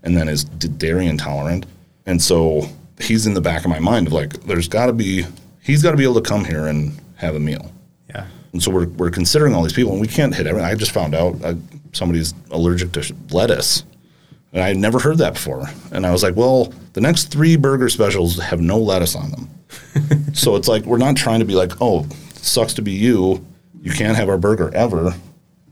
and 0.03 0.17
then 0.17 0.27
is 0.27 0.43
dairy 0.43 1.07
intolerant, 1.07 1.65
and 2.05 2.21
so 2.21 2.67
he's 2.99 3.25
in 3.25 3.33
the 3.33 3.41
back 3.41 3.63
of 3.63 3.69
my 3.69 3.79
mind 3.79 4.07
of 4.07 4.13
like, 4.13 4.33
there's 4.43 4.67
got 4.67 4.85
to 4.87 4.93
be 4.93 5.25
he's 5.61 5.81
got 5.81 5.91
to 5.91 5.97
be 5.97 6.03
able 6.03 6.15
to 6.15 6.21
come 6.21 6.45
here 6.45 6.67
and 6.67 6.99
have 7.15 7.35
a 7.35 7.39
meal. 7.39 7.71
And 8.55 8.63
so 8.63 8.71
we're, 8.71 8.87
we're 8.87 9.11
considering 9.11 9.53
all 9.53 9.63
these 9.63 9.73
people, 9.73 9.91
and 9.91 9.99
we 9.99 10.07
can't 10.07 10.33
hit 10.33 10.47
everything. 10.47 10.69
I 10.69 10.75
just 10.75 10.91
found 10.91 11.13
out 11.13 11.35
uh, 11.43 11.55
somebody's 11.91 12.33
allergic 12.51 12.93
to 12.93 13.13
lettuce, 13.31 13.83
and 14.53 14.63
I 14.63 14.69
had 14.69 14.77
never 14.77 14.97
heard 14.97 15.17
that 15.17 15.33
before. 15.33 15.69
And 15.91 16.05
I 16.05 16.11
was 16.13 16.23
like, 16.23 16.37
well, 16.37 16.73
the 16.93 17.01
next 17.01 17.25
three 17.25 17.57
burger 17.57 17.89
specials 17.89 18.39
have 18.39 18.61
no 18.61 18.79
lettuce 18.79 19.13
on 19.13 19.31
them. 19.31 19.49
so 20.33 20.55
it's 20.55 20.69
like 20.69 20.85
we're 20.85 20.97
not 20.97 21.17
trying 21.17 21.39
to 21.39 21.45
be 21.45 21.53
like, 21.53 21.73
oh, 21.81 22.07
sucks 22.35 22.73
to 22.75 22.81
be 22.81 22.93
you. 22.93 23.45
You 23.81 23.91
can't 23.91 24.15
have 24.15 24.29
our 24.29 24.37
burger 24.37 24.73
ever. 24.73 25.13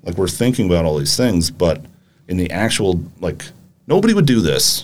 Like 0.04 0.18
we're 0.18 0.28
thinking 0.28 0.66
about 0.66 0.84
all 0.84 0.98
these 0.98 1.16
things, 1.16 1.50
but 1.50 1.86
in 2.28 2.36
the 2.36 2.52
actual 2.52 3.02
like, 3.22 3.46
nobody 3.88 4.14
would 4.14 4.26
do 4.26 4.42
this 4.42 4.84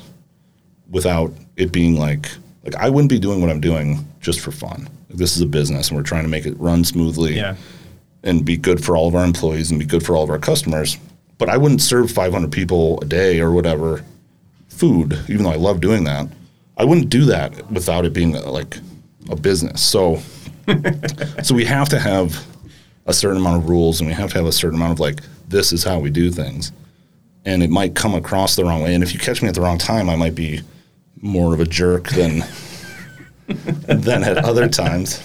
without 0.89 1.34
it 1.58 1.74
being 1.74 2.00
like 2.00 2.30
like 2.64 2.76
I 2.76 2.89
wouldn't 2.89 3.10
be 3.10 3.20
doing 3.20 3.41
what 3.41 3.50
I'm 3.50 3.60
doing 3.60 4.08
just 4.22 4.39
for 4.39 4.52
fun. 4.52 4.88
Like, 5.10 5.18
this 5.18 5.36
is 5.36 5.41
a 5.41 5.45
business, 5.45 5.89
and 5.89 5.97
we're 5.97 6.04
trying 6.04 6.24
to 6.24 6.30
make 6.30 6.45
it 6.45 6.58
run 6.58 6.86
smoothly 6.86 7.36
Yeah. 7.36 7.58
And 8.24 8.45
be 8.45 8.57
good 8.57 8.84
for 8.84 8.95
all 8.95 9.07
of 9.07 9.15
our 9.15 9.24
employees 9.24 9.72
and 9.72 9.80
be 9.80 9.86
good 9.86 10.05
for 10.05 10.15
all 10.15 10.24
of 10.24 10.30
our 10.30 10.39
customers. 10.39 10.97
But 11.38 11.49
I 11.49 11.57
wouldn't 11.57 11.82
serve 11.82 12.11
500 12.11 12.51
people 12.51 12.99
a 13.01 13.05
day 13.05 13.39
or 13.39 13.51
whatever 13.51 14.03
food, 14.67 15.17
even 15.30 15.43
though 15.43 15.51
I 15.51 15.55
love 15.55 15.82
doing 15.82 16.03
that. 16.05 16.28
I 16.78 16.86
wouldn't 16.86 17.09
do 17.09 17.26
that 17.26 17.70
without 17.72 18.05
it 18.05 18.13
being 18.13 18.36
uh, 18.36 18.49
like 18.49 18.78
a 19.30 19.36
business. 19.36 19.82
So, 19.82 20.22
so 21.43 21.55
we 21.55 21.65
have 21.65 21.89
to 21.89 21.99
have 21.99 22.45
a 23.05 23.13
certain 23.13 23.38
amount 23.38 23.63
of 23.63 23.70
rules, 23.70 23.99
and 23.99 24.07
we 24.07 24.13
have 24.13 24.32
to 24.32 24.38
have 24.38 24.45
a 24.45 24.51
certain 24.51 24.78
amount 24.78 24.93
of 24.93 24.99
like 24.99 25.22
this 25.47 25.74
is 25.74 25.84
how 25.84 25.99
we 25.99 26.09
do 26.09 26.32
things. 26.32 26.72
And 27.45 27.63
it 27.63 27.70
might 27.70 27.95
come 27.95 28.13
across 28.13 28.55
the 28.55 28.63
wrong 28.63 28.82
way. 28.82 28.93
And 28.93 29.03
if 29.03 29.13
you 29.13 29.20
catch 29.20 29.41
me 29.41 29.47
at 29.49 29.55
the 29.55 29.61
wrong 29.61 29.78
time, 29.78 30.09
I 30.09 30.15
might 30.15 30.36
be 30.36 30.61
more 31.22 31.53
of 31.53 31.59
a 31.59 31.65
jerk 31.65 32.09
than 32.09 32.43
than 33.47 34.24
at 34.24 34.38
other 34.38 34.67
times. 34.70 35.22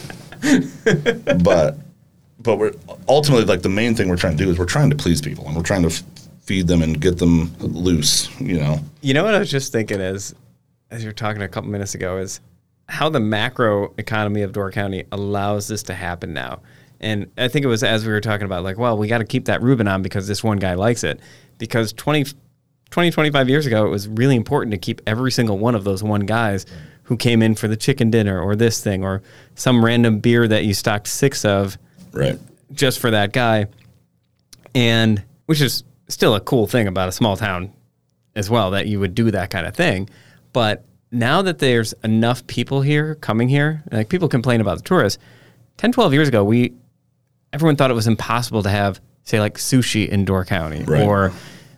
But 1.43 1.79
but 2.41 2.57
we're 2.57 2.73
ultimately 3.09 3.45
like 3.45 3.63
the 3.63 3.69
main 3.69 3.95
thing 3.95 4.09
we're 4.09 4.17
trying 4.17 4.37
to 4.37 4.45
do 4.45 4.51
is 4.51 4.59
we're 4.59 4.65
trying 4.65 4.91
to 4.91 4.97
please 4.97 5.21
people 5.21 5.47
and 5.47 5.57
we're 5.57 5.63
trying 5.63 5.83
to 5.83 5.89
f- 5.89 6.03
feed 6.43 6.67
them 6.67 6.83
and 6.83 7.01
get 7.01 7.19
them 7.19 7.55
loose. 7.59 8.29
You 8.41 8.61
know, 8.61 8.81
You 9.01 9.15
know 9.15 9.25
what 9.25 9.35
I 9.35 9.39
was 9.39 9.51
just 9.51 9.73
thinking 9.73 10.01
is, 10.01 10.35
as 10.91 11.03
you 11.03 11.09
were 11.09 11.15
talking 11.15 11.43
a 11.43 11.49
couple 11.49 11.71
minutes 11.71 11.95
ago, 11.95 12.19
is 12.19 12.41
how 12.89 13.09
the 13.09 13.21
macro 13.21 13.95
economy 13.99 14.43
of 14.43 14.53
Door 14.53 14.73
County 14.73 15.05
allows 15.11 15.69
this 15.69 15.83
to 15.85 15.95
happen 15.95 16.35
now. 16.35 16.61
And 17.01 17.31
I 17.37 17.49
think 17.49 17.65
it 17.65 17.69
was 17.69 17.83
as 17.83 18.07
we 18.07 18.13
were 18.13 18.21
talking 18.21 18.45
about, 18.45 18.63
like, 18.63 18.79
well, 18.79 18.97
we 18.97 19.09
got 19.09 19.19
to 19.19 19.25
keep 19.25 19.47
that 19.47 19.63
Reuben 19.63 19.89
on 19.89 20.03
because 20.03 20.29
this 20.29 20.45
one 20.45 20.59
guy 20.59 20.75
likes 20.75 21.05
it. 21.05 21.21
Because 21.59 21.93
20, 21.93 22.27
20, 22.91 23.11
25 23.11 23.49
years 23.49 23.67
ago, 23.67 23.87
it 23.87 23.91
was 23.91 24.09
really 24.09 24.37
important 24.37 24.73
to 24.73 24.79
keep 24.79 25.01
every 25.07 25.31
single 25.31 25.59
one 25.59 25.75
of 25.75 25.85
those 25.85 26.03
one 26.03 26.23
guys 26.23 26.67
who 27.05 27.17
came 27.17 27.43
in 27.43 27.55
for 27.55 27.69
the 27.69 27.77
chicken 27.77 28.11
dinner 28.11 28.41
or 28.41 28.57
this 28.57 28.83
thing 28.83 29.05
or 29.05 29.23
some 29.55 29.85
random 29.85 30.19
beer 30.21 30.49
that 30.49 30.65
you 30.65 30.73
stocked 30.73 31.07
six 31.07 31.45
of 31.45 31.77
right? 32.15 32.39
just 32.73 32.99
for 32.99 33.11
that 33.11 33.33
guy. 33.33 33.67
And 34.75 35.23
which 35.47 35.61
is 35.61 35.85
still 36.09 36.35
a 36.35 36.41
cool 36.41 36.67
thing 36.67 36.87
about 36.89 37.09
a 37.09 37.13
small 37.13 37.37
town 37.37 37.73
as 38.35 38.51
well 38.51 38.73
that 38.73 38.87
you 38.87 38.99
would 39.01 39.15
do 39.15 39.31
that 39.31 39.51
kind 39.51 39.67
of 39.67 39.75
thing. 39.75 40.09
But 40.53 40.85
now 41.13 41.43
that 41.43 41.59
there's 41.61 41.93
enough 42.03 42.47
people 42.47 42.81
here 42.83 43.15
coming 43.17 43.49
here, 43.49 43.85
like 43.93 44.09
people 44.09 44.29
complain 44.29 44.61
about 44.61 44.79
the 44.79 44.83
tourists. 44.83 45.23
10, 45.77 45.93
12 45.93 46.13
years 46.13 46.29
ago, 46.29 46.43
we 46.45 46.73
everyone 47.53 47.77
thought 47.77 47.91
it 47.91 47.95
was 47.95 48.09
impossible 48.09 48.63
to 48.65 48.71
have, 48.71 49.01
say, 49.23 49.39
like 49.39 49.55
sushi 49.59 50.09
in 50.09 50.25
Door 50.25 50.47
County 50.47 50.83
Right. 50.83 51.03
or 51.07 51.33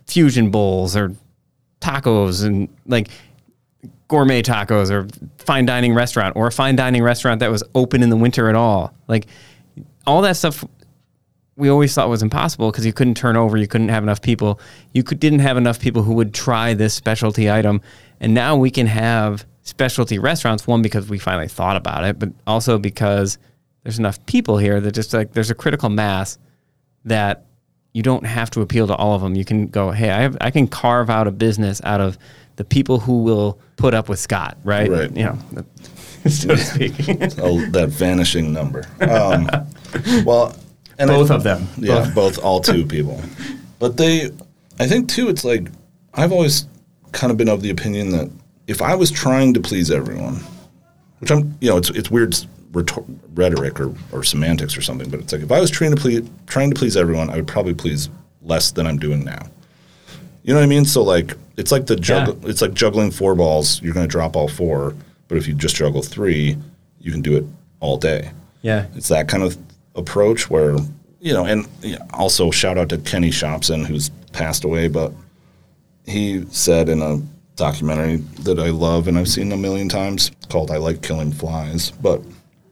fusion 0.07 0.51
bowls 0.51 0.97
or 0.97 1.13
tacos 1.81 2.45
and 2.45 2.69
like 2.87 3.09
gourmet 4.09 4.41
tacos 4.43 4.91
or 4.91 5.07
fine 5.39 5.67
dining 5.67 5.93
restaurant 5.93 6.37
or 6.37 6.47
a 6.47 6.53
fine 6.53 6.77
dining 6.77 7.03
restaurant 7.03 7.41
that 7.41 7.51
was 7.51 7.63
open 7.75 8.03
in 8.03 8.09
the 8.09 8.17
winter 8.17 8.49
at 8.49 8.55
all. 8.55 8.95
Like 9.09 9.27
all 10.07 10.23
that 10.23 10.37
stuff 10.37 10.65
we 11.57 11.69
always 11.71 11.95
thought 11.95 12.09
was 12.09 12.23
impossible 12.23 12.71
because 12.71 12.85
you 12.85 12.93
couldn't 12.93 13.17
turn 13.17 13.37
over, 13.37 13.57
you 13.57 13.67
couldn't 13.67 13.89
have 13.89 14.03
enough 14.03 14.21
people, 14.21 14.61
you 14.93 15.03
could, 15.03 15.19
didn't 15.19 15.39
have 15.39 15.57
enough 15.57 15.81
people 15.81 16.03
who 16.03 16.13
would 16.15 16.35
try 16.35 16.75
this 16.75 16.93
specialty 16.95 17.51
item, 17.51 17.81
and 18.21 18.35
now 18.35 18.57
we 18.57 18.71
can 18.71 18.87
have 18.87 19.47
specialty 19.63 20.19
restaurants. 20.19 20.67
One 20.67 20.83
because 20.83 21.09
we 21.09 21.19
finally 21.19 21.49
thought 21.49 21.77
about 21.77 22.05
it, 22.05 22.19
but 22.19 22.31
also 22.47 22.79
because 22.79 23.39
there's 23.83 23.99
enough 23.99 24.25
people 24.27 24.59
here 24.59 24.81
that 24.81 24.93
just 24.93 25.15
like 25.15 25.33
there's 25.33 25.51
a 25.51 25.55
critical 25.55 25.89
mass 25.89 26.39
that 27.05 27.47
you 27.93 28.03
don't 28.03 28.27
have 28.27 28.51
to 28.51 28.61
appeal 28.61 28.87
to 28.87 28.95
all 28.95 29.15
of 29.15 29.23
them. 29.23 29.35
You 29.35 29.45
can 29.45 29.69
go, 29.69 29.91
hey, 29.91 30.11
I 30.11 30.21
have, 30.21 30.37
I 30.41 30.51
can 30.51 30.69
carve 30.69 31.09
out 31.09 31.27
a 31.27 31.31
business 31.31 31.81
out 31.85 32.01
of 32.01 32.19
the 32.57 32.65
people 32.65 33.01
who 33.01 33.23
will 33.23 33.59
put 33.77 33.95
up 33.95 34.09
with 34.09 34.19
Scott, 34.19 34.59
right? 34.65 34.91
Right. 34.91 35.17
You 35.17 35.25
know, 35.25 35.39
so 36.31 36.49
to 36.49 36.59
speak. 36.59 36.95
oh, 37.39 37.65
that 37.71 37.89
vanishing 37.91 38.53
number. 38.53 38.85
Um, 39.01 39.49
well, 40.25 40.57
and 40.99 41.09
Both 41.09 41.31
of 41.31 41.43
them. 41.43 41.69
Yeah, 41.79 42.11
both, 42.15 42.39
all 42.39 42.61
two 42.61 42.87
people. 42.87 43.21
But 43.79 43.97
they, 43.97 44.31
I 44.79 44.87
think 44.87 45.09
too, 45.09 45.29
it's 45.29 45.45
like 45.45 45.69
I've 46.15 46.33
always 46.33 46.67
kind 47.13 47.31
of 47.31 47.37
been 47.37 47.49
of 47.49 47.63
the 47.63 47.71
opinion 47.71 48.11
that 48.11 48.31
if 48.67 48.81
I 48.83 48.95
was 48.95 49.11
trying 49.11 49.55
to 49.55 49.61
please 49.61 49.91
everyone, 49.91 50.41
which 51.19 51.31
I'm, 51.31 51.57
you 51.61 51.71
know, 51.71 51.77
it's 51.77 51.91
it's 51.91 52.11
weird 52.11 52.35
rhetor- 52.73 53.05
rhetoric 53.35 53.79
or, 53.81 53.95
or 54.13 54.23
semantics 54.23 54.77
or 54.77 54.83
something, 54.83 55.11
but 55.11 55.21
it's 55.21 55.33
like 55.33 55.43
if 55.43 55.53
I 55.53 55.61
was 55.61 55.71
trying 55.71 55.95
to 55.95 56.01
please 56.01 56.29
trying 56.47 56.71
to 56.71 56.77
please 56.77 56.97
everyone, 56.97 57.31
I 57.31 57.37
would 57.37 57.47
probably 57.47 57.75
please 57.75 58.09
less 58.43 58.71
than 58.73 58.87
I'm 58.87 58.99
doing 58.99 59.25
now. 59.25 59.47
You 60.43 60.55
know 60.55 60.61
what 60.61 60.65
I 60.65 60.69
mean? 60.69 60.85
So 60.85 61.03
like 61.03 61.35
it's 61.57 61.73
like 61.73 61.87
the 61.87 61.97
juggle, 61.97 62.39
it's 62.49 62.63
like 62.63 62.75
juggling 62.75 63.11
four 63.11 63.35
balls. 63.35 63.83
You're 63.83 63.95
going 63.95 64.07
to 64.07 64.11
drop 64.11 64.37
all 64.37 64.49
four, 64.49 64.95
but 65.29 65.39
if 65.39 65.47
you 65.49 65.55
just 65.55 65.77
juggle 65.77 66.03
three, 66.03 66.57
you 67.01 67.13
can 67.13 67.23
do 67.23 67.37
it 67.37 67.45
all 67.81 67.97
day. 67.97 68.31
yeah. 68.63 68.87
It's 68.95 69.09
that 69.09 69.29
kind 69.29 69.43
of 69.43 69.57
approach 69.95 70.51
where 70.51 70.77
you 71.21 71.33
know, 71.33 71.45
and 71.45 71.67
also 72.13 72.51
shout 72.51 72.79
out 72.79 72.89
to 72.91 72.99
Kenny 72.99 73.31
Shopsin 73.31 73.85
who's 73.85 74.11
passed 74.33 74.65
away, 74.65 74.87
but 74.89 75.13
he 76.07 76.45
said 76.51 76.89
in 76.89 77.03
a 77.03 77.21
documentary 77.57 78.17
that 78.43 78.59
I 78.59 78.71
love 78.71 79.09
and 79.09 79.19
I've 79.19 79.29
seen 79.29 79.51
a 79.51 79.57
million 79.57 79.89
times 79.89 80.31
called 80.49 80.71
"I 80.71 80.77
Like 80.77 81.03
Killing 81.03 81.33
Flies," 81.33 81.91
but 81.91 82.23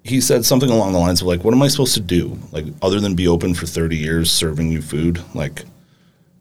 he 0.05 0.21
said 0.21 0.45
something 0.45 0.71
along 0.71 0.93
the 0.93 0.99
lines 0.99 1.21
of 1.23 1.27
like, 1.27 1.43
"What 1.43 1.55
am 1.55 1.63
I 1.63 1.69
supposed 1.69 1.95
to 1.95 2.01
do? 2.01 2.39
Like, 2.53 2.67
other 2.83 3.01
than 3.01 3.15
be 3.15 3.27
open 3.27 3.55
for 3.55 3.67
thirty 3.67 3.97
years 3.97 4.31
serving 4.31 4.71
you 4.71 4.83
food? 4.83 5.21
Like, 5.35 5.65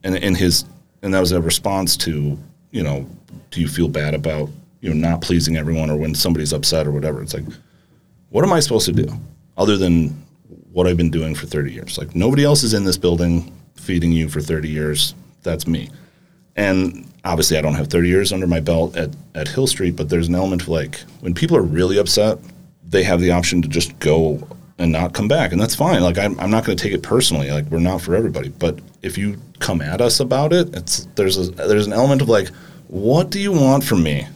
and 0.04 0.16
in 0.16 0.36
his 0.36 0.66
and 1.02 1.14
that 1.14 1.20
was 1.20 1.32
a 1.32 1.42
response 1.42 1.98
to 1.98 2.38
you 2.72 2.84
know, 2.84 3.08
do 3.52 3.62
you 3.62 3.68
feel 3.68 3.88
bad 3.88 4.14
about 4.14 4.50
you 4.84 4.94
know 4.94 5.10
not 5.10 5.22
pleasing 5.22 5.56
everyone 5.56 5.90
or 5.90 5.96
when 5.96 6.14
somebody's 6.14 6.52
upset 6.52 6.86
or 6.86 6.92
whatever? 6.92 7.22
It's 7.24 7.34
like, 7.34 7.46
what 8.30 8.44
am 8.44 8.52
I 8.52 8.60
supposed 8.60 8.86
to 8.88 8.92
do 8.92 9.08
other 9.58 9.78
than 9.78 10.10
what 10.74 10.88
I've 10.88 10.98
been 10.98 11.10
doing 11.10 11.36
for 11.36 11.46
30 11.46 11.72
years? 11.72 11.98
Like 11.98 12.16
nobody 12.16 12.44
else 12.44 12.64
is 12.64 12.74
in 12.74 12.84
this 12.84 12.98
building 12.98 13.52
feeding 13.76 14.12
you 14.12 14.28
for 14.28 14.42
30 14.42 14.68
years. 14.68 15.16
That's 15.42 15.68
me. 15.68 15.90
And 16.58 17.10
obviously 17.24 17.58
I 17.58 17.62
don't 17.62 17.76
have 17.76 17.88
30 17.88 18.10
years 18.10 18.34
under 18.34 18.46
my 18.46 18.60
belt 18.60 18.98
at, 18.98 19.12
at 19.36 19.48
Hill 19.48 19.68
Street, 19.68 19.96
but 19.96 20.10
there's 20.10 20.28
an 20.28 20.36
element 20.36 20.64
of 20.64 20.68
like 20.68 21.00
when 21.22 21.34
people 21.34 21.56
are 21.56 21.64
really 21.64 21.98
upset, 21.98 22.38
they 22.86 23.04
have 23.04 23.22
the 23.22 23.32
option 23.32 23.62
to 23.62 23.70
just 23.70 23.98
go 24.00 24.46
and 24.80 24.92
not 24.92 25.14
come 25.14 25.30
back. 25.30 25.54
And 25.54 25.62
that's 25.62 25.76
fine. 25.76 26.02
Like 26.04 26.18
I'm, 26.18 26.38
I'm 26.42 26.52
not 26.52 26.66
going 26.66 26.78
to 26.78 26.84
take 26.84 26.94
it 26.94 27.04
personally. 27.04 27.52
Like 27.52 27.66
we're 27.68 27.80
not 27.80 28.02
for 28.02 28.16
everybody. 28.16 28.50
But 28.50 28.80
if 29.02 29.18
you 29.18 29.38
come 29.60 29.82
at 29.82 30.02
us 30.02 30.20
about 30.20 30.52
it, 30.52 30.76
it's 30.76 31.08
there's 31.16 31.38
a, 31.38 31.52
there's 31.52 31.88
an 31.88 31.94
element 31.94 32.22
of 32.22 32.28
like, 32.28 32.50
what 32.90 33.30
do 33.30 33.40
you 33.40 33.54
want 33.54 33.86
from 33.86 34.04
me? 34.04 34.28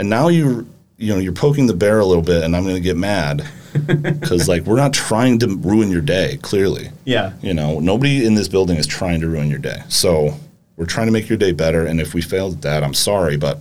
And 0.00 0.08
now 0.08 0.28
you 0.28 0.66
you 0.96 1.12
know 1.12 1.18
you're 1.18 1.32
poking 1.34 1.66
the 1.66 1.74
bear 1.74 2.00
a 2.00 2.06
little 2.06 2.22
bit, 2.22 2.42
and 2.42 2.56
I'm 2.56 2.62
going 2.64 2.74
to 2.74 2.80
get 2.80 2.96
mad 2.96 3.46
because 3.86 4.48
like 4.48 4.62
we're 4.64 4.76
not 4.76 4.92
trying 4.94 5.38
to 5.40 5.46
ruin 5.56 5.90
your 5.90 6.00
day. 6.00 6.38
Clearly, 6.42 6.90
Yeah. 7.04 7.32
you 7.42 7.52
know 7.54 7.78
nobody 7.80 8.24
in 8.24 8.34
this 8.34 8.48
building 8.48 8.76
is 8.78 8.86
trying 8.86 9.20
to 9.20 9.28
ruin 9.28 9.48
your 9.50 9.58
day. 9.58 9.82
So 9.88 10.34
we're 10.76 10.86
trying 10.86 11.06
to 11.06 11.12
make 11.12 11.28
your 11.28 11.36
day 11.38 11.52
better. 11.52 11.84
And 11.86 12.00
if 12.00 12.14
we 12.14 12.22
failed 12.22 12.54
at 12.54 12.62
that, 12.62 12.82
I'm 12.82 12.94
sorry, 12.94 13.36
but 13.36 13.58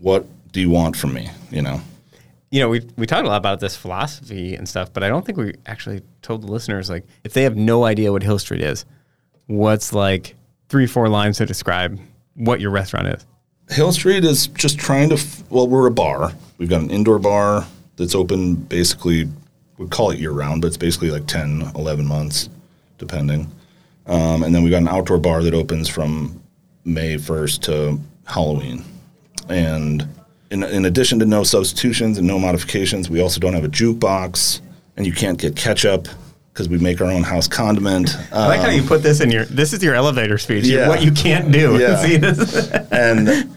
what 0.00 0.26
do 0.52 0.60
you 0.60 0.68
want 0.70 0.94
from 0.96 1.14
me? 1.14 1.30
You 1.50 1.62
know. 1.62 1.80
you 2.50 2.60
know, 2.60 2.68
we 2.68 2.80
we 2.96 3.06
talked 3.06 3.24
a 3.24 3.28
lot 3.28 3.38
about 3.38 3.60
this 3.60 3.74
philosophy 3.74 4.54
and 4.54 4.68
stuff, 4.68 4.92
but 4.92 5.02
I 5.02 5.08
don't 5.08 5.24
think 5.24 5.38
we 5.38 5.54
actually 5.64 6.02
told 6.20 6.42
the 6.42 6.52
listeners 6.52 6.90
like 6.90 7.04
if 7.24 7.32
they 7.32 7.44
have 7.44 7.56
no 7.56 7.84
idea 7.84 8.12
what 8.12 8.22
Hill 8.22 8.38
Street 8.38 8.60
is, 8.60 8.84
what's 9.46 9.94
like 9.94 10.34
three 10.68 10.86
four 10.86 11.08
lines 11.08 11.38
to 11.38 11.46
describe 11.46 11.98
what 12.34 12.60
your 12.60 12.70
restaurant 12.70 13.08
is. 13.08 13.26
Hill 13.70 13.92
Street 13.92 14.24
is 14.24 14.46
just 14.48 14.78
trying 14.78 15.08
to, 15.10 15.16
f- 15.16 15.42
well, 15.50 15.68
we're 15.68 15.86
a 15.86 15.90
bar. 15.90 16.32
We've 16.58 16.68
got 16.68 16.80
an 16.82 16.90
indoor 16.90 17.18
bar 17.18 17.66
that's 17.96 18.14
open 18.14 18.54
basically, 18.54 19.28
we 19.76 19.86
call 19.88 20.10
it 20.10 20.18
year 20.18 20.30
round, 20.32 20.62
but 20.62 20.68
it's 20.68 20.76
basically 20.76 21.10
like 21.10 21.26
10, 21.26 21.72
11 21.74 22.06
months, 22.06 22.48
depending. 22.98 23.50
Um, 24.06 24.42
and 24.42 24.54
then 24.54 24.62
we've 24.62 24.70
got 24.70 24.82
an 24.82 24.88
outdoor 24.88 25.18
bar 25.18 25.42
that 25.42 25.54
opens 25.54 25.88
from 25.88 26.40
May 26.84 27.16
1st 27.16 27.60
to 27.62 28.00
Halloween. 28.26 28.84
And 29.48 30.06
in, 30.50 30.62
in 30.62 30.86
addition 30.86 31.18
to 31.18 31.26
no 31.26 31.44
substitutions 31.44 32.16
and 32.18 32.26
no 32.26 32.38
modifications, 32.38 33.10
we 33.10 33.20
also 33.20 33.38
don't 33.38 33.52
have 33.52 33.64
a 33.64 33.68
jukebox, 33.68 34.60
and 34.96 35.06
you 35.06 35.12
can't 35.12 35.38
get 35.38 35.54
ketchup 35.56 36.08
because 36.52 36.68
we 36.68 36.78
make 36.78 37.00
our 37.00 37.10
own 37.10 37.22
house 37.22 37.46
condiment. 37.46 38.16
I 38.32 38.48
like 38.48 38.60
how 38.60 38.68
Um, 38.70 38.74
you 38.74 38.82
put 38.82 39.02
this 39.02 39.20
in 39.20 39.30
your. 39.30 39.44
This 39.44 39.72
is 39.72 39.82
your 39.82 39.94
elevator 39.94 40.38
speech. 40.38 40.64
Yeah. 40.64 40.88
What 40.88 41.02
you 41.02 41.12
can't 41.12 41.52
do. 41.52 41.78
Yeah. 41.78 42.86
And 42.90 43.56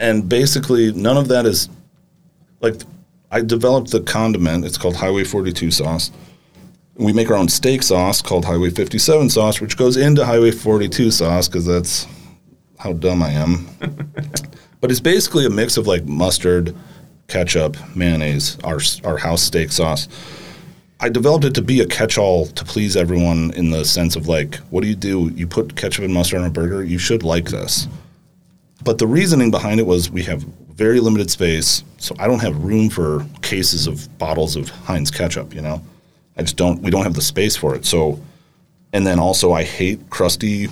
and 0.00 0.28
basically 0.28 0.92
none 0.92 1.16
of 1.16 1.28
that 1.28 1.46
is 1.46 1.68
like 2.60 2.74
I 3.30 3.42
developed 3.42 3.92
the 3.92 4.00
condiment. 4.00 4.64
It's 4.64 4.78
called 4.78 4.96
Highway 4.96 5.22
42 5.22 5.70
sauce. 5.70 6.10
We 6.96 7.12
make 7.12 7.30
our 7.30 7.36
own 7.36 7.48
steak 7.48 7.84
sauce 7.84 8.20
called 8.20 8.44
Highway 8.44 8.70
57 8.70 9.30
sauce, 9.30 9.60
which 9.60 9.76
goes 9.76 9.96
into 9.96 10.24
Highway 10.24 10.50
42 10.50 11.12
sauce 11.12 11.46
because 11.46 11.64
that's 11.64 12.08
how 12.78 12.94
dumb 12.94 13.22
I 13.22 13.30
am. 13.30 13.68
but 14.80 14.90
it's 14.90 15.00
basically 15.00 15.46
a 15.46 15.50
mix 15.50 15.76
of 15.76 15.86
like 15.86 16.04
mustard, 16.06 16.74
ketchup, 17.28 17.76
mayonnaise, 17.94 18.58
our 18.64 18.80
our 19.04 19.18
house 19.18 19.42
steak 19.42 19.70
sauce. 19.70 20.08
I 21.02 21.08
developed 21.08 21.46
it 21.46 21.54
to 21.54 21.62
be 21.62 21.80
a 21.80 21.86
catch-all 21.86 22.44
to 22.46 22.64
please 22.64 22.94
everyone 22.94 23.52
in 23.52 23.70
the 23.70 23.86
sense 23.86 24.16
of 24.16 24.28
like, 24.28 24.56
what 24.68 24.82
do 24.82 24.88
you 24.88 24.94
do? 24.94 25.30
You 25.34 25.46
put 25.46 25.74
ketchup 25.74 26.04
and 26.04 26.12
mustard 26.12 26.40
on 26.40 26.46
a 26.46 26.50
burger. 26.50 26.84
You 26.84 26.98
should 26.98 27.22
like 27.22 27.46
this. 27.46 27.88
But 28.82 28.98
the 28.98 29.06
reasoning 29.06 29.50
behind 29.50 29.78
it 29.80 29.86
was 29.86 30.10
we 30.10 30.22
have 30.24 30.42
very 30.42 31.00
limited 31.00 31.30
space, 31.30 31.84
so 31.98 32.14
I 32.18 32.26
don't 32.26 32.40
have 32.40 32.56
room 32.64 32.88
for 32.88 33.26
cases 33.42 33.86
of 33.86 34.08
bottles 34.18 34.56
of 34.56 34.70
Heinz 34.70 35.10
ketchup. 35.10 35.54
You 35.54 35.60
know, 35.60 35.82
I 36.36 36.42
just 36.42 36.56
don't. 36.56 36.80
We 36.82 36.90
don't 36.90 37.02
have 37.02 37.14
the 37.14 37.20
space 37.22 37.56
for 37.56 37.74
it. 37.74 37.84
So, 37.84 38.18
and 38.92 39.06
then 39.06 39.18
also 39.18 39.52
I 39.52 39.64
hate 39.64 40.08
crusty 40.10 40.68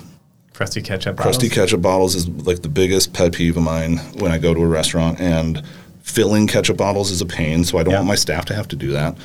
Crusty 0.53 0.81
ketchup. 0.81 1.15
crusty 1.15 1.47
bottles. 1.47 1.53
ketchup 1.69 1.81
bottles 1.81 2.15
is 2.15 2.27
like 2.27 2.61
the 2.61 2.67
biggest 2.69 3.13
pet 3.13 3.33
peeve 3.33 3.55
of 3.55 3.63
mine 3.63 3.97
when 4.17 4.31
I 4.31 4.37
go 4.39 4.53
to 4.53 4.61
a 4.61 4.67
restaurant 4.67 5.19
and 5.21 5.63
filling 6.01 6.47
ketchup 6.47 6.75
bottles 6.75 7.11
is 7.11 7.21
a 7.21 7.25
pain 7.25 7.63
so 7.63 7.77
I 7.77 7.83
don't 7.83 7.91
Yeah. 7.91 7.99
want 7.99 8.07
my 8.09 8.15
staff 8.15 8.43
to 8.45 8.55
have 8.55 8.67
to 8.69 8.75
do 8.75 8.91
that. 8.91 9.15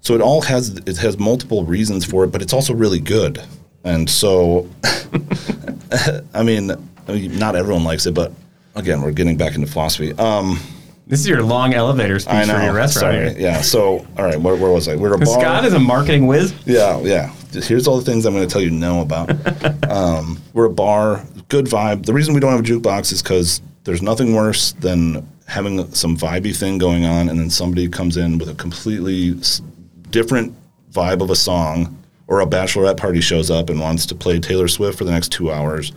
So 0.00 0.14
it 0.14 0.20
all 0.22 0.40
has 0.42 0.70
it 0.86 0.96
has 0.98 1.18
multiple 1.18 1.64
reasons 1.64 2.04
for 2.06 2.24
it 2.24 2.28
but 2.28 2.40
it's 2.40 2.52
also 2.54 2.72
really 2.72 3.00
good. 3.00 3.42
And 3.84 4.08
so 4.08 4.66
I 6.32 6.42
mean 6.42 6.70
not 7.08 7.56
everyone 7.56 7.84
likes 7.84 8.06
it 8.06 8.12
but 8.14 8.32
again 8.74 9.00
we're 9.02 9.12
getting 9.12 9.36
back 9.36 9.54
into 9.54 9.66
philosophy. 9.66 10.12
Um 10.14 10.58
This 11.06 11.20
is 11.20 11.28
your 11.28 11.42
long 11.42 11.72
elevator 11.74 12.18
speech 12.18 12.34
I 12.34 12.44
know. 12.44 12.54
for 12.58 12.64
your 12.64 12.74
restaurant. 12.74 13.14
Sorry. 13.14 13.30
here. 13.34 13.40
Yeah. 13.40 13.60
So 13.60 14.06
all 14.18 14.24
right, 14.24 14.40
where, 14.40 14.56
where 14.56 14.70
was 14.70 14.88
I? 14.88 14.96
We're 14.96 15.14
a 15.14 15.18
bar. 15.18 15.40
Scott 15.40 15.64
is 15.64 15.72
a 15.74 15.78
marketing 15.78 16.26
whiz. 16.26 16.52
Yeah, 16.66 17.00
yeah. 17.00 17.32
Just 17.52 17.68
Here's 17.68 17.86
all 17.86 17.96
the 17.98 18.04
things 18.04 18.26
I'm 18.26 18.34
going 18.34 18.46
to 18.46 18.52
tell 18.52 18.60
you 18.60 18.70
no 18.70 19.00
about. 19.02 19.30
um, 19.90 20.40
we're 20.52 20.64
a 20.66 20.70
bar, 20.70 21.24
good 21.48 21.66
vibe. 21.66 22.04
The 22.04 22.12
reason 22.12 22.34
we 22.34 22.40
don't 22.40 22.50
have 22.50 22.60
a 22.60 22.64
jukebox 22.64 23.12
is 23.12 23.22
because 23.22 23.62
there's 23.84 24.02
nothing 24.02 24.34
worse 24.34 24.72
than 24.72 25.26
having 25.46 25.88
some 25.92 26.16
vibey 26.16 26.54
thing 26.54 26.76
going 26.76 27.04
on, 27.04 27.28
and 27.28 27.38
then 27.38 27.48
somebody 27.50 27.88
comes 27.88 28.16
in 28.16 28.36
with 28.38 28.48
a 28.48 28.54
completely 28.54 29.38
different 30.10 30.54
vibe 30.92 31.22
of 31.22 31.30
a 31.30 31.36
song, 31.36 31.96
or 32.26 32.40
a 32.40 32.46
bachelorette 32.46 32.96
party 32.96 33.20
shows 33.20 33.48
up 33.50 33.70
and 33.70 33.78
wants 33.80 34.06
to 34.06 34.14
play 34.14 34.40
Taylor 34.40 34.66
Swift 34.68 34.98
for 34.98 35.04
the 35.04 35.12
next 35.12 35.30
two 35.30 35.52
hours. 35.52 35.92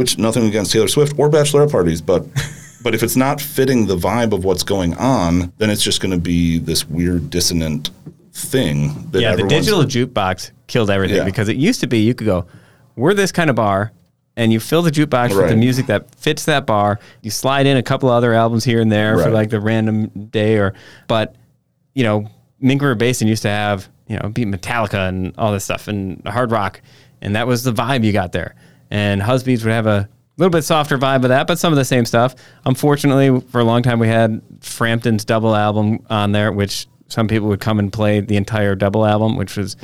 Which 0.00 0.16
nothing 0.16 0.46
against 0.46 0.72
Taylor 0.72 0.88
Swift 0.88 1.18
or 1.18 1.28
bachelorette 1.28 1.70
parties, 1.70 2.00
but 2.00 2.24
but 2.82 2.94
if 2.94 3.02
it's 3.02 3.16
not 3.16 3.38
fitting 3.38 3.86
the 3.86 3.98
vibe 3.98 4.32
of 4.32 4.44
what's 4.46 4.62
going 4.62 4.96
on, 4.96 5.52
then 5.58 5.68
it's 5.68 5.82
just 5.82 6.00
going 6.00 6.12
to 6.12 6.18
be 6.18 6.58
this 6.58 6.88
weird 6.88 7.28
dissonant 7.28 7.90
thing. 8.32 9.10
That 9.10 9.20
Yeah, 9.20 9.36
the 9.36 9.46
digital 9.46 9.82
jukebox 9.84 10.52
killed 10.68 10.88
everything 10.88 11.18
Yeah. 11.18 11.24
because 11.24 11.50
it 11.50 11.58
used 11.58 11.80
to 11.80 11.86
be 11.86 11.98
you 11.98 12.14
could 12.14 12.26
go, 12.26 12.46
we're 12.96 13.12
this 13.12 13.30
kind 13.30 13.50
of 13.50 13.56
bar, 13.56 13.92
and 14.36 14.50
you 14.50 14.58
fill 14.58 14.80
the 14.80 14.90
jukebox 14.90 15.36
with 15.36 15.50
the 15.50 15.56
music 15.56 15.84
that 15.88 16.14
fits 16.14 16.46
that 16.46 16.64
bar. 16.64 16.98
You 17.20 17.30
slide 17.30 17.66
in 17.66 17.76
a 17.76 17.82
couple 17.82 18.08
other 18.08 18.32
albums 18.32 18.64
here 18.64 18.80
and 18.80 18.90
there 18.90 19.18
for 19.18 19.28
like 19.28 19.50
the 19.50 19.60
random 19.60 20.06
day, 20.30 20.56
or 20.56 20.72
but 21.08 21.36
you 21.92 22.04
know, 22.04 22.26
Mink 22.58 22.80
River 22.80 22.94
Basin 22.94 23.28
used 23.28 23.42
to 23.42 23.50
have 23.50 23.90
you 24.06 24.18
know 24.18 24.30
be 24.30 24.46
Metallica 24.46 25.10
and 25.10 25.34
all 25.36 25.52
this 25.52 25.64
stuff 25.64 25.88
and 25.88 26.26
hard 26.26 26.52
rock, 26.52 26.80
and 27.20 27.36
that 27.36 27.46
was 27.46 27.64
the 27.64 27.72
vibe 27.74 28.02
you 28.02 28.12
got 28.12 28.32
there. 28.32 28.54
And 28.90 29.20
Husby's 29.22 29.64
would 29.64 29.72
have 29.72 29.86
a 29.86 30.08
little 30.36 30.50
bit 30.50 30.62
softer 30.62 30.98
vibe 30.98 31.22
of 31.22 31.28
that, 31.28 31.46
but 31.46 31.58
some 31.58 31.72
of 31.72 31.76
the 31.76 31.84
same 31.84 32.04
stuff. 32.04 32.34
Unfortunately, 32.64 33.40
for 33.48 33.60
a 33.60 33.64
long 33.64 33.82
time 33.82 33.98
we 33.98 34.08
had 34.08 34.40
Frampton's 34.60 35.24
double 35.24 35.54
album 35.54 36.04
on 36.10 36.32
there, 36.32 36.50
which 36.52 36.86
some 37.08 37.28
people 37.28 37.48
would 37.48 37.60
come 37.60 37.78
and 37.78 37.92
play 37.92 38.20
the 38.20 38.36
entire 38.36 38.74
double 38.74 39.04
album, 39.04 39.36
which 39.36 39.56
was 39.56 39.76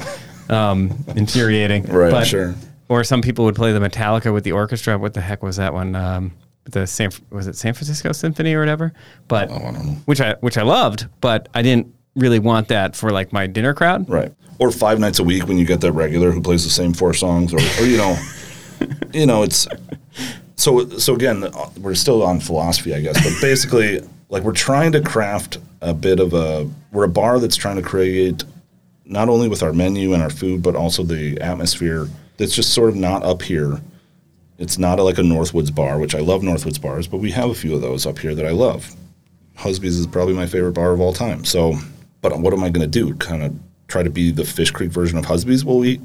um, 0.48 1.04
infuriating. 1.16 1.84
Right, 1.84 2.26
sure. 2.26 2.54
Or 2.88 3.02
some 3.04 3.20
people 3.20 3.44
would 3.46 3.56
play 3.56 3.72
the 3.72 3.80
Metallica 3.80 4.32
with 4.32 4.44
the 4.44 4.52
orchestra. 4.52 4.96
What 4.96 5.14
the 5.14 5.20
heck 5.20 5.42
was 5.42 5.56
that 5.56 5.74
one? 5.74 5.96
Um, 5.96 6.32
the 6.64 6.86
San 6.86 7.10
was 7.30 7.46
it 7.46 7.56
San 7.56 7.74
Francisco 7.74 8.12
Symphony 8.12 8.54
or 8.54 8.60
whatever? 8.60 8.92
But 9.28 9.50
Oh, 9.50 9.54
I 9.56 9.72
which 10.06 10.20
I 10.20 10.34
which 10.40 10.58
I 10.58 10.62
loved, 10.62 11.06
but 11.20 11.48
I 11.54 11.62
didn't 11.62 11.92
really 12.14 12.38
want 12.38 12.68
that 12.68 12.96
for 12.96 13.10
like 13.10 13.32
my 13.32 13.46
dinner 13.46 13.74
crowd. 13.74 14.08
Right. 14.08 14.32
Or 14.58 14.70
five 14.70 14.98
nights 14.98 15.18
a 15.18 15.24
week 15.24 15.46
when 15.46 15.58
you 15.58 15.66
get 15.66 15.80
that 15.82 15.92
regular 15.92 16.30
who 16.30 16.40
plays 16.40 16.64
the 16.64 16.70
same 16.70 16.94
four 16.94 17.12
songs, 17.12 17.52
or, 17.52 17.58
or 17.58 17.86
you 17.86 17.98
know, 17.98 18.16
you 19.12 19.26
know, 19.26 19.42
it's 19.42 19.66
so. 20.56 20.88
So 20.98 21.14
again, 21.14 21.44
uh, 21.44 21.70
we're 21.78 21.94
still 21.94 22.22
on 22.22 22.40
philosophy, 22.40 22.94
I 22.94 23.00
guess, 23.00 23.22
but 23.22 23.40
basically, 23.40 24.00
like 24.28 24.42
we're 24.42 24.52
trying 24.52 24.92
to 24.92 25.00
craft 25.00 25.58
a 25.80 25.94
bit 25.94 26.20
of 26.20 26.34
a. 26.34 26.68
We're 26.92 27.04
a 27.04 27.08
bar 27.08 27.38
that's 27.38 27.56
trying 27.56 27.76
to 27.76 27.82
create 27.82 28.44
not 29.04 29.28
only 29.28 29.48
with 29.48 29.62
our 29.62 29.72
menu 29.72 30.12
and 30.12 30.22
our 30.22 30.30
food, 30.30 30.62
but 30.62 30.74
also 30.74 31.02
the 31.02 31.40
atmosphere 31.40 32.08
that's 32.36 32.54
just 32.54 32.74
sort 32.74 32.90
of 32.90 32.96
not 32.96 33.22
up 33.22 33.42
here. 33.42 33.80
It's 34.58 34.78
not 34.78 34.98
like 34.98 35.18
a 35.18 35.22
Northwoods 35.22 35.74
bar, 35.74 35.98
which 35.98 36.14
I 36.14 36.20
love 36.20 36.42
Northwoods 36.42 36.80
bars, 36.80 37.06
but 37.06 37.18
we 37.18 37.30
have 37.30 37.50
a 37.50 37.54
few 37.54 37.74
of 37.74 37.82
those 37.82 38.06
up 38.06 38.18
here 38.18 38.34
that 38.34 38.46
I 38.46 38.50
love. 38.50 38.94
Husby's 39.56 39.98
is 39.98 40.06
probably 40.06 40.34
my 40.34 40.46
favorite 40.46 40.72
bar 40.72 40.92
of 40.92 41.00
all 41.00 41.12
time. 41.12 41.44
So, 41.44 41.74
but 42.20 42.38
what 42.40 42.52
am 42.52 42.64
I 42.64 42.70
going 42.70 42.90
to 42.90 43.04
do? 43.04 43.14
Kind 43.16 43.42
of 43.42 43.54
try 43.88 44.02
to 44.02 44.10
be 44.10 44.30
the 44.30 44.44
Fish 44.44 44.70
Creek 44.70 44.90
version 44.90 45.18
of 45.18 45.24
Husby's? 45.24 45.64
Well, 45.64 45.78
we 45.78 46.00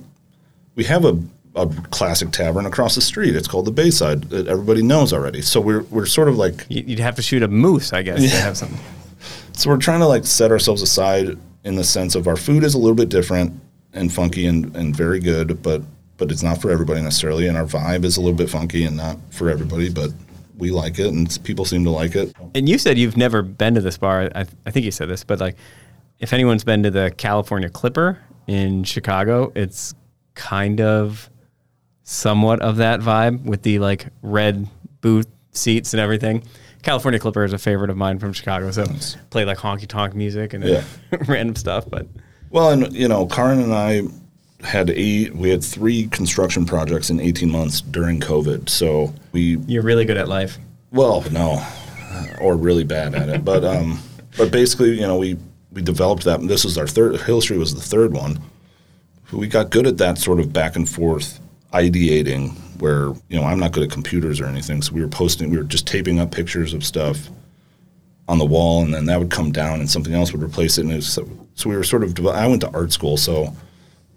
we 0.75 0.83
have 0.85 1.05
a, 1.05 1.19
a 1.55 1.67
classic 1.89 2.31
tavern 2.31 2.65
across 2.65 2.95
the 2.95 3.01
street. 3.01 3.35
It's 3.35 3.47
called 3.47 3.65
the 3.65 3.71
Bayside 3.71 4.23
that 4.29 4.47
everybody 4.47 4.81
knows 4.81 5.11
already. 5.13 5.41
So 5.41 5.59
we're 5.59 5.81
we're 5.83 6.05
sort 6.05 6.29
of 6.29 6.37
like 6.37 6.65
You- 6.69 6.83
You'd 6.87 6.99
have 6.99 7.15
to 7.15 7.21
shoot 7.21 7.43
a 7.43 7.47
moose, 7.47 7.91
I 7.93 8.01
guess, 8.03 8.21
to 8.21 8.37
have 8.41 8.57
something. 8.57 8.79
so 9.53 9.69
we're 9.69 9.77
trying 9.77 9.99
to 9.99 10.07
like 10.07 10.25
set 10.25 10.51
ourselves 10.51 10.81
aside 10.81 11.37
in 11.63 11.75
the 11.75 11.83
sense 11.83 12.15
of 12.15 12.27
our 12.27 12.37
food 12.37 12.63
is 12.63 12.73
a 12.73 12.77
little 12.77 12.95
bit 12.95 13.09
different 13.09 13.53
and 13.93 14.11
funky 14.11 14.45
and, 14.45 14.75
and 14.75 14.95
very 14.95 15.19
good, 15.19 15.61
but 15.61 15.81
but 16.17 16.31
it's 16.31 16.43
not 16.43 16.61
for 16.61 16.69
everybody 16.69 17.01
necessarily. 17.01 17.47
And 17.47 17.57
our 17.57 17.65
vibe 17.65 18.05
is 18.05 18.17
a 18.17 18.21
little 18.21 18.37
bit 18.37 18.49
funky 18.49 18.85
and 18.85 18.95
not 18.95 19.17
for 19.31 19.49
everybody, 19.49 19.89
but 19.89 20.11
we 20.57 20.69
like 20.69 20.99
it 20.99 21.07
and 21.07 21.37
people 21.43 21.65
seem 21.65 21.83
to 21.85 21.89
like 21.89 22.15
it. 22.15 22.31
And 22.53 22.69
you 22.69 22.77
said 22.77 22.97
you've 22.99 23.17
never 23.17 23.41
been 23.41 23.73
to 23.73 23.81
this 23.81 23.97
bar. 23.97 24.29
I, 24.35 24.45
I 24.65 24.71
think 24.71 24.85
you 24.85 24.91
said 24.91 25.09
this, 25.09 25.23
but 25.23 25.39
like, 25.39 25.55
if 26.19 26.31
anyone's 26.33 26.63
been 26.63 26.83
to 26.83 26.91
the 26.91 27.11
California 27.17 27.67
Clipper 27.67 28.19
in 28.45 28.83
Chicago, 28.83 29.51
it's 29.55 29.95
kind 30.35 30.79
of 30.79 31.30
somewhat 32.11 32.61
of 32.61 32.77
that 32.77 32.99
vibe 32.99 33.43
with 33.43 33.61
the 33.63 33.79
like 33.79 34.07
red 34.21 34.67
booth 34.99 35.27
seats 35.51 35.93
and 35.93 35.99
everything. 36.01 36.43
California 36.83 37.19
Clipper 37.19 37.43
is 37.43 37.53
a 37.53 37.57
favorite 37.57 37.89
of 37.89 37.97
mine 37.97 38.19
from 38.19 38.33
Chicago, 38.33 38.69
so 38.71 38.85
play 39.29 39.45
like 39.45 39.57
honky 39.57 39.87
tonk 39.87 40.13
music 40.15 40.53
and 40.53 40.63
Yeah. 40.63 40.83
random 41.27 41.55
stuff. 41.55 41.85
But 41.89 42.07
Well, 42.49 42.71
and 42.71 42.91
you 42.93 43.07
know, 43.07 43.27
Karin 43.27 43.59
and 43.59 43.73
I 43.73 44.01
had 44.65 44.89
eight. 44.89 45.35
We 45.35 45.49
had 45.49 45.63
three 45.63 46.07
construction 46.07 46.65
projects 46.65 47.09
in 47.09 47.19
18 47.19 47.49
months 47.49 47.81
during 47.81 48.19
COVID. 48.19 48.67
So 48.69 49.13
we, 49.31 49.57
you're 49.67 49.83
really 49.83 50.05
good 50.05 50.17
at 50.17 50.27
life. 50.27 50.57
well, 50.91 51.23
no, 51.31 51.65
or 52.41 52.55
really 52.55 52.83
bad 52.83 53.15
at 53.15 53.29
it. 53.29 53.45
But 53.45 53.63
um, 53.63 53.99
but 54.37 54.51
basically, 54.51 54.95
you 54.99 55.07
know, 55.07 55.17
we 55.17 55.37
we 55.71 55.81
developed 55.81 56.25
that. 56.25 56.41
This 56.47 56.65
was 56.65 56.77
our 56.77 56.87
third. 56.87 57.21
Hill 57.21 57.41
Street 57.41 57.57
was 57.59 57.73
the 57.73 57.81
third 57.81 58.11
one. 58.11 58.39
We 59.31 59.47
got 59.47 59.69
good 59.69 59.87
at 59.87 59.97
that 59.99 60.17
sort 60.17 60.41
of 60.41 60.51
back 60.51 60.75
and 60.75 60.89
forth 60.89 61.39
ideating. 61.73 62.57
Where 62.79 63.13
you 63.29 63.39
know, 63.39 63.43
I'm 63.43 63.59
not 63.59 63.73
good 63.73 63.83
at 63.83 63.91
computers 63.91 64.39
or 64.39 64.45
anything, 64.45 64.81
so 64.81 64.93
we 64.93 65.01
were 65.01 65.07
posting. 65.07 65.51
We 65.51 65.57
were 65.57 65.63
just 65.63 65.85
taping 65.85 66.19
up 66.19 66.31
pictures 66.31 66.73
of 66.73 66.83
stuff 66.83 67.29
on 68.27 68.39
the 68.39 68.45
wall, 68.45 68.83
and 68.83 68.93
then 68.93 69.05
that 69.05 69.19
would 69.19 69.29
come 69.29 69.51
down, 69.51 69.79
and 69.79 69.89
something 69.89 70.13
else 70.13 70.31
would 70.31 70.41
replace 70.41 70.77
it. 70.77 70.81
And 70.81 70.91
it 70.91 70.95
was, 70.95 71.13
so, 71.13 71.29
so 71.53 71.69
we 71.69 71.75
were 71.75 71.83
sort 71.83 72.03
of. 72.03 72.17
I 72.25 72.47
went 72.47 72.61
to 72.61 72.71
art 72.71 72.91
school, 72.91 73.17
so 73.17 73.53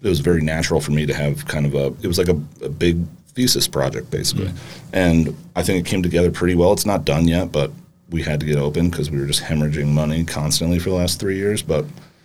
it 0.03 0.09
was 0.09 0.21
very 0.21 0.41
natural 0.41 0.81
for 0.81 0.93
me 0.93 1.05
to 1.05 1.13
have 1.13 1.47
kind 1.47 1.67
of 1.67 1.75
a. 1.75 1.87
It 2.03 2.07
was 2.07 2.17
like 2.17 2.29
a, 2.29 2.41
a 2.65 2.71
big 2.71 3.05
thesis 3.35 3.69
project, 3.69 4.11
basically, 4.11 4.47
mm-hmm. 4.47 4.97
and 4.97 5.37
I 5.57 5.63
think 5.63 5.87
it 5.87 5.91
came 5.91 6.03
together 6.03 6.31
pretty 6.31 6.55
well. 6.55 6.73
It's 6.73 6.87
not 6.87 7.05
done 7.05 7.29
yet, 7.29 7.53
but 7.53 7.71
we 8.11 8.23
had 8.23 8.41
to 8.41 8.47
get 8.47 8.57
open 8.57 8.89
because 8.89 9.11
we 9.11 9.19
were 9.19 9.27
just 9.27 9.43
hemorrhaging 9.43 9.89
money 9.89 10.25
constantly 10.25 10.79
for 10.79 10.91
the 10.91 10.97
last 10.97 11.21
three 11.21 11.37
years. 11.37 11.61
But 11.61 11.85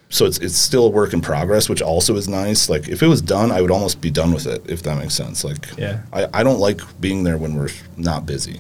so 0.10 0.26
it's 0.26 0.40
it's 0.40 0.58
still 0.58 0.88
a 0.88 0.90
work 0.90 1.14
in 1.14 1.22
progress, 1.22 1.70
which 1.70 1.82
also 1.82 2.16
is 2.16 2.28
nice. 2.28 2.70
Like 2.70 2.88
if 2.88 3.04
it 3.04 3.08
was 3.08 3.22
done, 3.22 3.52
I 3.52 3.62
would 3.62 3.72
almost 3.72 4.02
be 4.02 4.10
done 4.10 4.34
with 4.34 4.48
it, 4.48 4.68
if 4.68 4.84
that 4.84 4.98
makes 4.98 5.14
sense. 5.14 5.44
Like 5.44 5.78
Yeah. 5.78 6.02
I, 6.12 6.28
I 6.34 6.44
don't 6.44 6.60
like 6.60 6.82
being 7.00 7.24
there 7.24 7.38
when 7.38 7.56
we're 7.56 7.70
not 7.96 8.26
busy 8.26 8.60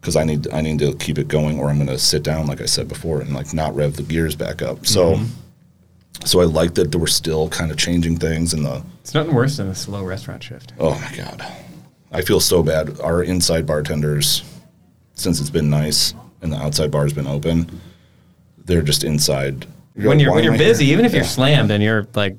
because 0.00 0.16
I 0.16 0.24
need 0.24 0.50
I 0.52 0.60
need 0.60 0.78
to 0.80 0.94
keep 0.94 1.18
it 1.18 1.28
going, 1.28 1.58
or 1.58 1.68
I'm 1.68 1.76
going 1.76 1.88
to 1.88 1.98
sit 1.98 2.22
down, 2.22 2.46
like 2.46 2.60
I 2.60 2.66
said 2.66 2.88
before, 2.88 3.20
and 3.20 3.34
like 3.34 3.52
not 3.52 3.74
rev 3.74 3.96
the 3.96 4.02
gears 4.02 4.34
back 4.34 4.62
up. 4.62 4.86
So, 4.86 5.14
mm-hmm. 5.14 6.26
so 6.26 6.40
I 6.40 6.44
like 6.44 6.74
that 6.74 6.94
we're 6.94 7.06
still 7.06 7.48
kind 7.48 7.70
of 7.70 7.76
changing 7.76 8.16
things, 8.16 8.52
and 8.52 8.64
the 8.64 8.82
It's 9.00 9.14
nothing 9.14 9.34
worse 9.34 9.56
than 9.56 9.68
a 9.68 9.74
slow 9.74 10.02
restaurant 10.02 10.42
shift. 10.42 10.72
oh 10.78 10.98
my 10.98 11.16
god, 11.16 11.46
I 12.12 12.22
feel 12.22 12.40
so 12.40 12.62
bad. 12.62 12.98
Our 13.00 13.22
inside 13.22 13.66
bartenders, 13.66 14.42
since 15.14 15.40
it's 15.40 15.50
been 15.50 15.70
nice 15.70 16.14
and 16.42 16.52
the 16.52 16.56
outside 16.56 16.90
bar's 16.90 17.12
been 17.12 17.26
open, 17.26 17.80
they're 18.64 18.82
just 18.82 19.04
inside. 19.04 19.66
When 20.08 20.18
you're 20.20 20.32
when 20.32 20.44
you're 20.44 20.54
I 20.54 20.56
here?" 20.56 20.68
busy, 20.68 20.86
even 20.86 21.04
if 21.04 21.12
you're 21.14 21.24
slammed 21.24 21.70
and 21.70 21.82
you're 21.82 22.06
like 22.14 22.36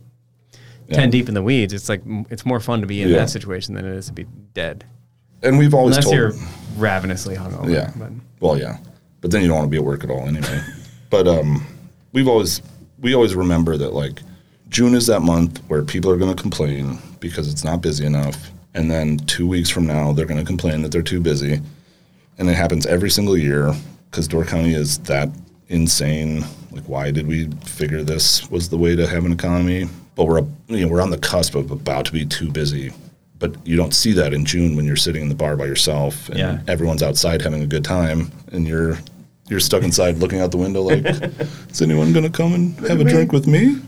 ten 0.91 1.09
deep 1.09 1.28
in 1.30 1.34
the 1.34 1.41
weeds. 1.43 1.74
It's 1.74 1.88
like 1.89 2.01
it's 2.30 2.45
more 2.45 2.59
fun 2.59 2.82
to 2.82 2.88
be 2.88 3.01
in 3.01 3.09
Yeah. 3.09 3.18
that 3.18 3.30
situation 3.30 3.76
than 3.76 3.86
it 3.86 3.95
is 3.95 4.07
to 4.07 4.14
be 4.14 4.26
dead. 4.53 4.84
And 5.43 5.57
we've 5.57 5.74
always 5.74 5.95
Unless 5.97 6.05
told 6.05 6.16
you're 6.16 6.34
ravenously 6.78 7.36
hungover. 7.36 7.72
Yeah. 7.74 7.91
But 7.95 8.12
Well, 8.39 8.59
yeah, 8.59 8.78
but 9.22 9.32
then 9.32 9.41
you 9.41 9.47
don't 9.47 9.57
want 9.57 9.68
to 9.68 9.72
be 9.72 9.78
at 9.78 9.84
work 9.84 10.03
at 10.03 10.09
all 10.12 10.28
anyway. 10.28 10.62
but 11.09 11.28
um, 11.28 11.66
we've 12.14 12.28
always 12.28 12.62
we 12.99 13.14
always 13.16 13.34
remember 13.36 13.78
that 13.78 13.93
like 13.93 14.22
June 14.70 14.93
is 14.95 15.07
that 15.07 15.22
month 15.22 15.59
where 15.68 15.82
people 15.84 16.12
are 16.12 16.18
going 16.18 16.34
to 16.36 16.41
complain 16.41 16.97
because 17.20 17.51
it's 17.51 17.64
not 17.64 17.82
busy 17.82 18.05
enough, 18.05 18.51
and 18.74 18.89
then 18.91 19.18
two 19.18 19.47
weeks 19.47 19.70
from 19.70 19.86
now 19.88 20.12
they're 20.14 20.26
going 20.26 20.39
to 20.39 20.45
complain 20.45 20.82
that 20.84 20.91
they're 20.91 21.01
too 21.01 21.20
busy, 21.20 21.59
and 22.38 22.49
it 22.49 22.53
happens 22.55 22.86
every 22.86 23.09
single 23.09 23.38
year 23.38 23.74
because 24.09 24.28
Door 24.28 24.45
County 24.45 24.74
is 24.74 24.97
that 24.99 25.30
insane. 25.70 26.43
Like, 26.72 26.84
why 26.86 27.12
did 27.12 27.28
we 27.28 27.48
figure 27.66 28.04
this 28.04 28.50
was 28.50 28.70
the 28.70 28.78
way 28.78 28.96
to 28.96 29.06
have 29.08 29.26
an 29.26 29.32
economy? 29.32 29.88
But 30.16 30.26
we're 30.26 30.40
you 30.68 30.82
know 30.82 30.88
we're 30.88 31.02
on 31.02 31.10
the 31.12 31.18
cusp 31.18 31.56
of 31.56 31.72
about 31.72 32.06
to 32.06 32.12
be 32.12 32.26
too 32.26 32.50
busy. 32.52 32.92
But 33.40 33.56
you 33.66 33.76
don't 33.76 33.94
see 33.94 34.12
that 34.14 34.34
in 34.34 34.46
June 34.46 34.76
when 34.76 34.86
you're 34.86 34.96
sitting 34.96 35.24
in 35.24 35.30
the 35.30 35.36
bar 35.36 35.58
by 35.58 35.66
yourself 35.66 36.30
and 36.30 36.38
Yeah. 36.38 36.60
everyone's 36.68 37.02
outside 37.02 37.42
having 37.42 37.64
a 37.64 37.68
good 37.68 37.84
time, 37.84 38.32
and 38.52 38.68
you're 38.68 39.00
you're 39.50 39.60
stuck 39.60 39.84
inside 39.84 40.18
looking 40.20 40.40
out 40.40 40.52
the 40.52 40.58
window 40.58 40.82
like, 40.82 41.04
is 41.72 41.82
anyone 41.82 42.14
going 42.14 42.24
to 42.24 42.30
come 42.32 42.54
and 42.54 42.78
have 42.88 43.00
a 43.02 43.04
drink 43.04 43.32
with 43.34 43.48
me? 43.48 43.82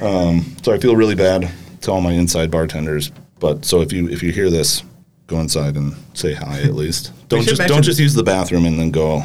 Um, 0.00 0.44
so 0.62 0.72
I 0.72 0.78
feel 0.78 0.94
really 0.96 1.14
bad 1.14 1.50
to 1.82 1.90
all 1.92 2.00
my 2.00 2.12
inside 2.12 2.50
bartenders. 2.50 3.10
But 3.38 3.64
so 3.64 3.80
if 3.80 3.92
you 3.92 4.08
if 4.08 4.22
you 4.22 4.32
hear 4.32 4.50
this, 4.50 4.82
go 5.26 5.40
inside 5.40 5.76
and 5.76 5.94
say 6.14 6.34
hi 6.34 6.60
at 6.62 6.74
least. 6.74 7.12
Don't 7.28 7.42
just 7.42 7.58
mention- 7.58 7.74
don't 7.76 7.82
just 7.82 7.98
use 7.98 8.14
the 8.14 8.22
bathroom 8.22 8.64
and 8.66 8.78
then 8.78 8.90
go 8.90 9.22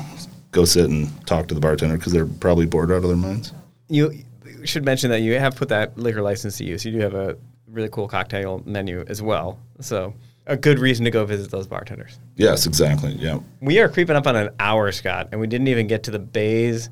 go 0.55 0.63
sit 0.65 0.89
and 0.89 1.27
talk 1.27 1.47
to 1.49 1.53
the 1.53 1.59
bartender 1.59 1.97
because 1.97 2.13
they're 2.13 2.25
probably 2.25 2.65
bored 2.65 2.89
out 2.89 2.97
of 2.97 3.03
their 3.03 3.17
minds. 3.17 3.51
you 3.89 4.23
should 4.63 4.85
mention 4.85 5.11
that 5.11 5.19
you 5.19 5.37
have 5.37 5.55
put 5.55 5.67
that 5.69 5.97
liquor 5.97 6.21
license 6.21 6.57
to 6.57 6.63
use. 6.63 6.85
You 6.85 6.93
do 6.93 6.99
have 6.99 7.13
a 7.13 7.37
really 7.67 7.89
cool 7.89 8.07
cocktail 8.07 8.63
menu 8.65 9.03
as 9.07 9.21
well. 9.21 9.59
So 9.81 10.13
a 10.47 10.55
good 10.55 10.79
reason 10.79 11.03
to 11.05 11.11
go 11.11 11.25
visit 11.25 11.51
those 11.51 11.67
bartenders. 11.67 12.17
Yes, 12.37 12.65
exactly. 12.65 13.11
Yeah. 13.19 13.39
We 13.59 13.79
are 13.79 13.89
creeping 13.89 14.15
up 14.15 14.25
on 14.27 14.35
an 14.37 14.49
hour, 14.59 14.91
Scott, 14.93 15.27
and 15.31 15.41
we 15.41 15.47
didn't 15.47 15.67
even 15.67 15.87
get 15.87 16.03
to 16.03 16.11
the 16.11 16.19
Bays, 16.19 16.89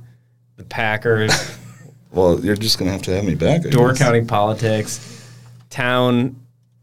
the 0.57 0.65
Packers, 0.65 1.31
Well, 2.11 2.39
you're 2.45 2.55
just 2.55 2.77
gonna 2.77 2.91
have 2.91 3.01
to 3.03 3.15
have 3.15 3.23
me 3.25 3.33
back. 3.33 3.65
I 3.65 3.69
Door 3.69 3.93
guess. 3.93 3.97
County 3.99 4.23
politics, 4.23 5.27
town, 5.71 6.39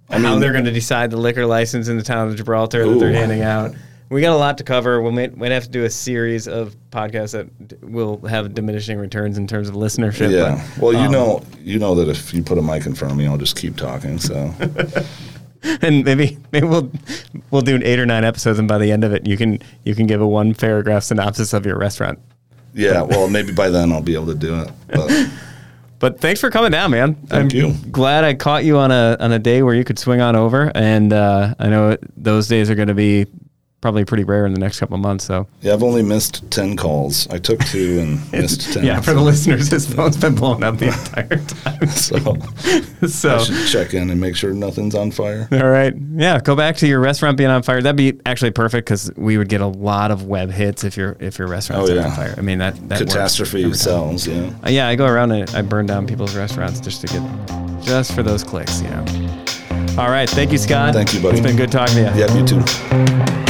how 0.08 0.18
mean- 0.18 0.40
they're 0.40 0.50
going 0.52 0.64
to 0.64 0.72
decide 0.72 1.12
the 1.12 1.16
liquor 1.18 1.46
license 1.46 1.86
in 1.86 1.96
the 1.96 2.02
town 2.02 2.28
of 2.28 2.36
Gibraltar 2.36 2.84
that 2.88 2.98
they're 2.98 3.12
handing 3.12 3.42
out. 3.42 3.74
We 4.10 4.20
got 4.20 4.32
a 4.32 4.36
lot 4.36 4.58
to 4.58 4.64
cover. 4.64 5.00
We'll 5.00 5.12
may, 5.12 5.28
might 5.28 5.52
have 5.52 5.62
to 5.64 5.70
do 5.70 5.84
a 5.84 5.90
series 5.90 6.48
of 6.48 6.74
podcasts 6.90 7.30
that 7.32 7.68
d- 7.68 7.76
will 7.82 8.18
have 8.26 8.54
diminishing 8.54 8.98
returns 8.98 9.38
in 9.38 9.46
terms 9.46 9.68
of 9.68 9.76
listenership. 9.76 10.30
Yeah. 10.32 10.62
but- 10.74 10.82
Well, 10.82 10.92
you 10.92 11.06
um, 11.06 11.12
know, 11.12 11.42
you 11.60 11.78
know 11.78 11.94
that 11.94 12.08
if 12.08 12.34
you 12.34 12.42
put 12.42 12.58
a 12.58 12.62
mic 12.62 12.86
in 12.86 12.94
front 12.94 13.12
of 13.12 13.18
me, 13.18 13.26
I'll 13.28 13.38
just 13.38 13.56
keep 13.56 13.76
talking. 13.76 14.18
So 14.18 14.52
and 15.82 16.04
maybe 16.04 16.38
maybe 16.52 16.66
we'll 16.66 16.90
we'll 17.52 17.62
do 17.62 17.78
eight 17.84 17.98
or 18.00 18.06
nine 18.06 18.24
episodes, 18.24 18.58
and 18.58 18.66
by 18.66 18.78
the 18.78 18.90
end 18.90 19.04
of 19.04 19.12
it, 19.12 19.26
you 19.26 19.36
can 19.36 19.60
you 19.84 19.94
can 19.94 20.06
give 20.08 20.20
a 20.20 20.26
one 20.26 20.54
paragraph 20.54 21.04
synopsis 21.04 21.52
of 21.52 21.64
your 21.64 21.78
restaurant. 21.78 22.18
yeah. 22.74 23.02
Well, 23.02 23.28
maybe 23.28 23.52
by 23.52 23.68
then 23.70 23.92
I'll 23.92 24.02
be 24.02 24.14
able 24.14 24.26
to 24.26 24.34
do 24.34 24.60
it. 24.60 24.70
But 24.88 25.28
But 26.00 26.18
thanks 26.18 26.40
for 26.40 26.48
coming 26.48 26.70
down, 26.70 26.92
man. 26.92 27.14
Thank 27.26 27.52
I'm 27.52 27.56
you. 27.58 27.74
Glad 27.92 28.24
I 28.24 28.32
caught 28.32 28.64
you 28.64 28.78
on 28.78 28.90
a 28.90 29.18
on 29.20 29.32
a 29.32 29.38
day 29.38 29.62
where 29.62 29.74
you 29.74 29.84
could 29.84 29.98
swing 29.98 30.22
on 30.22 30.34
over, 30.34 30.72
and 30.74 31.12
uh, 31.12 31.54
I 31.58 31.68
know 31.68 31.96
those 32.16 32.48
days 32.48 32.70
are 32.70 32.74
going 32.74 32.88
to 32.88 32.94
be 32.94 33.26
probably 33.80 34.04
pretty 34.04 34.24
rare 34.24 34.44
in 34.44 34.52
the 34.52 34.58
next 34.60 34.78
couple 34.78 34.94
of 34.94 35.00
months. 35.00 35.24
So 35.24 35.46
yeah, 35.62 35.72
I've 35.72 35.82
only 35.82 36.02
missed 36.02 36.48
ten 36.50 36.76
calls. 36.76 37.26
I 37.28 37.38
took 37.38 37.60
two 37.64 37.98
and 38.00 38.32
missed 38.32 38.72
ten. 38.74 38.84
yeah, 38.84 39.00
for 39.00 39.14
the 39.14 39.20
listeners, 39.20 39.68
his 39.68 39.92
phone's 39.92 40.16
been 40.16 40.34
blown 40.34 40.62
up 40.62 40.76
the 40.78 40.86
entire 40.88 41.36
time. 41.44 41.88
So 41.90 42.36
so 43.08 43.36
I 43.36 43.42
should 43.44 43.66
check 43.68 43.94
in 43.94 44.10
and 44.10 44.20
make 44.20 44.36
sure 44.36 44.52
nothing's 44.52 44.94
on 44.94 45.10
fire. 45.10 45.48
all 45.52 45.68
right, 45.68 45.94
yeah, 46.16 46.38
go 46.40 46.54
back 46.54 46.76
to 46.76 46.86
your 46.86 47.00
restaurant 47.00 47.36
being 47.38 47.48
on 47.50 47.62
fire. 47.62 47.80
That'd 47.80 47.96
be 47.96 48.20
actually 48.26 48.50
perfect 48.50 48.86
because 48.86 49.10
we 49.16 49.38
would 49.38 49.48
get 49.48 49.60
a 49.60 49.66
lot 49.66 50.10
of 50.10 50.24
web 50.26 50.50
hits 50.50 50.84
if 50.84 50.96
your 50.96 51.16
if 51.20 51.38
your 51.38 51.48
restaurant's 51.48 51.88
Oh, 51.90 51.92
on 51.96 52.02
yeah. 52.04 52.14
fire. 52.14 52.34
I 52.36 52.42
mean 52.42 52.58
that 52.58 52.76
that 52.88 52.98
Catastrophe 52.98 53.72
sells. 53.74 54.26
Yeah. 54.26 54.50
Uh, 54.64 54.68
yeah, 54.70 54.88
I 54.88 54.94
go 54.96 55.06
around 55.06 55.32
and 55.32 55.48
I 55.50 55.62
burn 55.62 55.86
down 55.86 56.06
people's 56.06 56.36
restaurants 56.36 56.80
just 56.80 57.00
to 57.00 57.06
get, 57.06 57.82
just 57.82 58.12
for 58.12 58.22
those 58.22 58.44
clicks, 58.44 58.82
you 58.82 58.90
know. 58.90 59.04
All 59.98 60.10
right, 60.10 60.28
thank 60.28 60.52
you, 60.52 60.58
Scott. 60.58 60.92
Thank 60.94 61.14
you, 61.14 61.20
buddy. 61.20 61.38
It's 61.38 61.46
been 61.46 61.56
good 61.56 61.72
talking 61.72 61.94
to 61.96 62.00
you. 62.02 62.20
Yeah. 62.20 62.34
You 62.36 62.46
too. 62.46 63.49